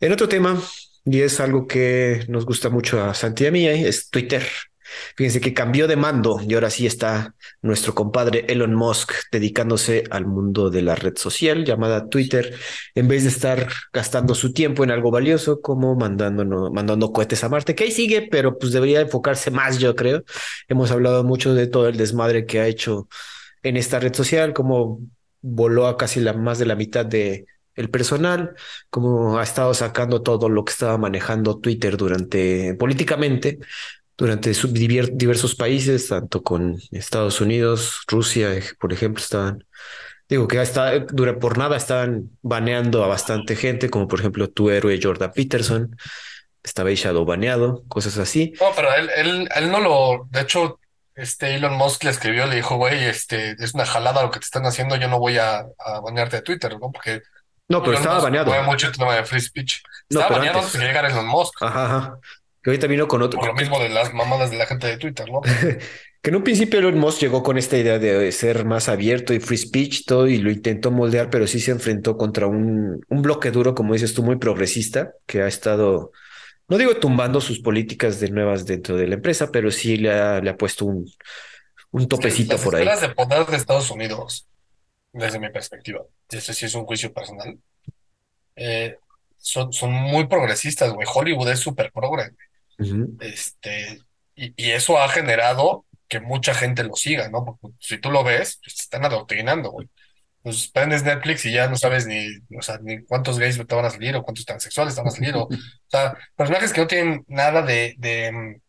[0.00, 0.60] En otro tema,
[1.04, 4.46] y es algo que nos gusta mucho a Santi y a mí, es Twitter.
[5.16, 10.26] Fíjense que cambió de mando y ahora sí está nuestro compadre Elon Musk dedicándose al
[10.26, 12.54] mundo de la red social llamada Twitter,
[12.94, 17.48] en vez de estar gastando su tiempo en algo valioso como mandando, mandando cohetes a
[17.48, 20.24] Marte, que ahí sigue, pero pues debería enfocarse más, yo creo.
[20.68, 23.08] Hemos hablado mucho de todo el desmadre que ha hecho
[23.62, 25.00] en esta red social, como
[25.42, 28.54] voló a casi la, más de la mitad de el personal,
[28.90, 33.58] como ha estado sacando todo lo que estaba manejando Twitter durante políticamente,
[34.16, 34.52] durante
[35.12, 38.50] diversos países, tanto con Estados Unidos, Rusia,
[38.80, 39.64] por ejemplo, estaban,
[40.28, 44.70] digo que está, dura, por nada estaban baneando a bastante gente, como por ejemplo tu
[44.70, 45.96] héroe Jordan Peterson,
[46.62, 48.54] estaba Shadow baneado, cosas así.
[48.60, 50.80] No, pero él, él, él no lo, de hecho,
[51.14, 54.46] este Elon Musk le escribió, le dijo, güey, este, es una jalada lo que te
[54.46, 56.90] están haciendo, yo no voy a, a banearte de Twitter, ¿no?
[56.90, 57.22] Porque
[57.68, 58.52] no, pero estaba baneado.
[58.62, 59.82] mucho el tema de free speech.
[60.08, 61.60] Estaba baneado antes de llegar Elon Musk.
[61.60, 62.18] Ajá, ajá
[62.66, 63.38] que ahorita vino con otro.
[63.38, 65.40] Por lo mismo de las mamadas de la gente de Twitter, ¿no?
[66.20, 69.38] que en un principio Elon Musk llegó con esta idea de ser más abierto y
[69.38, 73.52] free speech todo y lo intentó moldear, pero sí se enfrentó contra un, un bloque
[73.52, 76.10] duro, como dices tú, muy progresista, que ha estado,
[76.66, 80.40] no digo tumbando sus políticas de nuevas dentro de la empresa, pero sí le ha,
[80.40, 81.08] le ha puesto un,
[81.92, 82.84] un topecito por ahí.
[82.84, 84.48] Las de poder de Estados Unidos,
[85.12, 86.02] desde mi perspectiva,
[86.32, 87.56] y ese sí es un juicio personal,
[88.56, 88.96] eh,
[89.36, 91.06] son, son muy progresistas, güey.
[91.14, 92.32] Hollywood es súper progre,
[93.20, 94.00] este,
[94.34, 97.44] y, y, eso ha generado que mucha gente lo siga, ¿no?
[97.44, 99.88] Porque si tú lo ves, pues, te están adoctrinando, güey.
[100.42, 103.84] Pues prendes Netflix y ya no sabes ni, o sea, ni cuántos gays te van
[103.84, 105.34] a salir o cuántos transexuales te van a salir.
[105.34, 105.48] O,
[105.88, 108.60] sea, personajes que no tienen nada de, de,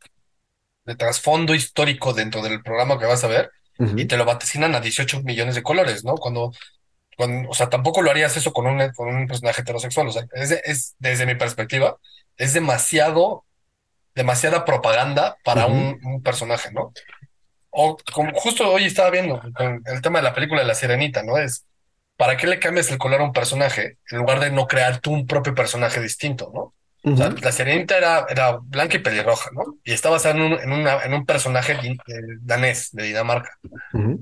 [0.85, 3.51] de trasfondo histórico dentro del programa que vas a ver
[3.95, 6.15] y te lo vaticinan a 18 millones de colores, ¿no?
[6.15, 6.51] Cuando,
[7.15, 10.07] cuando o sea, tampoco lo harías eso con un, con un personaje heterosexual.
[10.07, 11.97] O sea, es, es desde mi perspectiva,
[12.37, 13.45] es demasiado
[14.17, 16.91] demasiada propaganda para un, personaje, ¿no?
[17.69, 19.39] O como justo hoy estaba viendo
[19.85, 21.37] el tema de la película de La Sirenita, ¿no?
[21.37, 21.65] Es,
[22.17, 25.13] ¿para qué le cambias el color a un personaje en lugar de no crear tú
[25.13, 26.73] un propio personaje distinto, ¿no?
[27.03, 29.77] o sea, la Sirenita era, era blanca y pelirroja, ¿no?
[29.85, 31.97] Y estaba basada en un, en, una, en un personaje eh,
[32.41, 33.57] danés de Dinamarca.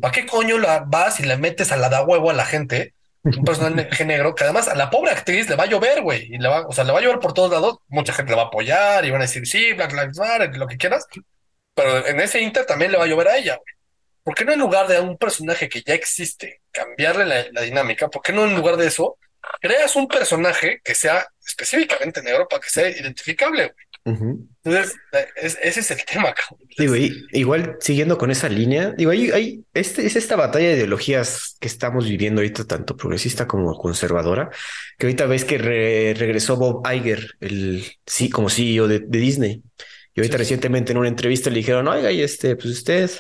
[0.02, 2.94] ¿Para qué coño la vas y le metes a la da huevo a la gente
[3.26, 6.38] un personaje negro que además a la pobre actriz le va a llover, güey, y
[6.38, 8.44] le va, o sea, le va a llover por todos lados, mucha gente le va
[8.44, 11.08] a apoyar y van a decir, sí, Black Lives Matter, lo que quieras,
[11.74, 13.76] pero en ese inter también le va a llover a ella, güey.
[14.24, 18.08] ¿Por qué no en lugar de un personaje que ya existe, cambiarle la, dinámica?
[18.08, 19.20] ¿Por qué no en lugar de eso,
[19.62, 23.74] creas un personaje que sea específicamente negro para que sea identificable,
[24.04, 24.38] güey?
[24.66, 24.98] Entonces,
[25.62, 26.34] ese es el tema.
[26.76, 31.68] Digo, igual siguiendo con esa línea, digo, hay, este, es esta batalla de ideologías que
[31.68, 34.50] estamos viviendo ahorita, tanto progresista como conservadora,
[34.98, 39.62] que ahorita ves que regresó Bob Iger, el sí, como CEO de, Disney.
[40.16, 43.12] Y ahorita recientemente en una entrevista le dijeron, oiga, y este, pues usted,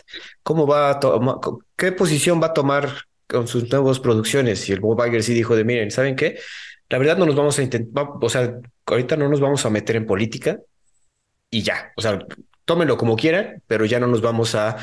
[0.41, 1.35] ¿cómo va a tomar,
[1.75, 2.89] qué posición va a tomar
[3.27, 4.67] con sus nuevas producciones?
[4.67, 6.39] Y el Bob Iger sí dijo de, miren, ¿saben qué?
[6.89, 8.51] La verdad no nos vamos a intentar, o sea,
[8.87, 10.57] ahorita no nos vamos a meter en política,
[11.49, 11.91] y ya.
[11.95, 12.19] O sea,
[12.65, 14.77] tómenlo como quieran, pero ya no nos vamos a,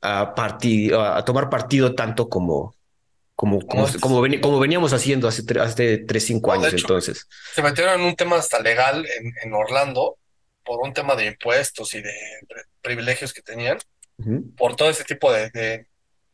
[0.00, 2.74] a, partir, a tomar partido tanto como,
[3.34, 3.86] como, como,
[4.40, 6.72] como, veníamos haciendo hace, hace 3, 5 años.
[6.72, 10.16] entonces, se metieron en un tema hasta legal en, en, Orlando
[10.64, 12.12] por un tema de impuestos y de
[12.80, 13.78] privilegios que tenían,
[14.56, 15.86] por todo ese tipo de, de,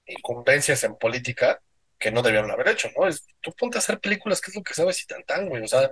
[0.07, 1.61] incumbencias en política
[1.99, 3.07] que no debieron haber hecho, ¿no?
[3.07, 5.63] Es, tú ponte a hacer películas, que es lo que sabes y tan tan, güey.
[5.63, 5.89] O sea,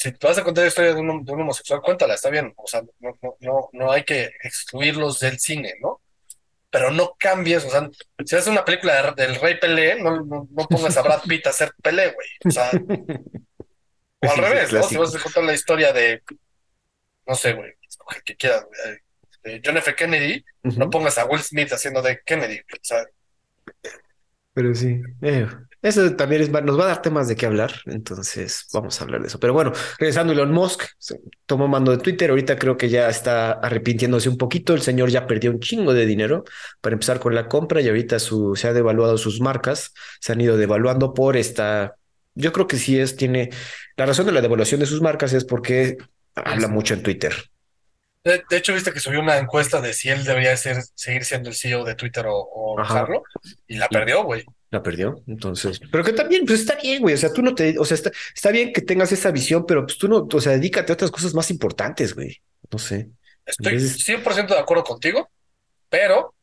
[0.00, 2.54] si te vas a contar la historia de un, homosexual, cuéntala, está bien.
[2.56, 6.00] O sea, no, no, no, hay que excluirlos del cine, ¿no?
[6.70, 7.90] Pero no cambies, o sea,
[8.24, 11.74] si haces una película del Rey Pelé, no, no, pongas a Brad Pitt a hacer
[11.82, 12.28] Pelé, güey.
[12.46, 12.70] O sea,
[14.22, 14.82] o al revés, ¿no?
[14.84, 16.22] Si vas a contar la historia de,
[17.26, 17.74] no sé, güey,
[18.24, 18.66] que quieras,
[19.42, 19.94] de John F.
[19.94, 23.04] Kennedy, no pongas a Will Smith haciendo de Kennedy, o sea.
[24.54, 25.46] Pero sí, eh,
[25.82, 29.22] eso también es, nos va a dar temas de qué hablar, entonces vamos a hablar
[29.22, 29.40] de eso.
[29.40, 30.84] Pero bueno, regresando, Elon Musk
[31.46, 35.26] tomó mando de Twitter, ahorita creo que ya está arrepintiéndose un poquito, el señor ya
[35.26, 36.44] perdió un chingo de dinero
[36.82, 40.40] para empezar con la compra y ahorita su, se ha devaluado sus marcas, se han
[40.42, 41.96] ido devaluando por esta,
[42.34, 43.48] yo creo que sí es, tiene,
[43.96, 45.96] la razón de la devaluación de sus marcas es porque
[46.34, 47.34] habla mucho en Twitter.
[48.22, 51.54] De, hecho, viste que subió una encuesta de si él debería ser, seguir siendo el
[51.54, 52.76] CEO de Twitter o, o
[53.66, 55.22] y la perdió, güey la perdió.
[55.26, 57.14] Entonces, pero que también, pues está bien, güey.
[57.14, 59.84] O sea, tú no te, o sea, está, está bien que tengas esa visión, pero
[59.84, 62.40] pues tú no, o sea, dedícate a otras cosas más importantes, güey.
[62.70, 63.10] No sé.
[63.44, 65.28] Estoy 100% de acuerdo contigo,
[65.88, 66.34] pero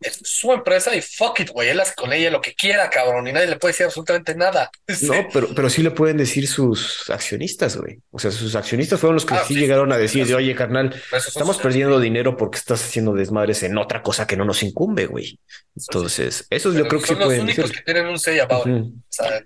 [0.00, 1.68] es su empresa y fuck it, güey.
[1.68, 4.70] Él hace con ella lo que quiera, cabrón, y nadie le puede decir absolutamente nada.
[5.02, 8.00] No, pero, pero sí le pueden decir sus accionistas, güey.
[8.10, 11.58] O sea, sus accionistas fueron los que ah, sí, llegaron a decir, oye, carnal, estamos
[11.58, 15.38] perdiendo dinero porque estás haciendo desmadres en otra cosa que no nos incumbe, güey.
[15.76, 17.64] Entonces, eso yo creo que sí pueden decir.
[17.64, 19.44] Son los únicos que tienen un say about O sea,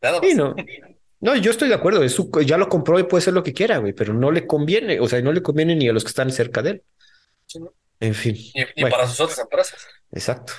[0.00, 0.34] nada más.
[0.34, 0.54] no.
[1.20, 2.02] No, yo estoy de acuerdo.
[2.02, 5.00] Es ya lo compró y puede ser lo que quiera, güey, pero no le conviene.
[5.00, 6.82] O sea, no le conviene ni a los que están cerca de él.
[8.00, 8.36] En fin.
[8.54, 9.86] Y, para sus otras empresas.
[10.12, 10.52] Exacto.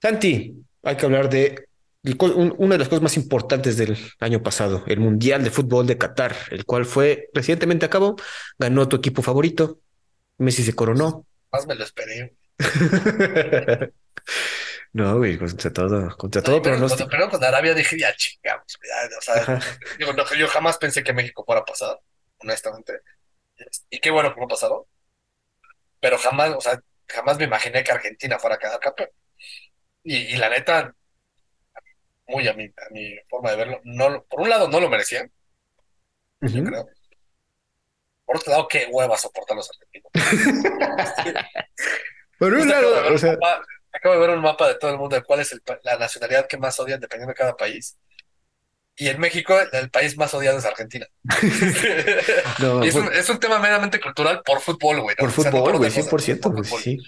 [0.00, 1.68] Santi, hay que hablar de
[2.02, 6.34] una de las cosas más importantes del año pasado, el Mundial de Fútbol de Qatar,
[6.50, 8.16] el cual fue recientemente a cabo,
[8.58, 9.80] ganó tu equipo favorito,
[10.38, 11.26] Messi se coronó.
[11.52, 12.34] Más me lo esperé.
[14.94, 18.78] no, güey, contra todo, contra todo pero Cuando perdón con Arabia dije, ya chingamos,
[19.18, 19.60] o sea,
[20.38, 22.00] yo jamás pensé que México fuera pasado,
[22.38, 23.00] honestamente.
[23.90, 24.88] Y qué bueno que no ha pasado
[26.00, 29.10] pero jamás, o sea, jamás me imaginé que Argentina fuera a quedar campeón.
[30.02, 30.94] Y, la neta,
[32.26, 35.30] muy a mi, a mi forma de verlo, no, por un lado no lo merecían,
[36.40, 36.88] yo creo.
[38.24, 40.10] Por otro lado, qué hueva soportar los argentinos.
[42.38, 43.36] por un lado, o sea...
[43.92, 46.56] acabo de ver un mapa de todo el mundo de cuál es la nacionalidad que
[46.56, 47.98] más odian dependiendo de cada país.
[49.00, 51.06] Y en México, el país más odiado es Argentina.
[52.84, 55.16] es, un, tema meramente cultural por fútbol, güey.
[55.16, 56.98] Por fútbol, güey, 100%, sí.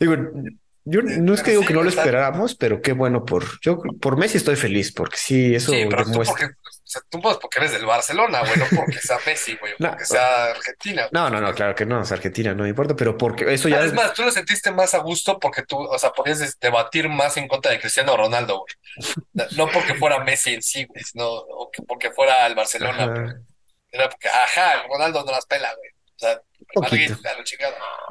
[0.00, 0.16] Digo,
[0.84, 4.16] yo no es que digo que no lo esperáramos, pero qué bueno por yo por
[4.16, 6.34] Messi estoy feliz porque sí eso sí, pero demuestra.
[6.34, 9.56] Tú porque, o sea, tú puedes porque eres del Barcelona, güey, no porque sea Messi,
[9.56, 11.08] güey, no, porque sea Argentina.
[11.12, 13.92] No, no, no, claro que no, es Argentina, no importa, pero porque eso ya es
[13.92, 17.48] más, tú lo sentiste más a gusto porque tú, o sea, podías debatir más en
[17.48, 19.46] contra de Cristiano Ronaldo, güey.
[19.56, 21.44] No porque fuera Messi en sí, güey, sino
[21.86, 23.40] porque fuera el Barcelona.
[23.92, 25.90] Era porque, ajá, Ronaldo no las pela, güey.
[25.90, 26.40] O sea,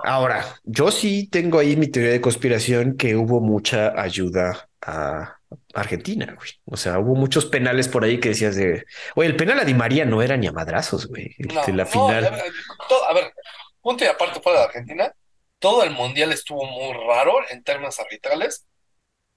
[0.03, 5.38] Ahora, yo sí tengo ahí mi teoría de conspiración que hubo mucha ayuda a
[5.73, 6.49] Argentina, güey.
[6.65, 8.85] O sea, hubo muchos penales por ahí que decías de,
[9.15, 11.35] oye, el penal a Di María no era ni a madrazos, güey.
[11.73, 12.25] la final.
[12.25, 13.33] A ver,
[13.81, 15.13] punto y aparte fuera de Argentina,
[15.59, 18.65] todo el mundial estuvo muy raro en términos arbitrales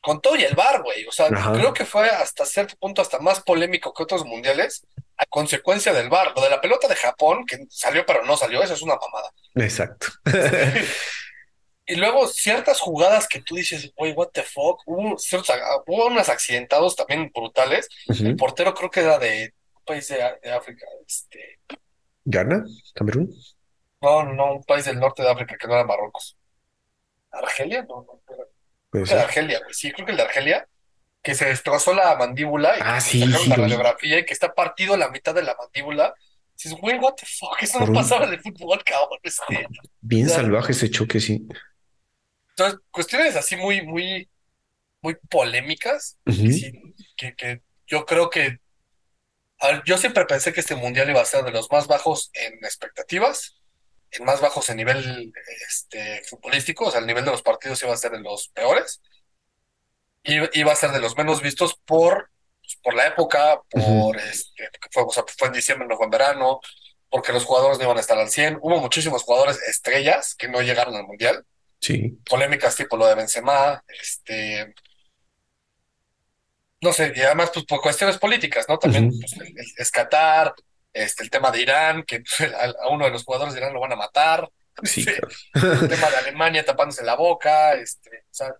[0.02, 1.06] con todo y el bar, güey.
[1.06, 4.84] O sea, creo que fue hasta cierto punto hasta más polémico que otros mundiales
[5.16, 6.32] a consecuencia del bar.
[6.34, 9.30] Lo de la pelota de Japón, que salió pero no salió, eso es una mamada.
[9.54, 10.08] Exacto.
[11.86, 14.80] y luego ciertas jugadas que tú dices, güey, what the fuck.
[14.86, 15.54] Hubo, ciertos,
[15.86, 17.88] hubo unos accidentados también brutales.
[18.06, 20.22] El portero creo que era de un país de,
[20.52, 20.86] África.
[21.06, 21.58] Este...
[22.24, 22.64] ¿Ghana?
[22.94, 23.34] ¿Camerún?
[24.00, 26.36] No, no, un país del norte de África que no era Marruecos.
[27.30, 27.82] ¿Argelia?
[27.82, 28.20] No, no,
[28.90, 30.68] Creo que de Argelia, Sí, creo que el de Argelia,
[31.22, 35.08] que se destrozó la mandíbula y ah, sí, la radiografía y que está partido la
[35.08, 36.14] mitad de la mandíbula.
[36.54, 39.18] Dices, güey, what the fuck, eso no pasaba en el fútbol, cabrón.
[39.22, 39.66] Este.
[40.00, 41.46] Bien salvaje ese choque, sí.
[42.64, 44.28] Entonces, cuestiones así muy, muy,
[45.00, 46.18] muy polémicas,
[47.16, 48.58] que, que, yo creo que
[49.84, 53.62] yo siempre pensé que este mundial iba a ser de los más bajos en expectativas
[54.12, 55.32] en más bajos en nivel
[55.68, 59.00] este, futbolístico, o sea, el nivel de los partidos iba a ser de los peores,
[60.22, 62.30] y iba a ser de los menos vistos por,
[62.60, 66.10] pues, por la época, por este, fue, o sea, fue en diciembre, no fue en
[66.10, 66.60] verano,
[67.08, 68.58] porque los jugadores no iban a estar al 100.
[68.62, 71.44] Hubo muchísimos jugadores estrellas que no llegaron al Mundial.
[71.82, 72.16] Sí.
[72.24, 74.74] Polémicas tipo lo de Benzema, este...
[76.80, 78.78] No sé, y además pues por cuestiones políticas, ¿no?
[78.78, 79.34] También pues,
[79.76, 80.52] es Qatar,
[80.92, 82.22] este, el tema de Irán, que
[82.82, 84.48] a, uno de los jugadores de Irán lo van a matar,
[84.82, 85.04] sí,
[85.54, 88.54] el tema de Alemania tapándose la boca, este, o sea,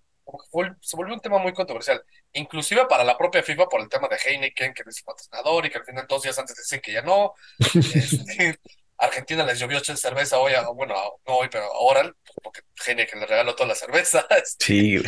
[0.80, 4.16] se volvió un tema muy controversial, inclusive para la propia FIFA por el tema de
[4.16, 7.02] Heineken, que es el patrocinador y que al final dos días antes decían que ya
[7.02, 7.34] no.
[7.74, 8.58] Este,
[9.02, 10.94] Argentina les llovió cerveza hoy, bueno,
[11.26, 14.24] no hoy, pero ahora, porque Heineken le regaló toda la cerveza.
[14.60, 15.02] Sí,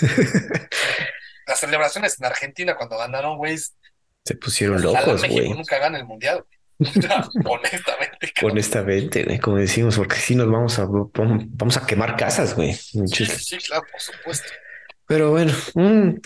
[1.46, 3.58] Las celebraciones en Argentina cuando ganaron, güey.
[4.24, 5.34] Se pusieron locos, güey.
[5.34, 6.44] México nunca gana el mundial,
[7.44, 8.32] honestamente.
[8.42, 12.74] Honestamente, como decimos, porque si nos vamos a vamos a quemar casas, güey.
[12.74, 14.48] Sí, sí, claro, por supuesto.
[15.06, 16.20] Pero bueno, un,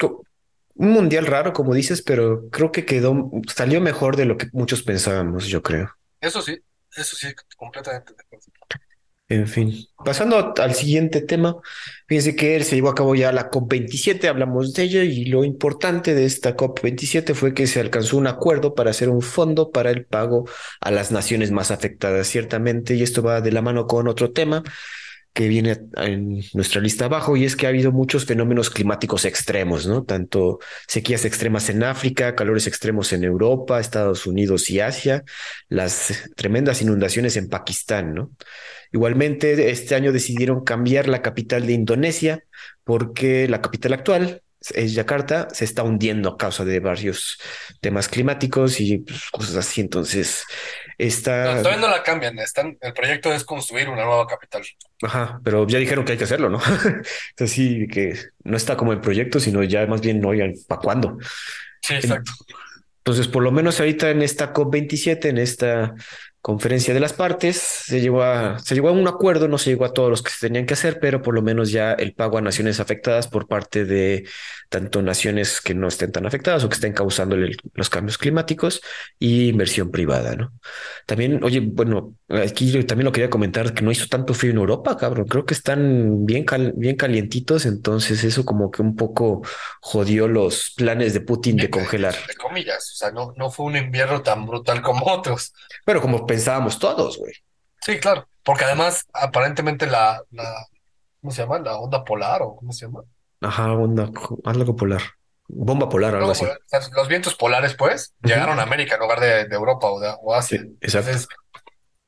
[0.75, 5.47] mundial raro, como dices, pero creo que quedó, salió mejor de lo que muchos pensábamos,
[5.47, 5.91] yo creo.
[6.21, 6.61] Eso sí,
[6.97, 8.15] eso sí, completamente
[9.29, 11.57] en fin, pasando al siguiente tema,
[12.07, 16.15] fíjense que se llevó a cabo ya la COP27, hablamos de ella y lo importante
[16.15, 20.05] de esta COP27 fue que se alcanzó un acuerdo para hacer un fondo para el
[20.05, 20.45] pago
[20.79, 24.63] a las naciones más afectadas, ciertamente, y esto va de la mano con otro tema,
[25.35, 29.85] que viene en nuestra lista abajo y es que ha habido muchos fenómenos climáticos extremos,
[29.85, 30.05] ¿no?
[30.05, 35.25] Tanto sequías extremas en África, calores extremos en Europa, Estados Unidos y Asia,
[35.69, 38.31] las tremendas inundaciones en Pakistán, ¿no?
[38.93, 42.45] Igualmente, este año decidieron cambiar la capital de Indonesia
[42.85, 44.43] porque la capital actual,
[44.75, 47.39] es Yakarta, se está hundiendo a causa de varios
[47.81, 49.81] temas climáticos y pues, cosas así.
[49.81, 50.45] Entonces,
[50.99, 51.57] está...
[51.57, 52.39] No, todavía no la cambian.
[52.39, 54.63] Están, el proyecto es construir una nueva capital.
[55.03, 56.61] Ajá, pero ya dijeron que hay que hacerlo, ¿no?
[57.31, 58.15] Entonces, sí, que
[58.45, 60.31] no está como en proyecto, sino ya más bien, no,
[60.67, 61.19] ¿para cuándo?
[61.83, 62.33] Sí, exacto.
[62.99, 65.95] Entonces, por lo menos ahorita en esta COP27, en esta
[66.45, 69.87] conferencia de las partes, se llegó, a, se llegó a un acuerdo, no se llegó
[69.87, 72.37] a todos los que se tenían que hacer, pero por lo menos ya el pago
[72.37, 74.29] a naciones afectadas por parte de
[74.69, 77.35] tanto naciones que no estén tan afectadas o que estén causando
[77.73, 78.83] los cambios climáticos
[79.19, 80.53] y inversión privada, ¿no?
[81.07, 84.99] También, oye, bueno, aquí también lo quería comentar que no hizo tanto frío en Europa,
[84.99, 86.45] cabrón, creo que están bien,
[86.75, 89.41] bien calientitos, entonces eso como que un poco
[89.81, 92.15] jodió los planes de Putin de congelar.
[92.29, 95.55] De comillas, o sea, no, no fue un invierno tan brutal como otros.
[95.87, 97.33] Pero como pensábamos todos, güey.
[97.81, 100.67] Sí, claro, porque además aparentemente la, la,
[101.21, 101.59] ¿cómo se llama?
[101.59, 103.03] La onda polar o ¿cómo se llama?
[103.41, 104.11] Ajá, onda,
[104.45, 105.03] algo polar.
[105.47, 106.47] Bomba polar, algo así.
[106.97, 110.65] Los vientos polares, pues, llegaron a América en lugar de, Europa o, de, Asia.
[110.81, 111.37] exacto.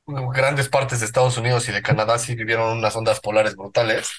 [0.07, 4.09] Grandes partes de Estados Unidos y de Canadá sí vivieron unas ondas polares brutales,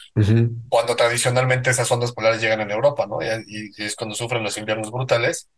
[0.69, 3.19] cuando tradicionalmente esas ondas polares llegan en Europa, ¿no?
[3.23, 5.49] Y, y, es cuando sufren los inviernos brutales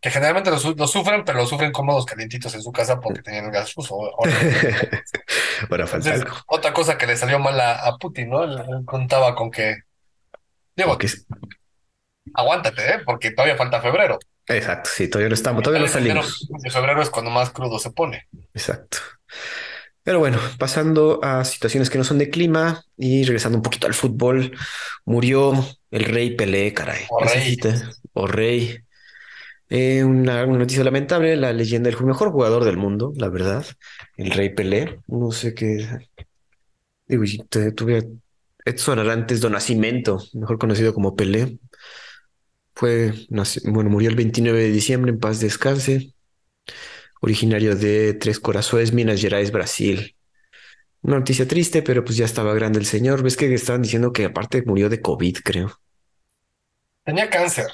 [0.00, 3.50] que generalmente lo, sufren, pero lo sufren cómodos, calientitos en su casa porque tenían el
[3.50, 3.96] gas ruso.
[6.46, 8.44] Otra cosa que le salió mal a, Putin, ¿no?
[8.44, 9.76] Él, contaba con que.
[10.76, 11.08] Digo, que...
[12.34, 12.98] aguántate, ¿eh?
[13.04, 14.18] Porque todavía falta febrero.
[14.48, 16.48] Exacto, sí, todavía no estamos, todavía no salimos.
[16.70, 18.28] Febrero es cuando más crudo se pone.
[18.54, 18.98] Exacto.
[20.06, 23.92] Pero bueno, pasando a situaciones que no son de clima y regresando un poquito al
[23.92, 24.52] fútbol,
[25.04, 25.52] murió
[25.90, 27.06] el rey Pelé, caray.
[27.10, 27.58] O rey.
[28.12, 28.78] O rey.
[29.68, 33.66] Eh, una, noticia lamentable, la leyenda del mejor jugador del mundo, la verdad,
[34.16, 35.00] el Rey Pelé.
[35.08, 35.88] No sé qué.
[37.08, 37.24] Digo,
[37.74, 38.08] tuve
[38.64, 41.58] Edson Arantes do Nascimento, mejor conocido como Pelé.
[42.76, 43.12] Fue,
[43.64, 46.14] bueno, murió el 29 de diciembre, en paz descanse.
[47.26, 50.14] Originario de Tres Corazones, Minas Gerais, Brasil.
[51.02, 53.24] Una noticia triste, pero pues ya estaba grande el señor.
[53.24, 55.80] Ves que estaban diciendo que aparte murió de COVID, creo.
[57.02, 57.66] Tenía cáncer.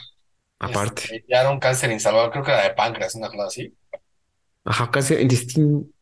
[0.59, 1.03] Aparte.
[1.03, 3.75] Este, ya era un cáncer insalvable, creo que era de páncreas, una cosa así.
[4.65, 5.19] Ajá, cáncer,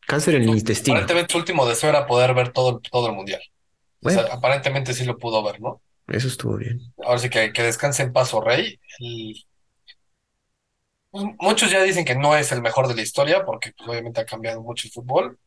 [0.07, 0.95] cáncer en el intestino.
[0.95, 3.41] Aparentemente su último deseo era poder ver todo, todo el mundial.
[4.31, 5.81] aparentemente sí lo pudo ver, ¿no?
[6.07, 6.79] Eso estuvo bien.
[7.03, 8.79] Ahora sí que, que descanse en paso, Rey.
[8.97, 9.45] Pues,
[11.11, 14.25] muchos ya dicen que no es el mejor de la historia, porque pues, obviamente ha
[14.25, 15.37] cambiado mucho el fútbol.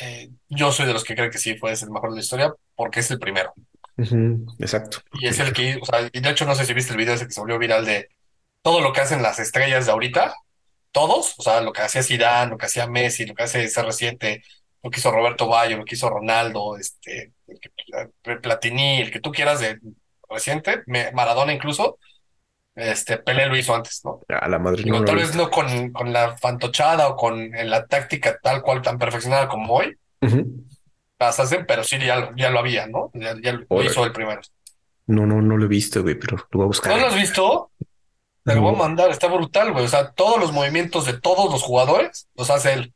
[0.00, 2.54] Eh, yo soy de los que creen que sí fue el mejor de la historia,
[2.74, 3.52] porque es el primero.
[4.58, 4.98] exacto.
[5.14, 7.14] Y es el que, o sea, y de hecho no sé si viste el video
[7.14, 8.08] ese que se volvió viral de
[8.62, 10.34] todo lo que hacen las estrellas de ahorita,
[10.92, 13.82] todos, o sea, lo que hacía Zidane, lo que hacía Messi, lo que hace ese
[13.82, 14.42] reciente,
[14.82, 17.32] lo que hizo Roberto Bayo, lo que hizo Ronaldo, este,
[18.24, 19.78] el Platini, el que tú quieras de
[20.28, 21.98] reciente, Maradona incluso,
[22.74, 24.20] este, Pelé lo hizo antes, ¿no?
[24.28, 28.62] A la madre tal vez no con, con la fantochada o con la táctica tal
[28.62, 29.96] cual tan perfeccionada como hoy,
[31.18, 33.10] las hacen, pero sí ya, lo había, ¿no?
[33.14, 34.40] Ya, lo hizo el primero.
[35.06, 36.92] No, no, no lo he visto, güey, pero lo voy a buscar.
[36.92, 37.70] ¿No lo has visto?
[38.44, 39.84] Te lo voy a mandar, está brutal, güey.
[39.84, 42.94] O sea, todos los movimientos de todos los jugadores los hace él.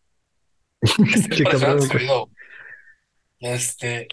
[3.40, 4.08] Este.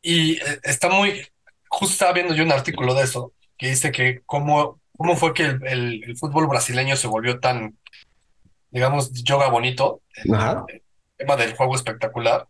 [0.00, 1.26] Y eh, está muy.
[1.68, 5.44] Justo estaba viendo yo un artículo de eso, que dice que cómo, cómo fue que
[5.44, 7.76] el, fútbol brasileño se volvió tan,
[8.70, 10.00] digamos, yoga bonito.
[10.14, 10.82] El,
[11.16, 12.46] tema del juego espectacular.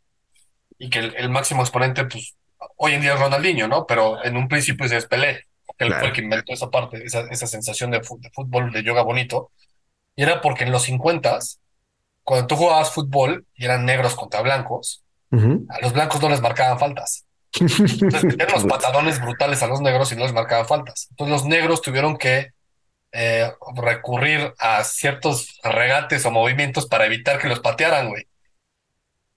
[0.78, 2.36] Y que el, máximo exponente, pues,
[2.76, 3.86] hoy en día es Ronaldinho, ¿no?
[3.86, 5.48] Pero en un principio se es Pelé
[5.78, 9.52] él fue el que inventó esa parte, esa, esa sensación de, fútbol, de yoga bonito.
[10.16, 11.38] Y era porque en los 50
[12.24, 16.78] cuando tú jugabas fútbol y eran negros contra blancos, a los blancos no les marcaban
[16.78, 17.24] faltas.
[18.38, 21.08] Eran los patadones brutales a los negros y no les marcaban faltas.
[21.10, 22.52] Entonces los negros tuvieron que
[23.12, 28.26] eh, recurrir a ciertos regates o movimientos para evitar que los patearan, güey.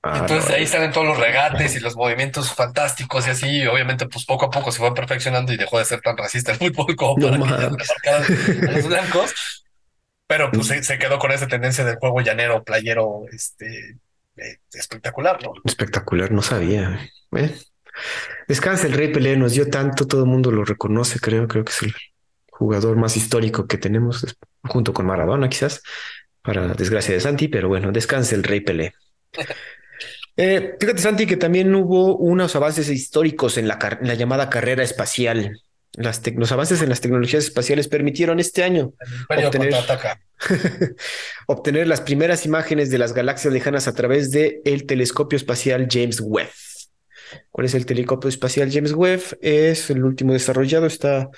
[0.04, 4.26] Ah, Entonces ahí salen todos los regates y los movimientos fantásticos y así, obviamente pues
[4.26, 7.16] poco a poco se fue perfeccionando y dejó de ser tan racista el fútbol como
[7.16, 7.70] para
[8.04, 9.34] que a los blancos.
[10.28, 13.98] Pero pues se, quedó con esa tendencia del juego llanero, playero, este
[14.38, 15.54] eh, espectacular, ¿no?
[15.66, 17.10] Espectacular, no sabía.
[17.36, 17.54] ¿eh?
[18.48, 21.72] Descansa el Rey Pelé, nos dio tanto, todo el mundo lo reconoce, creo, creo que
[21.72, 21.94] es el
[22.50, 24.26] jugador más histórico que tenemos,
[24.64, 25.82] junto con Maradona quizás,
[26.42, 28.94] para desgracia de Santi, pero bueno, descansa el Rey Pelé.
[30.38, 34.82] Eh, fíjate, Santi, que también hubo unos avances históricos en la, en la llamada carrera
[34.82, 35.62] espacial.
[35.94, 38.94] Las los avances en las tecnologías espaciales permitieron este año
[39.30, 39.74] obtener,
[41.48, 46.22] obtener las primeras imágenes de las galaxias lejanas a través del el telescopio espacial James
[46.22, 46.50] Webb.
[47.52, 49.38] ¿Cuál es el telescopio espacial James Webb?
[49.42, 51.30] Es el último desarrollado, está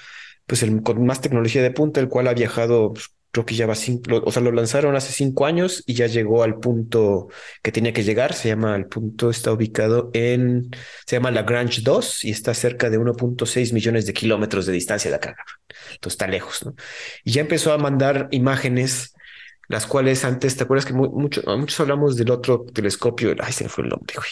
[0.45, 3.65] pues el, con más tecnología de punta, el cual ha viajado pues, creo que ya
[3.65, 7.29] va cinco, o sea, lo lanzaron hace cinco años y ya llegó al punto
[7.63, 8.33] que tenía que llegar.
[8.33, 10.69] Se llama, el punto está ubicado en,
[11.07, 15.17] se llama Lagrange 2 y está cerca de 1.6 millones de kilómetros de distancia de
[15.17, 15.35] acá.
[15.93, 16.75] Entonces está lejos, ¿no?
[17.23, 19.15] Y ya empezó a mandar imágenes,
[19.67, 23.33] las cuales antes, ¿te acuerdas que mucho, muchos hablamos del otro telescopio?
[23.39, 24.29] Ay, se fue el nombre, güey.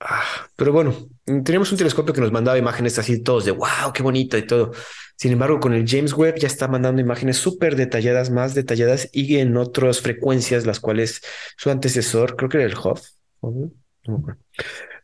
[0.00, 0.94] Ah, pero bueno,
[1.24, 4.72] teníamos un telescopio que nos mandaba imágenes así todos de wow, qué bonito y todo.
[5.16, 9.38] Sin embargo, con el James Webb ya está mandando imágenes súper detalladas, más detalladas y
[9.38, 11.22] en otras frecuencias, las cuales
[11.56, 13.72] su antecesor, creo que era el Hubble,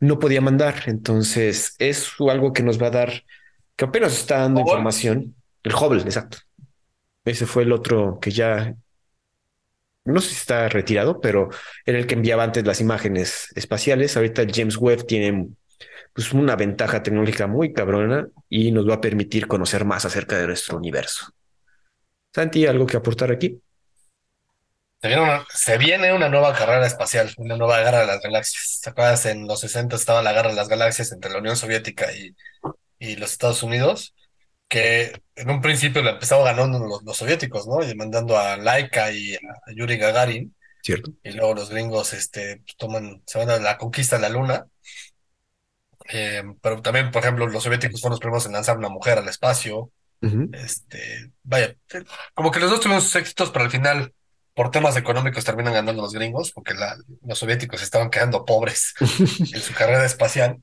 [0.01, 0.85] no, podía mandar.
[0.87, 3.25] Entonces, es algo que nos va a dar,
[3.75, 5.35] que apenas está dando información.
[5.65, 6.39] El Hubble, exacto.
[7.25, 8.75] Ese fue el otro que ya,
[10.05, 11.49] no sé si está retirado, pero
[11.85, 14.17] era el que enviaba antes las imágenes espaciales.
[14.17, 15.49] Ahorita James Webb tiene
[16.13, 20.47] pues una ventaja tecnológica muy cabrona y nos va a permitir conocer más acerca de
[20.47, 21.27] nuestro universo.
[22.33, 23.61] Santi, ¿algo que aportar aquí?
[25.53, 28.81] Se viene, una, nueva carrera espacial, una nueva guerra de las galaxias.
[28.83, 29.27] ¿Te acuerdas?
[29.27, 32.35] En los 60 estaba la guerra de las galaxias entre la Unión Soviética y,
[32.99, 34.15] y los Estados Unidos,
[34.69, 37.83] que en un principio la empezaba ganando los, soviéticos, ¿no?
[37.83, 40.55] Y mandando a Laika y a Yuri Gagarin.
[40.83, 41.13] Cierto.
[41.23, 44.67] Y luego los gringos este, toman, se van a la conquista de la Luna
[46.13, 49.29] eh, pero también, por ejemplo, los soviéticos fueron los primeros en lanzar una mujer al
[49.29, 49.91] espacio.
[50.53, 51.77] Este, vaya,
[52.33, 54.15] como que los dos tuvimos sus éxitos, pero al final,
[54.55, 56.73] por temas económicos, terminan ganando los gringos, porque
[57.27, 60.63] los soviéticos estaban quedando pobres en su carrera espacial.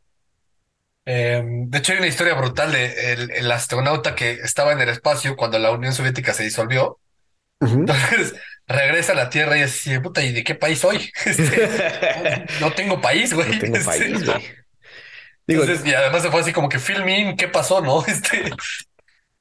[1.06, 5.36] Eh, de hecho, hay una historia brutal de el, astronauta que estaba en el espacio
[5.36, 7.00] cuando la Unión Soviética se disolvió.
[7.60, 8.34] Entonces
[8.68, 11.12] regresa a la Tierra y dice, puta, ¿y de qué país soy?
[11.26, 13.50] Este, no tengo país, güey.
[13.50, 14.62] No tengo país, güey
[15.48, 18.04] y además se fue así como que filming, ¿qué pasó, no?
[18.08, 18.52] Este,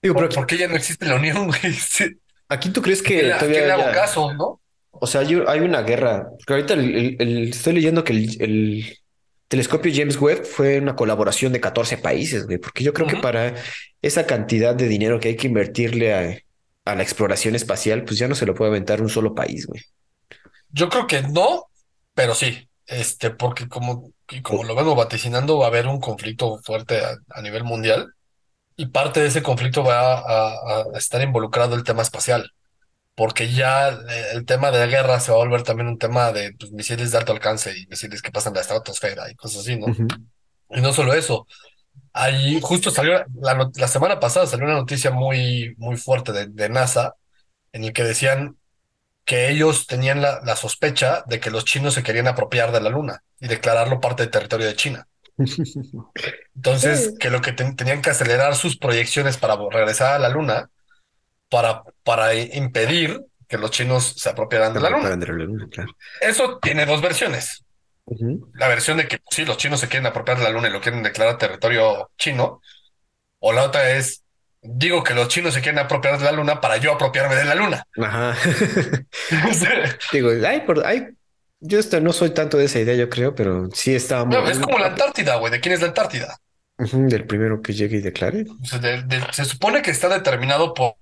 [0.03, 1.61] digo, pero, ¿por, qué ya no existe la unión, güey?
[1.65, 2.16] Este,
[2.49, 4.61] aquí tú crees que todavía le hago caso, no?
[4.93, 6.28] O sea, hay una guerra.
[6.31, 8.99] Porque ahorita el, estoy leyendo que el,
[9.51, 13.55] telescopio James Webb fue una colaboración de 14 países, güey, porque yo creo que para
[14.01, 16.39] esa cantidad de dinero que hay que invertirle a,
[16.86, 19.82] a la exploración espacial, pues ya no se lo puede aventar un solo país, güey.
[20.70, 21.66] Yo creo que no,
[22.14, 22.66] pero sí.
[22.86, 24.12] Este, porque como
[24.43, 28.14] como lo vengo vaticinando, va a haber un conflicto fuerte a, nivel mundial
[28.77, 32.52] y parte de ese conflicto va a, estar involucrado el tema espacial,
[33.15, 33.89] porque ya
[34.32, 37.12] el tema de la guerra se va a volver también un tema de pues, misiles
[37.12, 39.89] de alto alcance y misiles que pasan de la estratosfera y cosas así, ¿no?
[40.70, 41.47] Y no solo eso,
[42.12, 47.16] ahí justo salió, la, semana pasada salió una noticia muy, muy fuerte de, de NASA
[47.73, 48.57] en el que decían
[49.24, 53.23] que ellos tenían la, sospecha de que los chinos se querían apropiar de la luna
[53.39, 55.07] y declararlo parte del territorio de China.
[56.57, 60.70] Entonces, que lo que tenían que acelerar sus proyecciones para regresar a la luna
[61.51, 65.18] para, para impedir que los chinos se apropiaran de la luna.
[66.20, 67.64] Eso tiene dos versiones.
[68.55, 70.72] La versión de que pues, sí, los chinos se quieren apropiar de la luna y
[70.72, 72.60] lo quieren declarar territorio chino.
[73.40, 74.22] O la otra es,
[74.62, 77.55] digo que los chinos se quieren apropiar de la luna para yo apropiarme de la
[77.55, 77.85] luna.
[78.01, 78.36] Ajá.
[80.12, 81.09] digo, hay por, hay,
[81.60, 84.36] yo no soy tanto de esa idea, yo creo, pero sí está muy...
[84.51, 85.52] es como la Antártida, güey.
[85.52, 86.39] ¿De quién es la Antártida?
[86.93, 88.47] Del primero que llegue y declare.
[89.32, 90.97] se supone que está determinado por,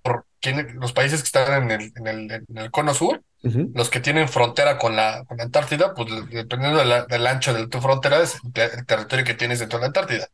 [0.74, 4.96] los países que están en el, en el, cono sur, los que tienen frontera con
[4.96, 9.34] la, con la Antártida, pues dependiendo del ancho de tu frontera, es el territorio que
[9.34, 10.28] tienes dentro de la Antártida.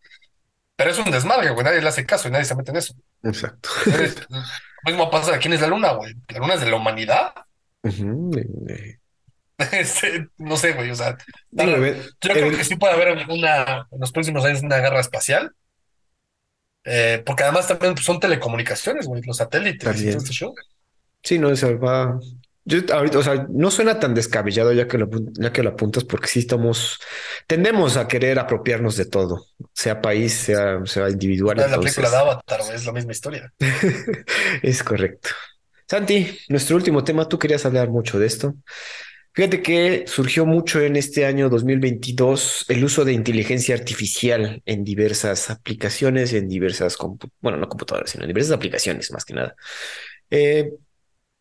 [0.77, 1.65] Pero es un desmadre, güey.
[1.65, 2.95] Nadie le hace caso y nadie se mete en eso.
[3.23, 3.69] Exacto.
[3.87, 5.39] lo mismo pasa.
[5.39, 6.15] ¿Quién es la luna, güey?
[6.29, 7.33] ¿La luna es de la humanidad?
[9.72, 10.90] Este, no sé, güey.
[10.90, 11.16] O sea,
[11.52, 11.64] yo
[12.18, 15.52] creo que sí puede haber una, en los próximos años una guerra espacial.
[16.85, 20.55] Eh, porque además también son telecomunicaciones, güey, los satélites y este show.
[21.22, 22.18] Sí, no, eso va,
[22.66, 26.02] yo ahorita, o sea, no suena tan descabellado ya que lo, ya que lo apuntas,
[26.05, 26.98] porque sí estamos,
[27.47, 31.59] tendemos a querer apropiarnos de todo, sea país, sea, sea individual.
[31.59, 33.52] la película de Avatar, es la misma historia.
[34.62, 35.28] es correcto.
[35.86, 38.55] Santi, nuestro último tema, tú querías hablar mucho de esto.
[39.35, 45.51] Fíjate que surgió mucho en este año 2022 el uso de inteligencia artificial en diversas
[45.51, 46.97] aplicaciones, en diversas,
[47.40, 49.56] bueno, no computadoras, sino en diversas aplicaciones más que nada.
[50.31, 50.70] Eh,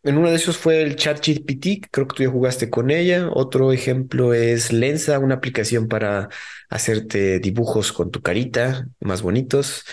[0.02, 3.30] en uno de esos fue el ChatGPT, creo que tú ya jugaste con ella.
[3.32, 6.30] Otro ejemplo es Lensa, una aplicación para
[6.70, 9.86] hacerte dibujos con tu carita más bonitos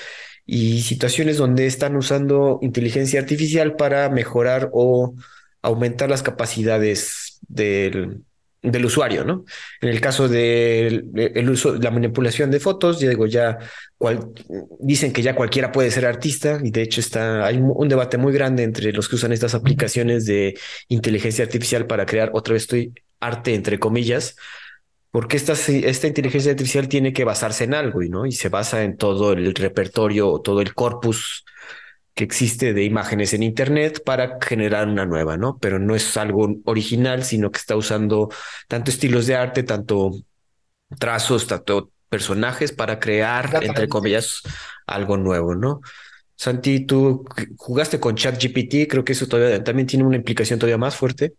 [0.47, 5.15] y situaciones donde están usando inteligencia artificial para mejorar o
[5.63, 8.23] aumentar las capacidades del,
[8.63, 9.45] del usuario, ¿no?
[9.81, 13.59] En el caso del el uso, la manipulación de fotos, digo, ya
[14.79, 18.33] dicen que ya cualquiera puede ser artista y de hecho está, hay un debate muy
[18.33, 20.59] grande entre los que usan estas aplicaciones de
[20.89, 22.69] inteligencia artificial para crear, otra vez
[23.21, 24.37] arte entre comillas,
[25.11, 28.27] porque esta, esta inteligencia artificial tiene que basarse en algo, ¿no?
[28.27, 31.45] Y se basa en todo el repertorio, todo el corpus
[32.15, 35.59] que existe de imágenes en Internet para generar una nueva, ¿no?
[35.59, 38.29] Pero no es algo original, sino que está usando
[38.69, 40.13] tanto estilos de arte, tanto
[40.99, 44.43] trazos, tanto personajes para crear, entre comillas,
[44.87, 45.81] algo nuevo, ¿no?
[46.35, 47.25] Santi, tú
[47.57, 51.35] jugaste con ChatGPT, creo que eso todavía también tiene una implicación todavía más fuerte.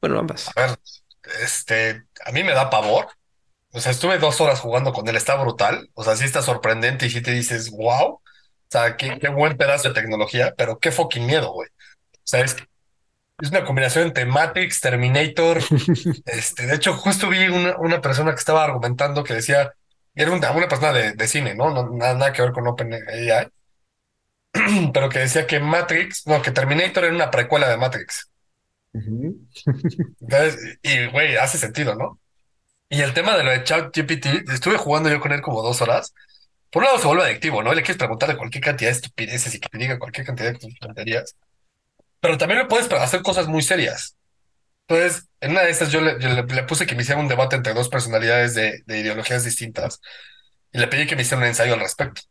[0.00, 0.50] Bueno, ambas.
[0.54, 0.78] A ver,
[1.42, 3.08] este, a mí me da pavor.
[3.72, 5.88] O sea, estuve dos horas jugando con él, está brutal.
[5.94, 8.20] O sea, sí está sorprendente y sí te dices, wow.
[8.70, 11.68] O sea, qué, qué buen pedazo de tecnología, pero qué fucking miedo, güey.
[11.68, 12.56] O sea, es,
[13.40, 15.58] es una combinación entre Matrix, Terminator.
[16.26, 19.74] este, de hecho, justo vi una, una persona que estaba argumentando que decía,
[20.14, 21.70] era una, una persona de, de cine, ¿no?
[21.70, 21.90] ¿no?
[21.90, 23.48] nada, nada que ver con OpenAI,
[24.92, 28.30] pero que decía que Matrix, no, que Terminator era una precuela de Matrix.
[28.92, 32.20] Entonces, y güey, hace sentido, ¿no?
[32.88, 36.14] Y el tema de lo de ChatGPT, estuve jugando yo con él como dos horas
[36.70, 37.74] por un lado se vuelve adictivo, ¿no?
[37.74, 41.36] Le quieres preguntarle cualquier cantidad de estupideces y que te diga cualquier cantidad de tonterías.
[42.20, 44.16] Pero también le puedes hacer cosas muy serias.
[44.86, 47.74] Entonces, en una de estas yo le, le, puse que me hiciera un debate entre
[47.74, 50.00] dos personalidades de, de, ideologías distintas
[50.72, 52.22] y le pedí que me hiciera un ensayo al respecto.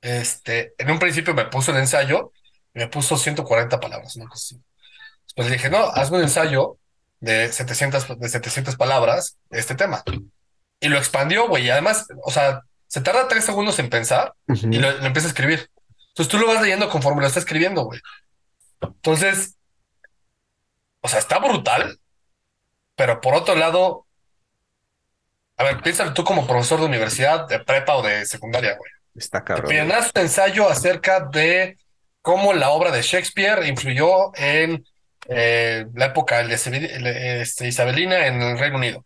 [0.00, 2.32] Este, en un principio me puso el ensayo
[2.74, 4.26] y me puso 140 palabras, ¿no?
[4.26, 6.78] Pues le dije, no, hazme un ensayo
[7.20, 10.02] de 700, de 700 palabras de este tema.
[10.80, 11.66] Y lo expandió, güey.
[11.66, 15.70] Y además, o sea, se tarda tres segundos en pensar y lo, empieza a escribir.
[16.08, 18.00] Entonces tú lo vas leyendo conforme lo está escribiendo, güey.
[18.80, 19.56] Entonces,
[21.00, 21.98] o sea, está brutal,
[22.94, 24.06] pero por otro lado,
[25.56, 28.90] a ver, piénsalo tú como profesor de universidad, de prepa o de secundaria, güey.
[29.14, 29.68] Está cabrón.
[29.68, 31.78] Tienes un ensayo acerca de
[32.20, 34.84] cómo la obra de Shakespeare influyó en
[35.28, 36.54] eh, la época de
[37.42, 39.04] este, Isabelina en el Reino Unido.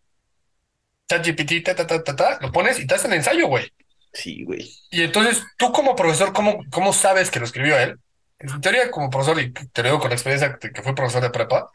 [1.09, 3.72] ChatGPT, ta, ta, ta, ta, ta, lo pones y te hacen el ensayo, güey.
[4.12, 4.70] Sí, güey.
[4.90, 7.98] Y entonces, tú como profesor, ¿cómo, ¿cómo sabes que lo escribió él?
[8.39, 11.30] En teoría, como profesor, y te lo digo con la experiencia que, fui profesor de
[11.30, 11.70] prepa,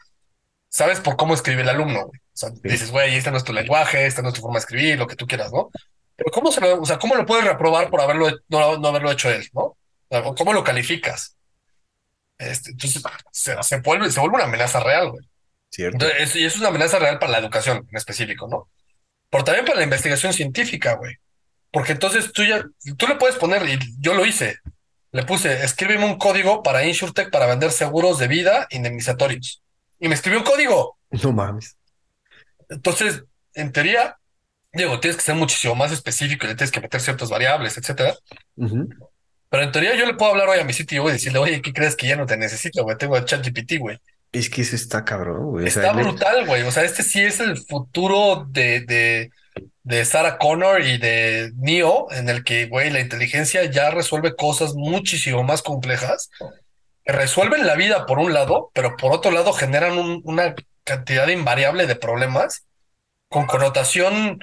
[0.68, 2.20] sabes por cómo escribe el alumno, güey.
[2.20, 4.60] O sea, dices, güey, este no es tu lenguaje, esta no es tu forma de
[4.60, 5.70] escribir, lo que tú quieras, ¿no?
[6.16, 9.10] Pero ¿cómo se lo, o sea, cómo lo puedes reprobar por haberlo, no, no haberlo
[9.10, 9.76] hecho él, ¿no?
[10.10, 11.36] O ¿Cómo lo calificas?
[12.38, 15.24] Este, entonces, se, se, vuelve, se vuelve una amenaza real, güey.
[15.70, 16.06] Cierto.
[16.06, 18.68] Entonces, y eso es una amenaza real para la educación en específico, ¿no?
[19.34, 21.16] Pero también para la investigación científica, güey.
[21.72, 22.64] Porque entonces tú ya,
[22.96, 24.58] tú le puedes poner, y yo lo hice,
[25.10, 29.60] le puse, escríbeme un código para InsurTech para vender seguros de vida indemnizatorios.
[29.98, 30.96] Y me escribió un código.
[31.10, 31.76] No mames.
[32.68, 33.24] Entonces,
[33.54, 34.16] en teoría,
[34.72, 38.14] digo, tienes que ser muchísimo más específico, le tienes que meter ciertas variables, etcétera.
[38.56, 41.72] Pero en teoría yo le puedo hablar hoy a mi sitio y decirle, oye, ¿qué
[41.72, 42.96] crees que ya no te necesito, güey?
[42.96, 43.98] Tengo el chat GPT, güey.
[44.34, 45.68] Es que eso está cabrón, güey.
[45.68, 46.62] Está brutal, güey.
[46.62, 49.30] O sea, este sí es el futuro de, de,
[49.84, 54.74] de Sarah Connor y de Neo, en el que, güey, la inteligencia ya resuelve cosas
[54.74, 56.30] muchísimo más complejas,
[57.04, 61.86] que resuelven la vida por un lado, pero por otro lado generan una cantidad invariable
[61.86, 62.66] de problemas
[63.28, 64.40] con connotación.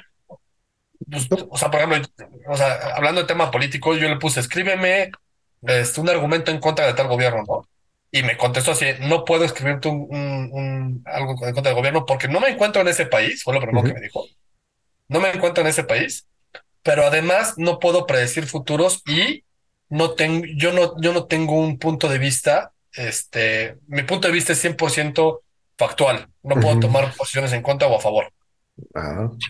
[1.10, 2.00] Pues, o sea, por ejemplo,
[2.48, 5.10] o sea, hablando de tema político, yo le puse, escríbeme
[5.60, 7.68] este, un argumento en contra de tal gobierno, ¿no?
[8.14, 10.06] Y me contestó así, no puedo escribirte un,
[10.52, 13.60] un, algo en contra del gobierno porque no me encuentro en ese país, fue lo
[13.60, 14.26] primero que me dijo.
[15.08, 16.26] No me encuentro en ese país,
[16.82, 19.44] pero además no puedo predecir futuros y
[19.88, 24.34] no tengo, yo no, yo no tengo un punto de vista, este, mi punto de
[24.34, 25.40] vista es 100%
[25.78, 28.30] factual, no puedo tomar posiciones en contra o a favor.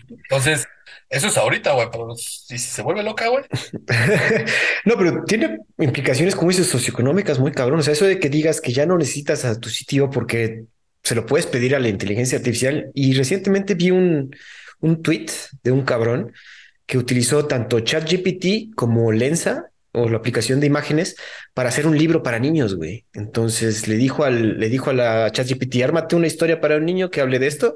[0.09, 0.67] Entonces,
[1.09, 3.43] eso es ahorita, güey, pero si, se vuelve loca, güey.
[4.85, 7.79] no, pero tiene implicaciones, como dices, socioeconómicas muy cabrón.
[7.79, 10.65] O sea, eso de que digas que ya no necesitas a tu sitio porque
[11.03, 12.91] se lo puedes pedir a la inteligencia artificial.
[12.93, 14.35] Y recientemente vi un,
[14.79, 15.27] un tweet
[15.63, 16.33] de un cabrón
[16.85, 21.15] que utilizó tanto ChatGPT como Lensa o la aplicación de imágenes
[21.53, 23.05] para hacer un libro para niños, güey.
[23.13, 27.09] Entonces le dijo al, le dijo a la ChatGPT, ármate una historia para un niño
[27.09, 27.75] que hable de esto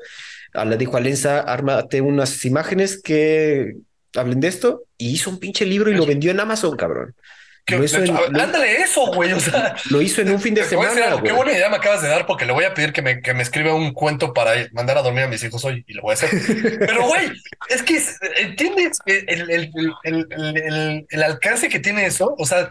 [0.53, 3.75] le dijo a Lenza, ármate unas imágenes que
[4.15, 7.15] hablen de esto y hizo un pinche libro y lo vendió en Amazon, cabrón.
[7.65, 9.33] ¿Qué- Lo hizo en- ándale eso, güey.
[9.33, 12.01] O sea, Lo hizo en un fin de decir semana, qué buena idea me acabas
[12.01, 14.53] de dar porque le voy a pedir que me, que me escriba un cuento para
[14.71, 16.29] mandar a dormir a mis hijos hoy y lo voy a hacer.
[16.79, 17.29] Pero, güey,
[17.69, 19.71] es que es- entiendes el, el,
[20.03, 22.33] el, el, alcance que tiene eso.
[22.37, 22.69] O sea,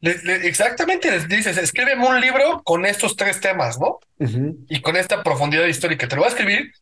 [0.00, 4.00] le- le- exactamente les dices, escríbeme un libro con estos tres temas, ¿no?
[4.18, 4.56] Ujú.
[4.70, 6.08] Y con esta profundidad histórica.
[6.08, 6.72] Te lo voy a escribir.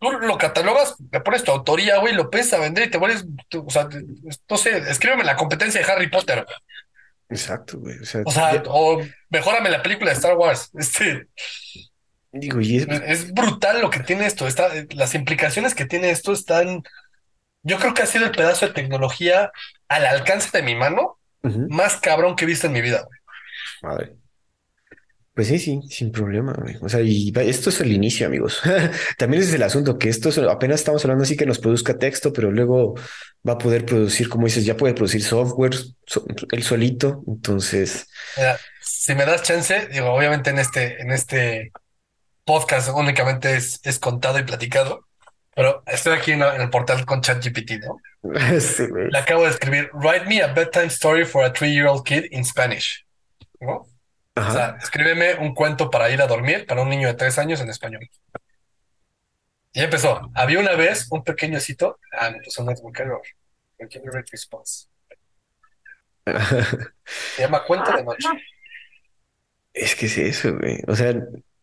[0.00, 3.24] Tú lo catalogas, le pones tu autoría, güey, lo empiezas a vender y te vuelves,
[3.48, 3.88] tú- o sea,
[4.48, 6.46] no sé, escríbeme la competencia de Harry Potter.
[7.28, 7.98] Exacto, güey.
[7.98, 10.70] O sea, O sea, ya- o mejórame la película de Star Wars.
[10.78, 11.28] Este,
[12.32, 14.46] digo, y es- es brutal lo que tiene esto.
[14.46, 16.82] Está, las implicaciones que tiene esto están.
[17.62, 19.50] Yo creo que ha sido el pedazo de tecnología
[19.88, 21.18] al alcance de mi mano
[21.68, 23.02] más cabrón que he visto en mi vida.
[23.02, 23.18] güey.
[23.82, 24.16] Madre.
[25.34, 26.76] Pues sí, sí, sin problema, güey.
[26.80, 28.62] O sea, y esto es el inicio, amigos.
[29.18, 31.98] También ese es el asunto, que esto es- apenas estamos hablando así que nos produzca
[31.98, 32.94] texto, pero luego
[33.46, 35.74] va a poder producir, como dices, ya puede producir software
[36.06, 37.24] so- él solito.
[37.26, 38.06] Entonces,
[38.36, 41.72] Mira, si me das chance, digo, obviamente en este, en este
[42.44, 45.06] podcast únicamente es, es contado y platicado,
[45.54, 47.96] pero estoy aquí en, el portal con ChatGPT, ¿no?
[48.60, 48.84] sí.
[49.10, 53.04] Le acabo de escribir, write me a bedtime story for a three-year-old kid in Spanish.
[53.60, 53.86] ¿no?
[54.36, 54.52] O Ajá.
[54.52, 57.68] sea, escríbeme un cuento para ir a dormir para un niño de tres años en
[57.70, 58.08] español.
[59.72, 60.30] Y empezó.
[60.34, 61.98] Había una vez un pequeñocito.
[62.12, 63.22] Ah, me puso un calor.
[64.30, 64.86] response.
[67.36, 68.28] Se llama Cuento de Noche.
[69.72, 70.78] Es que es eso, güey.
[70.86, 71.14] O sea,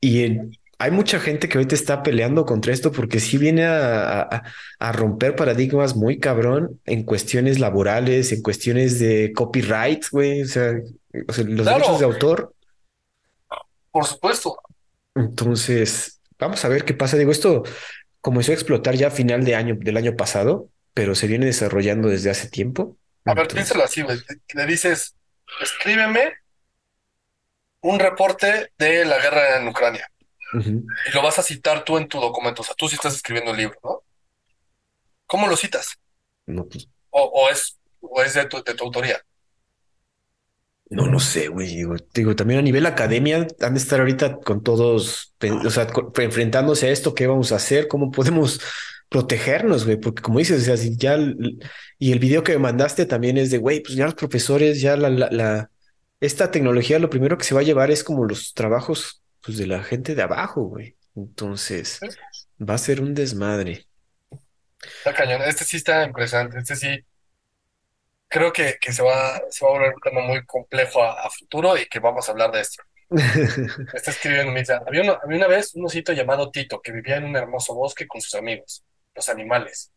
[0.01, 0.37] y
[0.77, 4.43] hay mucha gente que ahorita está peleando contra esto porque sí viene a, a-
[4.79, 10.41] a romper paradigmas muy cabrón en cuestiones laborales, en cuestiones de copyright, güey.
[10.41, 10.73] O sea,
[11.27, 11.77] o sea, los Claro.
[11.79, 12.53] derechos de autor.
[13.91, 14.57] Por supuesto.
[15.15, 17.17] Entonces, vamos a ver qué pasa.
[17.17, 17.63] Digo, esto
[18.21, 22.07] comenzó a explotar ya a final de año, del año pasado, pero se viene desarrollando
[22.07, 22.97] desde hace tiempo.
[23.25, 24.19] A ver, Entonces, piénsalo así, güey.
[24.53, 25.15] Le dices,
[25.61, 26.33] escríbeme
[27.81, 30.07] un reporte de la guerra en Ucrania.
[30.53, 32.61] Y lo vas a citar tú en tu documento.
[32.61, 34.03] O sea, tú sí estás escribiendo el libro, ¿no?
[35.25, 35.97] ¿Cómo lo citas?
[36.45, 39.21] No, pues, ¿O, o es, o es de tu, de tu autoría?
[40.91, 41.67] No lo sé, güey.
[41.75, 45.33] Digo, digo, también a nivel academia han de estar ahorita con todos,
[45.65, 45.87] o sea,
[46.17, 47.87] enfrentándose a esto, ¿qué vamos a hacer?
[47.87, 48.59] ¿Cómo podemos
[49.09, 49.97] protegernos, güey?
[49.97, 51.17] Porque como dices, o sea, si ya,
[51.97, 54.97] y el video que me mandaste también es de, güey, pues ya los profesores, ya
[54.97, 55.71] la, la, la-
[56.21, 59.67] esta tecnología, lo primero que se va a llevar es como los trabajos, pues, de
[59.67, 60.97] la gente de abajo, güey.
[61.15, 62.05] Entonces,
[62.61, 63.87] va a ser un desmadre.
[65.03, 65.41] Está cañón.
[65.43, 66.59] Este sí está impresionante.
[66.59, 66.87] Este sí
[68.31, 71.29] creo que, que se va, se va a volver un tema muy complejo a, a
[71.29, 72.81] futuro y que vamos a hablar de esto.
[73.11, 73.19] Me
[73.93, 77.17] está escribiendo, me dice, había, uno- había una vez un osito llamado Tito que vivía
[77.17, 78.83] en un hermoso bosque con sus amigos,
[79.13, 79.91] los animales.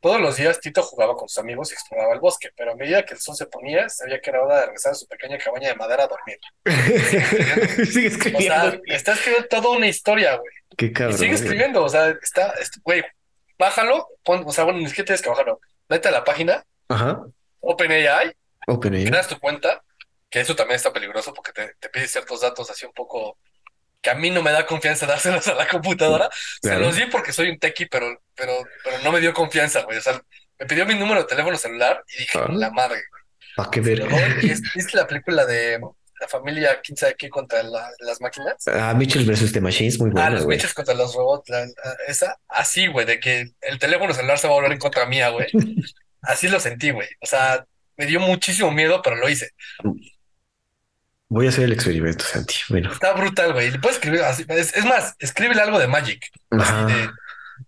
[0.00, 3.04] Todos los días Tito jugaba con sus amigos y exploraba el bosque, pero a medida
[3.04, 5.68] que el sol se ponía, sabía que era hora de regresar a su pequeña cabaña
[5.68, 6.38] de madera a dormir.
[7.86, 8.80] Sigue O sea, escribiendo.
[8.86, 10.52] está escribiendo toda una historia, güey.
[10.76, 11.18] Qué Y cabrón.
[11.18, 11.42] sigue güey.
[11.42, 13.02] escribiendo, o sea, está, est- güey,
[13.58, 15.60] bájalo, pon, o sea, bueno, ni siquiera tienes que bajarlo.
[15.88, 17.22] Vete a la página, Ajá.
[17.62, 18.32] OpenAI,
[18.66, 19.04] OpenAI.
[19.06, 19.82] creas tu cuenta,
[20.28, 23.38] que eso también está peligroso porque te, te pide ciertos datos así un poco
[24.00, 26.28] que a mí no me da confianza dárselos a la computadora.
[26.62, 28.52] Se los di porque soy un techie, pero, pero,
[28.84, 29.98] pero no me dio confianza, güey.
[29.98, 30.20] O sea,
[30.58, 32.46] me pidió mi número de teléfono celular y dije, Ah.
[32.50, 33.00] la madre.
[33.56, 34.02] ¿Para qué ver?
[34.74, 35.78] ¿Viste la película de
[36.20, 38.54] la familia, quién sabe qué, contra la- las máquinas?
[38.66, 40.56] Ah, Mitchell versus The Machines, muy Ah, buena, los güey.
[40.56, 44.46] bichos contra los robots, la- la- esa, así, güey, de que el teléfono celular se
[44.48, 45.48] va a volver en contra mía, güey.
[46.22, 47.08] Así lo sentí, güey.
[47.20, 47.64] O sea,
[47.96, 49.50] me dio muchísimo miedo, pero lo hice.
[51.28, 52.54] Voy a hacer el experimento, Santi.
[52.68, 53.70] Bueno, Está brutal, güey.
[53.70, 54.44] Le puedes escribir así.
[54.48, 57.10] Es, es más, escríbele algo de Magic, así de,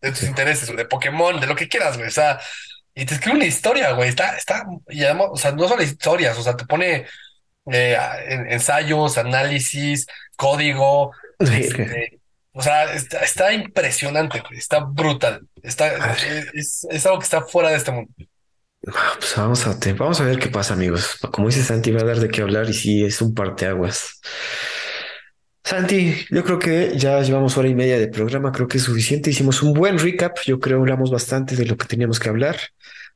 [0.02, 2.08] de tus intereses, güey, de Pokémon, de lo que quieras, güey.
[2.08, 2.38] O sea,
[2.94, 4.10] y te escribe una historia, güey.
[4.10, 7.06] Está, está, y además, o sea, no son historias, o sea, te pone
[7.72, 7.96] eh,
[8.28, 10.06] en- ensayos, análisis,
[10.36, 12.20] código, este,
[12.52, 14.58] o sea, está, está impresionante, güey.
[14.58, 15.40] Está brutal.
[15.62, 16.14] Está,
[16.52, 18.12] es, es algo que está fuera de este mundo.
[18.84, 21.18] Pues vamos a, vamos a ver qué pasa, amigos.
[21.32, 24.20] Como dice Santi, va a dar de qué hablar y sí, es un parteaguas.
[25.62, 29.30] Santi, yo creo que ya llevamos hora y media de programa, creo que es suficiente.
[29.30, 32.58] Hicimos un buen recap, yo creo hablamos bastante de lo que teníamos que hablar.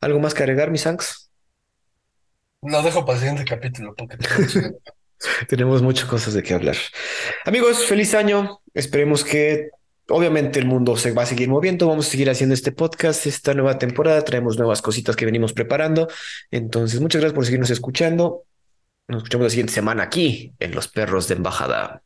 [0.01, 1.31] ¿Algo más que agregar, mis Sanks?
[2.63, 4.17] Lo dejo para el siguiente capítulo porque
[5.49, 6.77] Tenemos muchas cosas de qué hablar.
[7.45, 8.61] Amigos, feliz año.
[8.73, 9.71] Esperemos que
[10.09, 11.89] obviamente el mundo se va a seguir moviendo.
[11.89, 14.25] Vamos a seguir haciendo este podcast, esta nueva temporada.
[14.25, 16.09] Traemos nuevas cositas que venimos preparando.
[16.51, 18.45] Entonces, muchas gracias por seguirnos escuchando.
[19.09, 22.03] Nos escuchamos la siguiente semana aquí en Los Perros de Embajada.